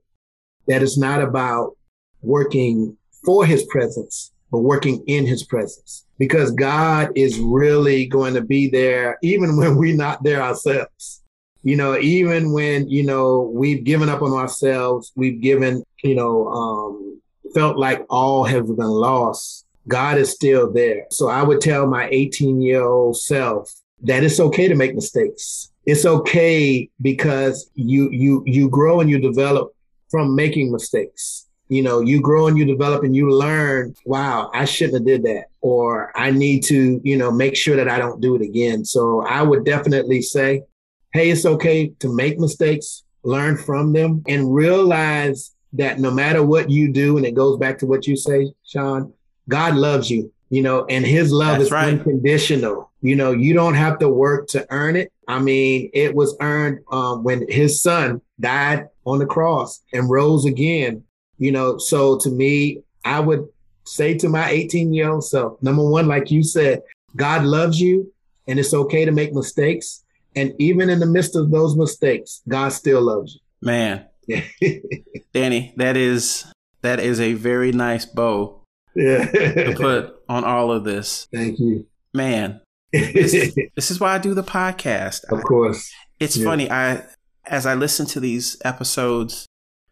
that 0.66 0.82
it's 0.82 0.98
not 0.98 1.22
about 1.22 1.76
working 2.22 2.96
for 3.24 3.46
his 3.46 3.64
presence 3.64 4.32
but 4.50 4.58
working 4.58 5.02
in 5.06 5.26
his 5.26 5.44
presence 5.44 6.04
because 6.18 6.50
God 6.52 7.10
is 7.14 7.38
really 7.38 8.06
going 8.06 8.34
to 8.34 8.40
be 8.40 8.68
there 8.68 9.18
even 9.22 9.56
when 9.58 9.76
we're 9.76 9.96
not 9.96 10.22
there 10.22 10.42
ourselves. 10.42 11.22
You 11.68 11.76
know, 11.76 11.98
even 11.98 12.52
when, 12.52 12.88
you 12.88 13.02
know, 13.04 13.42
we've 13.52 13.84
given 13.84 14.08
up 14.08 14.22
on 14.22 14.32
ourselves, 14.32 15.12
we've 15.14 15.38
given, 15.38 15.84
you 16.02 16.14
know, 16.14 16.48
um, 16.48 17.20
felt 17.54 17.76
like 17.76 18.06
all 18.08 18.42
has 18.44 18.62
been 18.62 18.78
lost. 18.78 19.66
God 19.86 20.16
is 20.16 20.30
still 20.30 20.72
there. 20.72 21.04
So 21.10 21.28
I 21.28 21.42
would 21.42 21.60
tell 21.60 21.86
my 21.86 22.08
18 22.10 22.62
year 22.62 22.80
old 22.80 23.18
self 23.18 23.70
that 24.00 24.24
it's 24.24 24.40
okay 24.40 24.66
to 24.66 24.74
make 24.74 24.94
mistakes. 24.94 25.70
It's 25.84 26.06
okay 26.06 26.88
because 27.02 27.70
you, 27.74 28.08
you, 28.12 28.42
you 28.46 28.70
grow 28.70 29.00
and 29.00 29.10
you 29.10 29.18
develop 29.18 29.74
from 30.10 30.34
making 30.34 30.72
mistakes 30.72 31.48
you 31.68 31.82
know, 31.82 32.00
you 32.00 32.20
grow 32.20 32.46
and 32.46 32.56
you 32.56 32.64
develop 32.64 33.04
and 33.04 33.14
you 33.14 33.30
learn, 33.30 33.94
wow, 34.06 34.50
I 34.54 34.64
shouldn't 34.64 34.94
have 34.94 35.06
did 35.06 35.22
that. 35.24 35.46
Or 35.60 36.12
I 36.16 36.30
need 36.30 36.64
to, 36.64 37.00
you 37.04 37.16
know, 37.16 37.30
make 37.30 37.56
sure 37.56 37.76
that 37.76 37.88
I 37.88 37.98
don't 37.98 38.20
do 38.20 38.34
it 38.36 38.42
again. 38.42 38.84
So 38.84 39.22
I 39.26 39.42
would 39.42 39.64
definitely 39.64 40.22
say, 40.22 40.62
hey, 41.12 41.30
it's 41.30 41.46
okay 41.46 41.88
to 42.00 42.14
make 42.14 42.38
mistakes, 42.38 43.04
learn 43.22 43.56
from 43.56 43.92
them 43.92 44.22
and 44.28 44.54
realize 44.54 45.54
that 45.74 45.98
no 45.98 46.10
matter 46.10 46.42
what 46.42 46.70
you 46.70 46.92
do, 46.92 47.16
and 47.16 47.26
it 47.26 47.34
goes 47.34 47.58
back 47.58 47.78
to 47.78 47.86
what 47.86 48.06
you 48.06 48.16
say, 48.16 48.52
Sean, 48.64 49.12
God 49.48 49.76
loves 49.76 50.10
you, 50.10 50.32
you 50.50 50.62
know, 50.62 50.86
and 50.86 51.04
his 51.04 51.32
love 51.32 51.58
That's 51.58 51.64
is 51.64 51.70
right. 51.70 51.88
unconditional. 51.88 52.90
You 53.00 53.16
know, 53.16 53.32
you 53.32 53.54
don't 53.54 53.74
have 53.74 53.98
to 54.00 54.08
work 54.08 54.48
to 54.48 54.66
earn 54.70 54.96
it. 54.96 55.12
I 55.26 55.40
mean, 55.40 55.90
it 55.92 56.14
was 56.14 56.36
earned 56.40 56.80
um, 56.90 57.22
when 57.22 57.50
his 57.50 57.82
son 57.82 58.22
died 58.40 58.88
on 59.04 59.18
the 59.18 59.26
cross 59.26 59.82
and 59.92 60.08
rose 60.08 60.46
again 60.46 61.04
you 61.38 61.52
know, 61.52 61.78
so 61.78 62.18
to 62.18 62.30
me, 62.30 62.82
I 63.04 63.20
would 63.20 63.48
say 63.84 64.18
to 64.18 64.28
my 64.28 64.50
18 64.50 64.92
year 64.92 65.10
old 65.10 65.24
self, 65.24 65.62
number 65.62 65.88
one, 65.88 66.08
like 66.08 66.30
you 66.30 66.42
said, 66.42 66.82
God 67.16 67.44
loves 67.44 67.80
you 67.80 68.12
and 68.46 68.58
it's 68.58 68.74
okay 68.74 69.04
to 69.04 69.12
make 69.12 69.32
mistakes. 69.32 70.04
And 70.36 70.54
even 70.58 70.90
in 70.90 71.00
the 71.00 71.06
midst 71.06 71.36
of 71.36 71.50
those 71.50 71.76
mistakes, 71.76 72.42
God 72.48 72.70
still 72.70 73.02
loves 73.02 73.34
you. 73.34 73.40
Man. 73.60 74.06
Danny, 75.32 75.72
that 75.76 75.96
is 75.96 76.46
that 76.82 77.00
is 77.00 77.18
a 77.18 77.32
very 77.32 77.72
nice 77.72 78.04
bow 78.04 78.62
yeah. 78.94 79.24
to 79.30 79.74
put 79.76 80.22
on 80.28 80.44
all 80.44 80.70
of 80.70 80.84
this. 80.84 81.26
Thank 81.32 81.58
you. 81.58 81.86
Man. 82.12 82.60
This, 82.92 83.54
this 83.74 83.90
is 83.90 84.00
why 84.00 84.14
I 84.14 84.18
do 84.18 84.34
the 84.34 84.42
podcast. 84.42 85.24
Of 85.30 85.42
course. 85.44 85.92
It's 86.20 86.36
yeah. 86.36 86.44
funny. 86.44 86.70
I 86.70 87.04
as 87.46 87.66
I 87.66 87.74
listen 87.74 88.06
to 88.06 88.20
these 88.20 88.60
episodes 88.64 89.46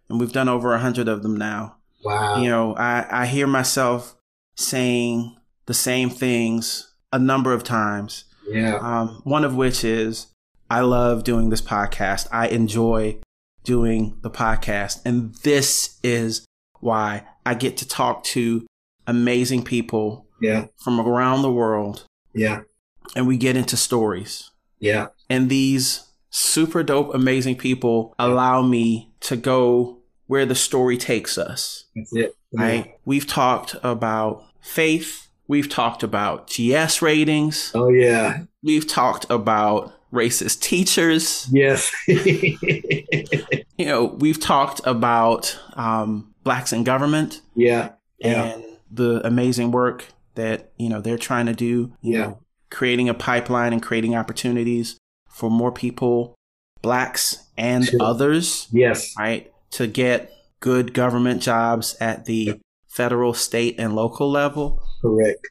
and 0.09 0.20
we've 0.20 0.32
done 0.32 0.49
over 0.49 0.74
a 0.74 0.78
hundred 0.78 1.09
of 1.09 1.22
them 1.22 1.37
now. 1.37 1.76
Wow. 2.05 2.41
You 2.41 2.49
know, 2.51 2.76
I, 2.76 3.07
I 3.11 3.26
hear 3.26 3.47
myself 3.47 4.16
saying 4.57 5.37
the 5.66 5.74
same 5.74 6.11
things 6.11 6.93
a 7.12 7.18
number 7.18 7.53
of 7.53 7.64
times. 7.64 8.24
Yeah. 8.49 8.76
Um, 8.76 9.20
one 9.24 9.44
of 9.44 9.55
which 9.57 9.84
is 9.84 10.28
I 10.70 10.80
love 10.80 11.24
doing 11.24 11.51
this 11.51 11.62
podcast. 11.62 12.28
I 12.32 12.49
enjoy 12.49 13.18
doing 13.64 14.18
the 14.22 14.30
podcast. 14.30 15.01
And 15.05 15.34
this 15.36 15.99
is 16.03 16.47
why 16.80 17.24
I 17.44 17.55
get 17.55 17.76
to 17.78 17.88
talk 17.88 18.24
to 18.24 18.66
amazing 19.07 19.64
people 19.64 20.26
yeah. 20.40 20.66
from 20.76 21.01
around 21.01 21.42
the 21.42 21.53
world. 21.53 22.05
Yeah. 22.34 22.62
And 23.14 23.26
we 23.26 23.36
get 23.36 23.57
into 23.57 23.76
stories. 23.76 24.51
Yeah. 24.78 25.09
And 25.30 25.49
these 25.49 26.07
super 26.30 26.82
dope, 26.82 27.14
amazing 27.14 27.57
people 27.57 28.14
allow 28.18 28.62
me 28.62 29.12
to 29.20 29.36
go 29.36 29.99
where 30.26 30.44
the 30.47 30.55
story 30.55 30.97
takes 30.97 31.38
us. 31.38 31.84
That's 31.94 32.14
it. 32.14 32.36
Right? 32.53 32.94
We've 33.05 33.26
talked 33.26 33.76
about 33.82 34.44
faith. 34.61 35.26
We've 35.49 35.68
talked 35.68 36.03
about 36.03 36.49
GS 36.49 37.03
ratings. 37.03 37.70
Oh, 37.74 37.88
yeah. 37.88 38.42
We've 38.62 38.86
talked 38.86 39.26
about 39.30 39.92
racist 40.12 40.61
teachers. 40.61 41.49
Yes. 41.53 41.92
you 42.09 43.84
know, 43.86 44.05
we've 44.07 44.40
talked 44.40 44.80
about 44.84 45.59
um, 45.74 46.34
blacks 46.42 46.72
in 46.72 46.84
government. 46.84 47.40
Yeah. 47.55 47.90
Yeah. 48.18 48.44
And 48.44 48.64
the 48.90 49.26
amazing 49.26 49.70
work 49.70 50.07
that, 50.34 50.72
you 50.78 50.88
know, 50.88 51.01
they're 51.01 51.18
trying 51.18 51.47
to 51.47 51.55
do. 51.55 51.92
yeah. 52.03 52.18
Know, 52.18 52.38
creating 52.70 53.09
a 53.09 53.14
pipeline 53.14 53.72
and 53.72 53.80
creating 53.82 54.16
opportunities 54.16 54.99
for 55.30 55.49
more 55.49 55.70
people, 55.70 56.34
blacks 56.82 57.44
and 57.57 57.84
Sure. 57.84 58.03
others, 58.03 58.66
Yes. 58.72 59.14
right, 59.16 59.53
to 59.70 59.86
get 59.86 60.32
good 60.61 60.92
government 60.92 61.40
jobs 61.42 61.97
at 62.01 62.24
the 62.24 62.59
federal, 62.88 63.34
state, 63.34 63.76
and 63.78 63.94
local 63.94 64.28
level. 64.30 64.82
Correct. 65.07 65.47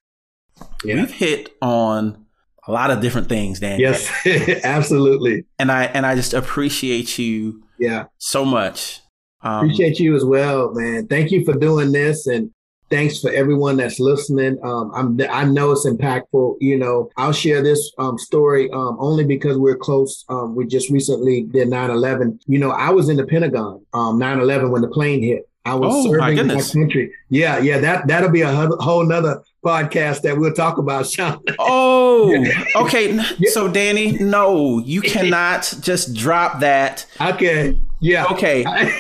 Yeah. 0.83 0.95
We've 0.95 1.11
hit 1.11 1.55
on 1.61 2.25
a 2.67 2.71
lot 2.71 2.91
of 2.91 3.01
different 3.01 3.29
things, 3.29 3.59
Dan. 3.59 3.79
Yes. 3.79 4.09
Absolutely. 4.63 5.45
And 5.59 5.71
I 5.71 5.85
and 5.85 6.05
I 6.05 6.15
just 6.15 6.33
appreciate 6.33 7.17
you 7.17 7.63
Yeah. 7.79 8.05
so 8.17 8.45
much. 8.45 9.01
Um, 9.41 9.65
Appreciate 9.65 9.99
you 9.99 10.15
as 10.15 10.25
well, 10.25 10.73
man. 10.73 11.07
Thank 11.07 11.31
you 11.31 11.45
for 11.45 11.53
doing 11.53 11.91
this. 11.91 12.27
And 12.27 12.51
Thanks 12.91 13.19
for 13.19 13.31
everyone 13.31 13.77
that's 13.77 13.99
listening. 13.99 14.59
Um, 14.63 14.91
I'm, 14.93 15.19
I 15.31 15.43
know 15.43 15.71
it's 15.71 15.87
impactful. 15.87 16.57
You 16.61 16.77
know, 16.77 17.09
I'll 17.17 17.31
share 17.33 17.63
this 17.63 17.91
um, 17.97 18.15
story 18.19 18.69
um, 18.69 18.97
only 18.99 19.23
because 19.25 19.57
we're 19.57 19.75
close. 19.75 20.23
Um, 20.29 20.53
we 20.55 20.67
just 20.67 20.91
recently 20.91 21.41
did 21.45 21.67
9/11. 21.69 22.37
You 22.45 22.59
know, 22.59 22.69
I 22.69 22.91
was 22.91 23.09
in 23.09 23.17
the 23.17 23.25
Pentagon 23.25 23.83
9/11 23.95 24.65
um, 24.65 24.71
when 24.71 24.83
the 24.83 24.87
plane 24.87 25.23
hit. 25.23 25.49
I 25.65 25.73
was 25.73 25.91
oh, 25.93 26.11
serving 26.11 26.47
my, 26.47 26.55
my 26.55 26.61
country. 26.61 27.11
Yeah, 27.29 27.57
yeah. 27.57 27.79
That 27.79 28.07
that'll 28.07 28.29
be 28.29 28.41
a 28.41 28.51
whole 28.51 29.05
nother 29.05 29.43
podcast 29.63 30.21
that 30.21 30.37
we'll 30.37 30.53
talk 30.53 30.77
about, 30.77 31.07
Sean. 31.09 31.41
Oh, 31.57 32.45
okay. 32.75 33.17
So, 33.47 33.67
Danny, 33.67 34.11
no, 34.11 34.79
you 34.79 35.01
cannot 35.01 35.73
just 35.81 36.13
drop 36.13 36.59
that. 36.59 37.07
Okay. 37.19 37.79
Yeah. 37.99 38.25
Okay. 38.25 38.63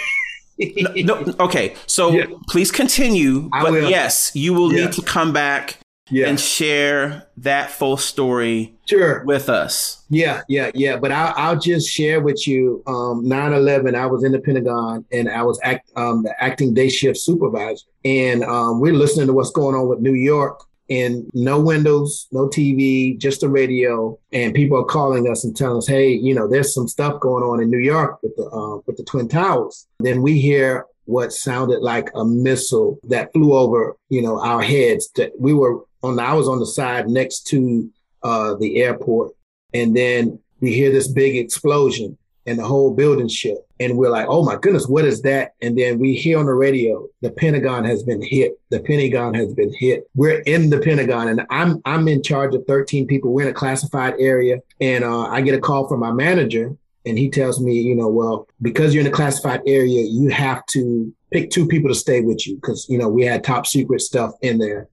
no, 0.57 1.15
no, 1.15 1.35
okay. 1.39 1.75
So 1.85 2.11
yeah. 2.11 2.25
please 2.49 2.71
continue. 2.71 3.49
I 3.53 3.63
but 3.63 3.71
will. 3.71 3.89
yes, 3.89 4.31
you 4.33 4.53
will 4.53 4.73
yeah. 4.73 4.85
need 4.85 4.93
to 4.93 5.03
come 5.03 5.33
back 5.33 5.77
yeah. 6.09 6.27
and 6.27 6.39
share 6.39 7.27
that 7.37 7.71
full 7.71 7.97
story 7.97 8.75
sure. 8.85 9.23
with 9.25 9.49
us. 9.49 10.03
Yeah, 10.09 10.41
yeah, 10.47 10.71
yeah. 10.73 10.97
But 10.97 11.11
I'll, 11.11 11.33
I'll 11.35 11.59
just 11.59 11.89
share 11.89 12.21
with 12.21 12.47
you 12.47 12.83
um, 12.87 13.25
9-11, 13.25 13.95
I 13.95 14.05
was 14.05 14.23
in 14.23 14.31
the 14.31 14.39
Pentagon 14.39 15.05
and 15.11 15.29
I 15.29 15.43
was 15.43 15.59
act, 15.63 15.91
um, 15.95 16.23
the 16.23 16.43
acting 16.43 16.73
day 16.73 16.89
shift 16.89 17.17
supervisor. 17.17 17.85
And 18.03 18.43
um, 18.43 18.79
we're 18.79 18.93
listening 18.93 19.27
to 19.27 19.33
what's 19.33 19.51
going 19.51 19.75
on 19.75 19.87
with 19.87 19.99
New 19.99 20.13
York 20.13 20.61
and 20.89 21.29
no 21.33 21.59
windows, 21.59 22.27
no 22.31 22.47
TV, 22.47 23.17
just 23.17 23.41
the 23.41 23.49
radio. 23.49 24.17
And 24.31 24.53
people 24.53 24.79
are 24.79 24.85
calling 24.85 25.29
us 25.29 25.43
and 25.43 25.55
telling 25.55 25.77
us, 25.77 25.87
hey, 25.87 26.09
you 26.09 26.33
know, 26.33 26.47
there's 26.47 26.73
some 26.73 26.87
stuff 26.87 27.19
going 27.19 27.43
on 27.43 27.61
in 27.61 27.69
New 27.69 27.79
York 27.79 28.21
with 28.21 28.35
the 28.35 28.45
uh, 28.45 28.77
with 28.85 28.97
the 28.97 29.03
Twin 29.03 29.27
Towers. 29.27 29.87
Then 29.99 30.21
we 30.21 30.39
hear 30.39 30.85
what 31.05 31.31
sounded 31.31 31.81
like 31.81 32.09
a 32.15 32.25
missile 32.25 32.99
that 33.03 33.31
flew 33.31 33.53
over, 33.53 33.95
you 34.09 34.21
know, 34.21 34.39
our 34.39 34.61
heads. 34.61 35.09
That 35.15 35.31
we 35.39 35.53
were 35.53 35.83
on. 36.05 36.19
I 36.19 36.33
was 36.33 36.47
on 36.47 36.59
the 36.59 36.65
side 36.65 37.09
next 37.09 37.47
to 37.47 37.89
uh, 38.23 38.55
the 38.55 38.81
airport, 38.81 39.33
and 39.73 39.95
then 39.95 40.39
we 40.61 40.73
hear 40.73 40.91
this 40.91 41.07
big 41.07 41.35
explosion 41.35 42.17
and 42.45 42.59
the 42.59 42.63
whole 42.63 42.93
building 42.93 43.27
shook. 43.27 43.65
And 43.79 43.97
we're 43.97 44.09
like, 44.09 44.27
oh 44.29 44.43
my 44.43 44.55
goodness, 44.55 44.87
what 44.87 45.05
is 45.05 45.21
that? 45.23 45.53
And 45.61 45.77
then 45.77 45.99
we 45.99 46.15
hear 46.15 46.37
on 46.37 46.45
the 46.45 46.53
radio, 46.53 47.07
the 47.21 47.31
Pentagon 47.31 47.83
has 47.85 48.03
been 48.03 48.21
hit. 48.21 48.53
The 48.69 48.79
Pentagon 48.79 49.33
has 49.33 49.53
been 49.53 49.73
hit. 49.73 50.09
We're 50.15 50.39
in 50.41 50.69
the 50.69 50.79
Pentagon 50.79 51.27
and 51.27 51.45
I'm 51.49 51.81
I'm 51.85 52.07
in 52.07 52.23
charge 52.23 52.55
of 52.55 52.65
13 52.67 53.07
people. 53.07 53.33
We're 53.33 53.43
in 53.43 53.49
a 53.49 53.53
classified 53.53 54.15
area. 54.19 54.59
And 54.79 55.03
uh, 55.03 55.23
I 55.23 55.41
get 55.41 55.55
a 55.55 55.59
call 55.59 55.87
from 55.87 55.99
my 55.99 56.11
manager 56.11 56.75
and 57.05 57.17
he 57.17 57.29
tells 57.29 57.59
me, 57.59 57.79
you 57.79 57.95
know, 57.95 58.07
well, 58.07 58.47
because 58.61 58.93
you're 58.93 59.01
in 59.01 59.11
a 59.11 59.15
classified 59.15 59.61
area, 59.67 60.03
you 60.03 60.29
have 60.29 60.65
to 60.67 61.13
pick 61.31 61.49
two 61.49 61.67
people 61.67 61.89
to 61.89 61.95
stay 61.95 62.21
with 62.21 62.47
you 62.47 62.55
because, 62.55 62.87
you 62.89 62.97
know, 62.97 63.09
we 63.09 63.25
had 63.25 63.43
top 63.43 63.67
secret 63.67 64.01
stuff 64.01 64.31
in 64.41 64.57
there. 64.57 64.87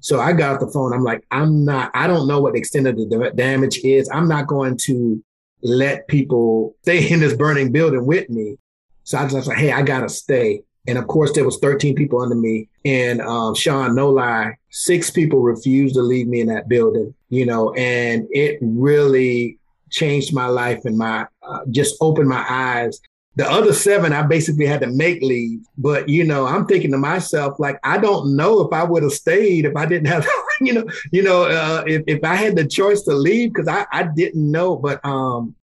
So 0.00 0.20
I 0.20 0.32
got 0.32 0.54
off 0.54 0.60
the 0.60 0.70
phone. 0.70 0.92
I'm 0.92 1.04
like, 1.04 1.24
I'm 1.30 1.64
not, 1.64 1.90
I 1.94 2.06
don't 2.06 2.28
know 2.28 2.40
what 2.40 2.52
the 2.52 2.58
extent 2.58 2.86
of 2.86 2.96
the 2.96 3.32
damage 3.34 3.78
is. 3.84 4.08
I'm 4.12 4.28
not 4.28 4.46
going 4.46 4.76
to 4.84 5.22
let 5.62 6.08
people 6.08 6.76
stay 6.82 7.08
in 7.10 7.20
this 7.20 7.34
burning 7.34 7.72
building 7.72 8.06
with 8.06 8.28
me. 8.30 8.56
So 9.04 9.18
I 9.18 9.24
was 9.24 9.46
like, 9.46 9.58
hey, 9.58 9.72
I 9.72 9.82
gotta 9.82 10.08
stay. 10.08 10.62
And 10.86 10.96
of 10.96 11.06
course, 11.06 11.32
there 11.32 11.44
was 11.44 11.58
13 11.58 11.94
people 11.94 12.20
under 12.20 12.34
me. 12.34 12.68
And 12.84 13.20
um, 13.20 13.54
Sean, 13.54 13.94
no 13.94 14.10
lie, 14.10 14.56
six 14.70 15.10
people 15.10 15.40
refused 15.42 15.94
to 15.94 16.02
leave 16.02 16.28
me 16.28 16.40
in 16.40 16.46
that 16.48 16.68
building, 16.68 17.14
you 17.28 17.44
know, 17.44 17.74
and 17.74 18.26
it 18.30 18.58
really 18.62 19.58
changed 19.90 20.34
my 20.34 20.46
life 20.46 20.84
and 20.84 20.96
my 20.96 21.26
uh, 21.42 21.60
just 21.70 21.96
opened 22.00 22.28
my 22.28 22.44
eyes. 22.48 23.00
The 23.38 23.48
other 23.48 23.72
seven, 23.72 24.12
I 24.12 24.22
basically 24.22 24.66
had 24.66 24.80
to 24.80 24.88
make 24.88 25.22
leave. 25.22 25.60
But, 25.78 26.08
you 26.08 26.24
know, 26.24 26.44
I'm 26.44 26.66
thinking 26.66 26.90
to 26.90 26.98
myself, 26.98 27.60
like, 27.60 27.78
I 27.84 27.96
don't 27.96 28.34
know 28.34 28.62
if 28.62 28.72
I 28.72 28.82
would 28.82 29.04
have 29.04 29.12
stayed 29.12 29.64
if 29.64 29.76
I 29.76 29.86
didn't 29.86 30.08
have 30.08 30.26
you 30.60 30.72
know, 30.72 30.84
you 31.12 31.22
know, 31.22 31.44
uh, 31.44 31.84
if, 31.86 32.02
if 32.08 32.24
I 32.24 32.34
had 32.34 32.56
the 32.56 32.66
choice 32.66 33.02
to 33.02 33.14
leave, 33.14 33.52
because 33.52 33.68
I, 33.68 33.86
I 33.92 34.02
didn't 34.02 34.50
know, 34.50 34.74
but 34.74 34.98
um, 35.04 35.54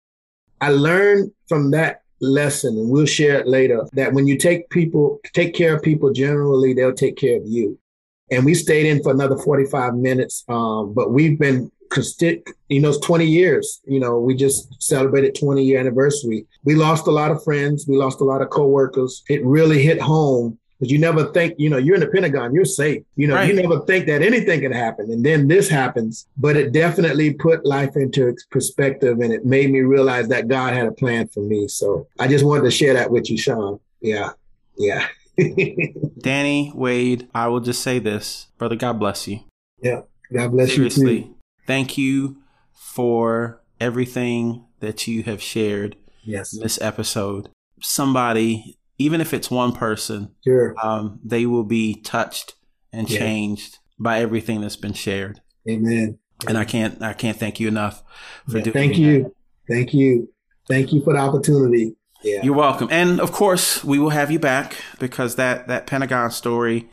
I 0.61 0.70
learned 0.70 1.33
from 1.49 1.72
that 1.72 2.03
lesson, 2.20 2.79
and 2.79 2.91
we'll 2.91 3.07
share 3.07 3.41
it 3.41 3.49
later, 3.49 3.85
that 3.95 4.12
when 4.12 4.29
you 4.29 4.39
take 4.39 4.70
people, 4.70 5.18
take 5.33 5.53
care 5.53 5.75
of 5.75 5.83
people, 5.83 6.12
generally 6.12 6.75
they'll 6.75 6.95
take 6.95 7.16
care 7.16 7.39
of 7.39 7.43
you. 7.45 7.77
And 8.31 8.45
we 8.45 8.55
stayed 8.55 8.87
in 8.87 9.03
for 9.03 9.11
another 9.11 9.37
45 9.37 9.97
minutes, 9.97 10.45
um, 10.49 10.95
but 10.95 11.11
we've 11.11 11.41
been 11.41 11.72
you 12.68 12.80
know, 12.80 12.90
it's 12.90 12.99
20 12.99 13.24
years. 13.24 13.80
You 13.86 14.01
know, 14.01 14.18
we 14.18 14.34
just 14.34 14.82
celebrated 14.82 15.34
20 15.34 15.62
year 15.64 15.80
anniversary. 15.80 16.47
We 16.64 16.74
lost 16.74 17.07
a 17.07 17.11
lot 17.11 17.30
of 17.30 17.42
friends. 17.45 17.86
We 17.86 17.97
lost 17.97 18.20
a 18.20 18.24
lot 18.24 18.42
of 18.42 18.51
coworkers. 18.51 19.22
It 19.28 19.45
really 19.45 19.82
hit 19.82 20.01
home 20.01 20.59
because 20.78 20.90
you 20.90 20.99
never 20.99 21.32
think, 21.32 21.55
you 21.57 21.70
know, 21.70 21.76
you're 21.76 21.95
in 21.95 22.01
the 22.01 22.09
Pentagon, 22.09 22.53
you're 22.53 22.64
safe. 22.64 23.03
You 23.16 23.28
know, 23.28 23.34
right. 23.36 23.49
you 23.49 23.61
never 23.61 23.80
think 23.86 24.07
that 24.07 24.22
anything 24.22 24.61
can 24.61 24.72
happen. 24.72 25.11
And 25.11 25.24
then 25.24 25.49
this 25.49 25.68
happens. 25.68 26.26
But 26.36 26.57
it 26.57 26.72
definitely 26.72 27.34
put 27.34 27.64
life 27.64 27.97
into 27.97 28.36
perspective 28.51 29.20
and 29.20 29.32
it 29.32 29.45
made 29.45 29.70
me 29.70 29.80
realize 29.80 30.28
that 30.28 30.49
God 30.49 30.74
had 30.74 30.86
a 30.86 30.92
plan 30.92 31.28
for 31.28 31.40
me. 31.40 31.68
So 31.68 32.09
I 32.18 32.28
just 32.28 32.45
wanted 32.45 32.64
to 32.64 32.70
share 32.70 32.95
that 32.95 33.11
with 33.11 33.30
you, 33.30 33.38
Sean. 33.38 33.78
Yeah. 34.01 34.30
Yeah. 34.76 35.07
Danny, 36.18 36.72
Wade, 36.74 37.28
I 37.34 37.49
will 37.49 37.61
just 37.61 37.82
say 37.82 37.99
this. 37.99 38.49
Brother, 38.59 38.76
God 38.76 38.99
bless 38.99 39.26
you. 39.28 39.40
Yeah. 39.80 40.03
God 40.32 40.53
bless 40.53 40.74
Seriously, 40.74 41.03
you. 41.03 41.09
Seriously. 41.09 41.34
Thank 41.67 41.99
you 41.99 42.39
for 42.73 43.62
everything 43.81 44.65
that 44.81 45.07
you 45.07 45.23
have 45.25 45.43
shared 45.43 45.97
yes. 46.23 46.51
this 46.51 46.81
episode. 46.81 47.49
Somebody 47.81 48.79
even 48.99 49.21
if 49.21 49.35
it's 49.35 49.51
one 49.51 49.73
person, 49.73 50.35
sure. 50.45 50.75
um, 50.83 51.19
they 51.25 51.47
will 51.47 51.65
be 51.65 51.95
touched 51.95 52.55
and 52.93 53.11
yeah. 53.11 53.19
changed 53.19 53.79
by 53.99 54.21
everything 54.21 54.61
that's 54.61 54.77
been 54.77 54.93
shared. 54.93 55.41
Amen. 55.69 56.19
And 56.47 56.59
I 56.59 56.65
can't, 56.65 57.03
I 57.03 57.12
can't 57.12 57.37
thank 57.37 57.59
you 57.59 57.69
enough 57.69 58.03
for 58.49 58.59
yeah, 58.59 58.65
doing. 58.65 58.75
Thank 58.75 58.99
you, 58.99 59.35
thank 59.69 59.95
you, 59.95 60.29
thank 60.69 60.93
you 60.93 61.03
for 61.03 61.12
the 61.12 61.19
opportunity. 61.19 61.97
Yeah. 62.23 62.43
You're 62.43 62.55
welcome, 62.55 62.89
and 62.91 63.21
of 63.21 63.33
course 63.33 63.85
we 63.85 63.99
will 63.99 64.11
have 64.11 64.31
you 64.31 64.39
back 64.39 64.77
because 64.99 65.37
that 65.37 65.69
that 65.69 65.87
Pentagon 65.87 66.31
story 66.31 66.89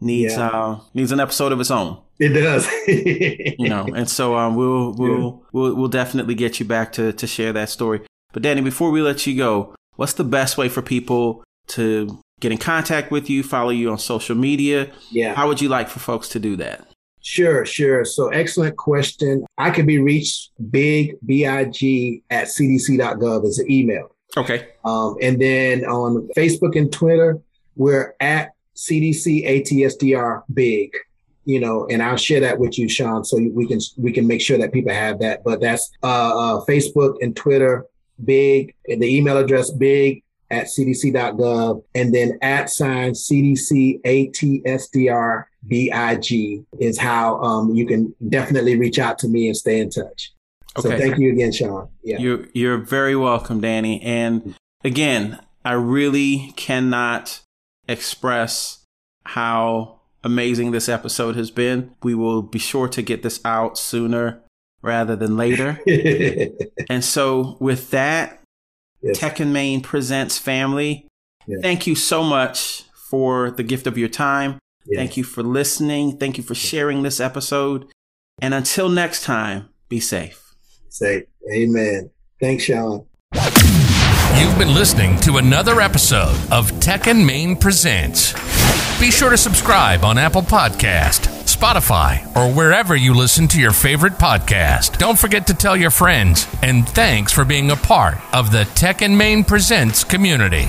needs 0.00 0.34
yeah. 0.34 0.48
uh, 0.48 0.80
needs 0.94 1.12
an 1.12 1.20
episode 1.20 1.52
of 1.52 1.60
its 1.60 1.70
own. 1.70 1.98
It 2.18 2.30
does, 2.30 2.68
you 2.86 3.68
know, 3.68 3.86
and 3.94 4.08
so 4.08 4.36
um, 4.38 4.54
we'll 4.56 4.92
we'll 4.92 5.42
we'll 5.52 5.74
we'll 5.74 5.88
definitely 5.88 6.34
get 6.34 6.60
you 6.60 6.66
back 6.66 6.92
to 6.92 7.12
to 7.12 7.26
share 7.26 7.52
that 7.52 7.68
story. 7.68 8.02
But 8.32 8.42
Danny, 8.42 8.60
before 8.60 8.90
we 8.90 9.02
let 9.02 9.26
you 9.26 9.36
go, 9.36 9.74
what's 9.96 10.12
the 10.12 10.24
best 10.24 10.56
way 10.56 10.68
for 10.68 10.82
people 10.82 11.42
to 11.68 12.22
get 12.40 12.52
in 12.52 12.58
contact 12.58 13.10
with 13.10 13.28
you, 13.28 13.42
follow 13.42 13.70
you 13.70 13.90
on 13.90 13.98
social 13.98 14.36
media? 14.36 14.90
Yeah. 15.10 15.34
How 15.34 15.48
would 15.48 15.60
you 15.60 15.68
like 15.68 15.88
for 15.88 16.00
folks 16.00 16.28
to 16.30 16.38
do 16.38 16.56
that? 16.56 16.86
Sure, 17.22 17.66
sure. 17.66 18.04
So 18.04 18.28
excellent 18.28 18.76
question. 18.76 19.44
I 19.58 19.70
can 19.70 19.84
be 19.84 19.98
reached 19.98 20.52
big, 20.70 21.16
B-I-G 21.26 22.22
at 22.30 22.46
cdc.gov 22.46 23.46
as 23.46 23.58
an 23.58 23.70
email. 23.70 24.14
Okay. 24.36 24.68
Um, 24.84 25.16
and 25.20 25.40
then 25.40 25.84
on 25.84 26.28
Facebook 26.36 26.76
and 26.76 26.90
Twitter, 26.90 27.38
we're 27.76 28.14
at 28.20 28.52
CDC 28.80 29.46
ATSDR 29.46 30.42
big, 30.54 30.96
you 31.44 31.60
know, 31.60 31.86
and 31.90 32.02
I'll 32.02 32.16
share 32.16 32.40
that 32.40 32.58
with 32.58 32.78
you, 32.78 32.88
Sean, 32.88 33.24
so 33.24 33.36
we 33.36 33.66
can, 33.66 33.78
we 33.98 34.10
can 34.10 34.26
make 34.26 34.40
sure 34.40 34.56
that 34.56 34.72
people 34.72 34.92
have 34.92 35.18
that. 35.18 35.44
But 35.44 35.60
that's, 35.60 35.90
uh, 36.02 36.06
uh 36.06 36.64
Facebook 36.64 37.16
and 37.20 37.36
Twitter, 37.36 37.84
big, 38.24 38.74
and 38.88 39.02
the 39.02 39.14
email 39.14 39.36
address 39.36 39.70
big 39.70 40.22
at 40.50 40.66
cdc.gov, 40.66 41.82
and 41.94 42.14
then 42.14 42.38
at 42.42 42.70
sign 42.70 43.12
CDC 43.12 44.00
ATSDR 44.02 45.44
BIG 45.68 46.64
is 46.80 46.98
how 46.98 47.40
um, 47.40 47.74
you 47.74 47.86
can 47.86 48.14
definitely 48.28 48.76
reach 48.76 48.98
out 48.98 49.18
to 49.20 49.28
me 49.28 49.46
and 49.46 49.56
stay 49.56 49.78
in 49.78 49.90
touch. 49.90 50.32
Okay. 50.78 50.88
So 50.88 50.98
thank 50.98 51.18
you 51.18 51.32
again, 51.32 51.52
Sean. 51.52 51.88
Yeah. 52.02 52.18
You're, 52.18 52.46
you're 52.52 52.78
very 52.78 53.14
welcome, 53.14 53.60
Danny. 53.60 54.00
And 54.00 54.54
again, 54.82 55.38
I 55.64 55.72
really 55.72 56.52
cannot 56.56 57.42
express 57.90 58.84
how 59.24 60.00
amazing 60.22 60.70
this 60.70 60.88
episode 60.88 61.36
has 61.36 61.50
been. 61.50 61.92
We 62.02 62.14
will 62.14 62.42
be 62.42 62.58
sure 62.58 62.88
to 62.88 63.02
get 63.02 63.22
this 63.22 63.40
out 63.44 63.78
sooner 63.78 64.42
rather 64.82 65.16
than 65.16 65.36
later. 65.36 65.80
and 66.88 67.04
so, 67.04 67.56
with 67.60 67.90
that, 67.90 68.42
yes. 69.02 69.18
Tech 69.18 69.40
and 69.40 69.52
Main 69.52 69.82
presents 69.82 70.38
family. 70.38 71.06
Yes. 71.46 71.60
Thank 71.62 71.86
you 71.86 71.94
so 71.94 72.22
much 72.22 72.84
for 72.94 73.50
the 73.50 73.62
gift 73.62 73.86
of 73.86 73.98
your 73.98 74.08
time. 74.08 74.58
Yes. 74.86 74.98
Thank 74.98 75.16
you 75.16 75.24
for 75.24 75.42
listening. 75.42 76.16
Thank 76.18 76.38
you 76.38 76.44
for 76.44 76.54
sharing 76.54 77.02
this 77.02 77.20
episode. 77.20 77.86
And 78.40 78.54
until 78.54 78.88
next 78.88 79.22
time, 79.24 79.68
be 79.88 80.00
safe. 80.00 80.54
Safe. 80.88 81.24
Amen. 81.52 82.10
Thanks, 82.40 82.64
Sean. 82.64 83.06
You've 84.40 84.56
been 84.56 84.72
listening 84.72 85.20
to 85.20 85.36
another 85.36 85.82
episode 85.82 86.34
of 86.50 86.80
Tech 86.80 87.06
and 87.06 87.26
Main 87.26 87.56
Presents. 87.56 88.32
Be 88.98 89.10
sure 89.10 89.28
to 89.28 89.36
subscribe 89.36 90.02
on 90.02 90.16
Apple 90.16 90.40
Podcast, 90.40 91.28
Spotify, 91.44 92.24
or 92.34 92.50
wherever 92.50 92.96
you 92.96 93.12
listen 93.12 93.48
to 93.48 93.60
your 93.60 93.72
favorite 93.72 94.14
podcast. 94.14 94.96
Don't 94.96 95.18
forget 95.18 95.46
to 95.48 95.54
tell 95.54 95.76
your 95.76 95.90
friends, 95.90 96.48
and 96.62 96.88
thanks 96.88 97.34
for 97.34 97.44
being 97.44 97.70
a 97.70 97.76
part 97.76 98.16
of 98.34 98.50
the 98.50 98.64
Tech 98.74 99.02
and 99.02 99.18
Main 99.18 99.44
Presents 99.44 100.04
community. 100.04 100.68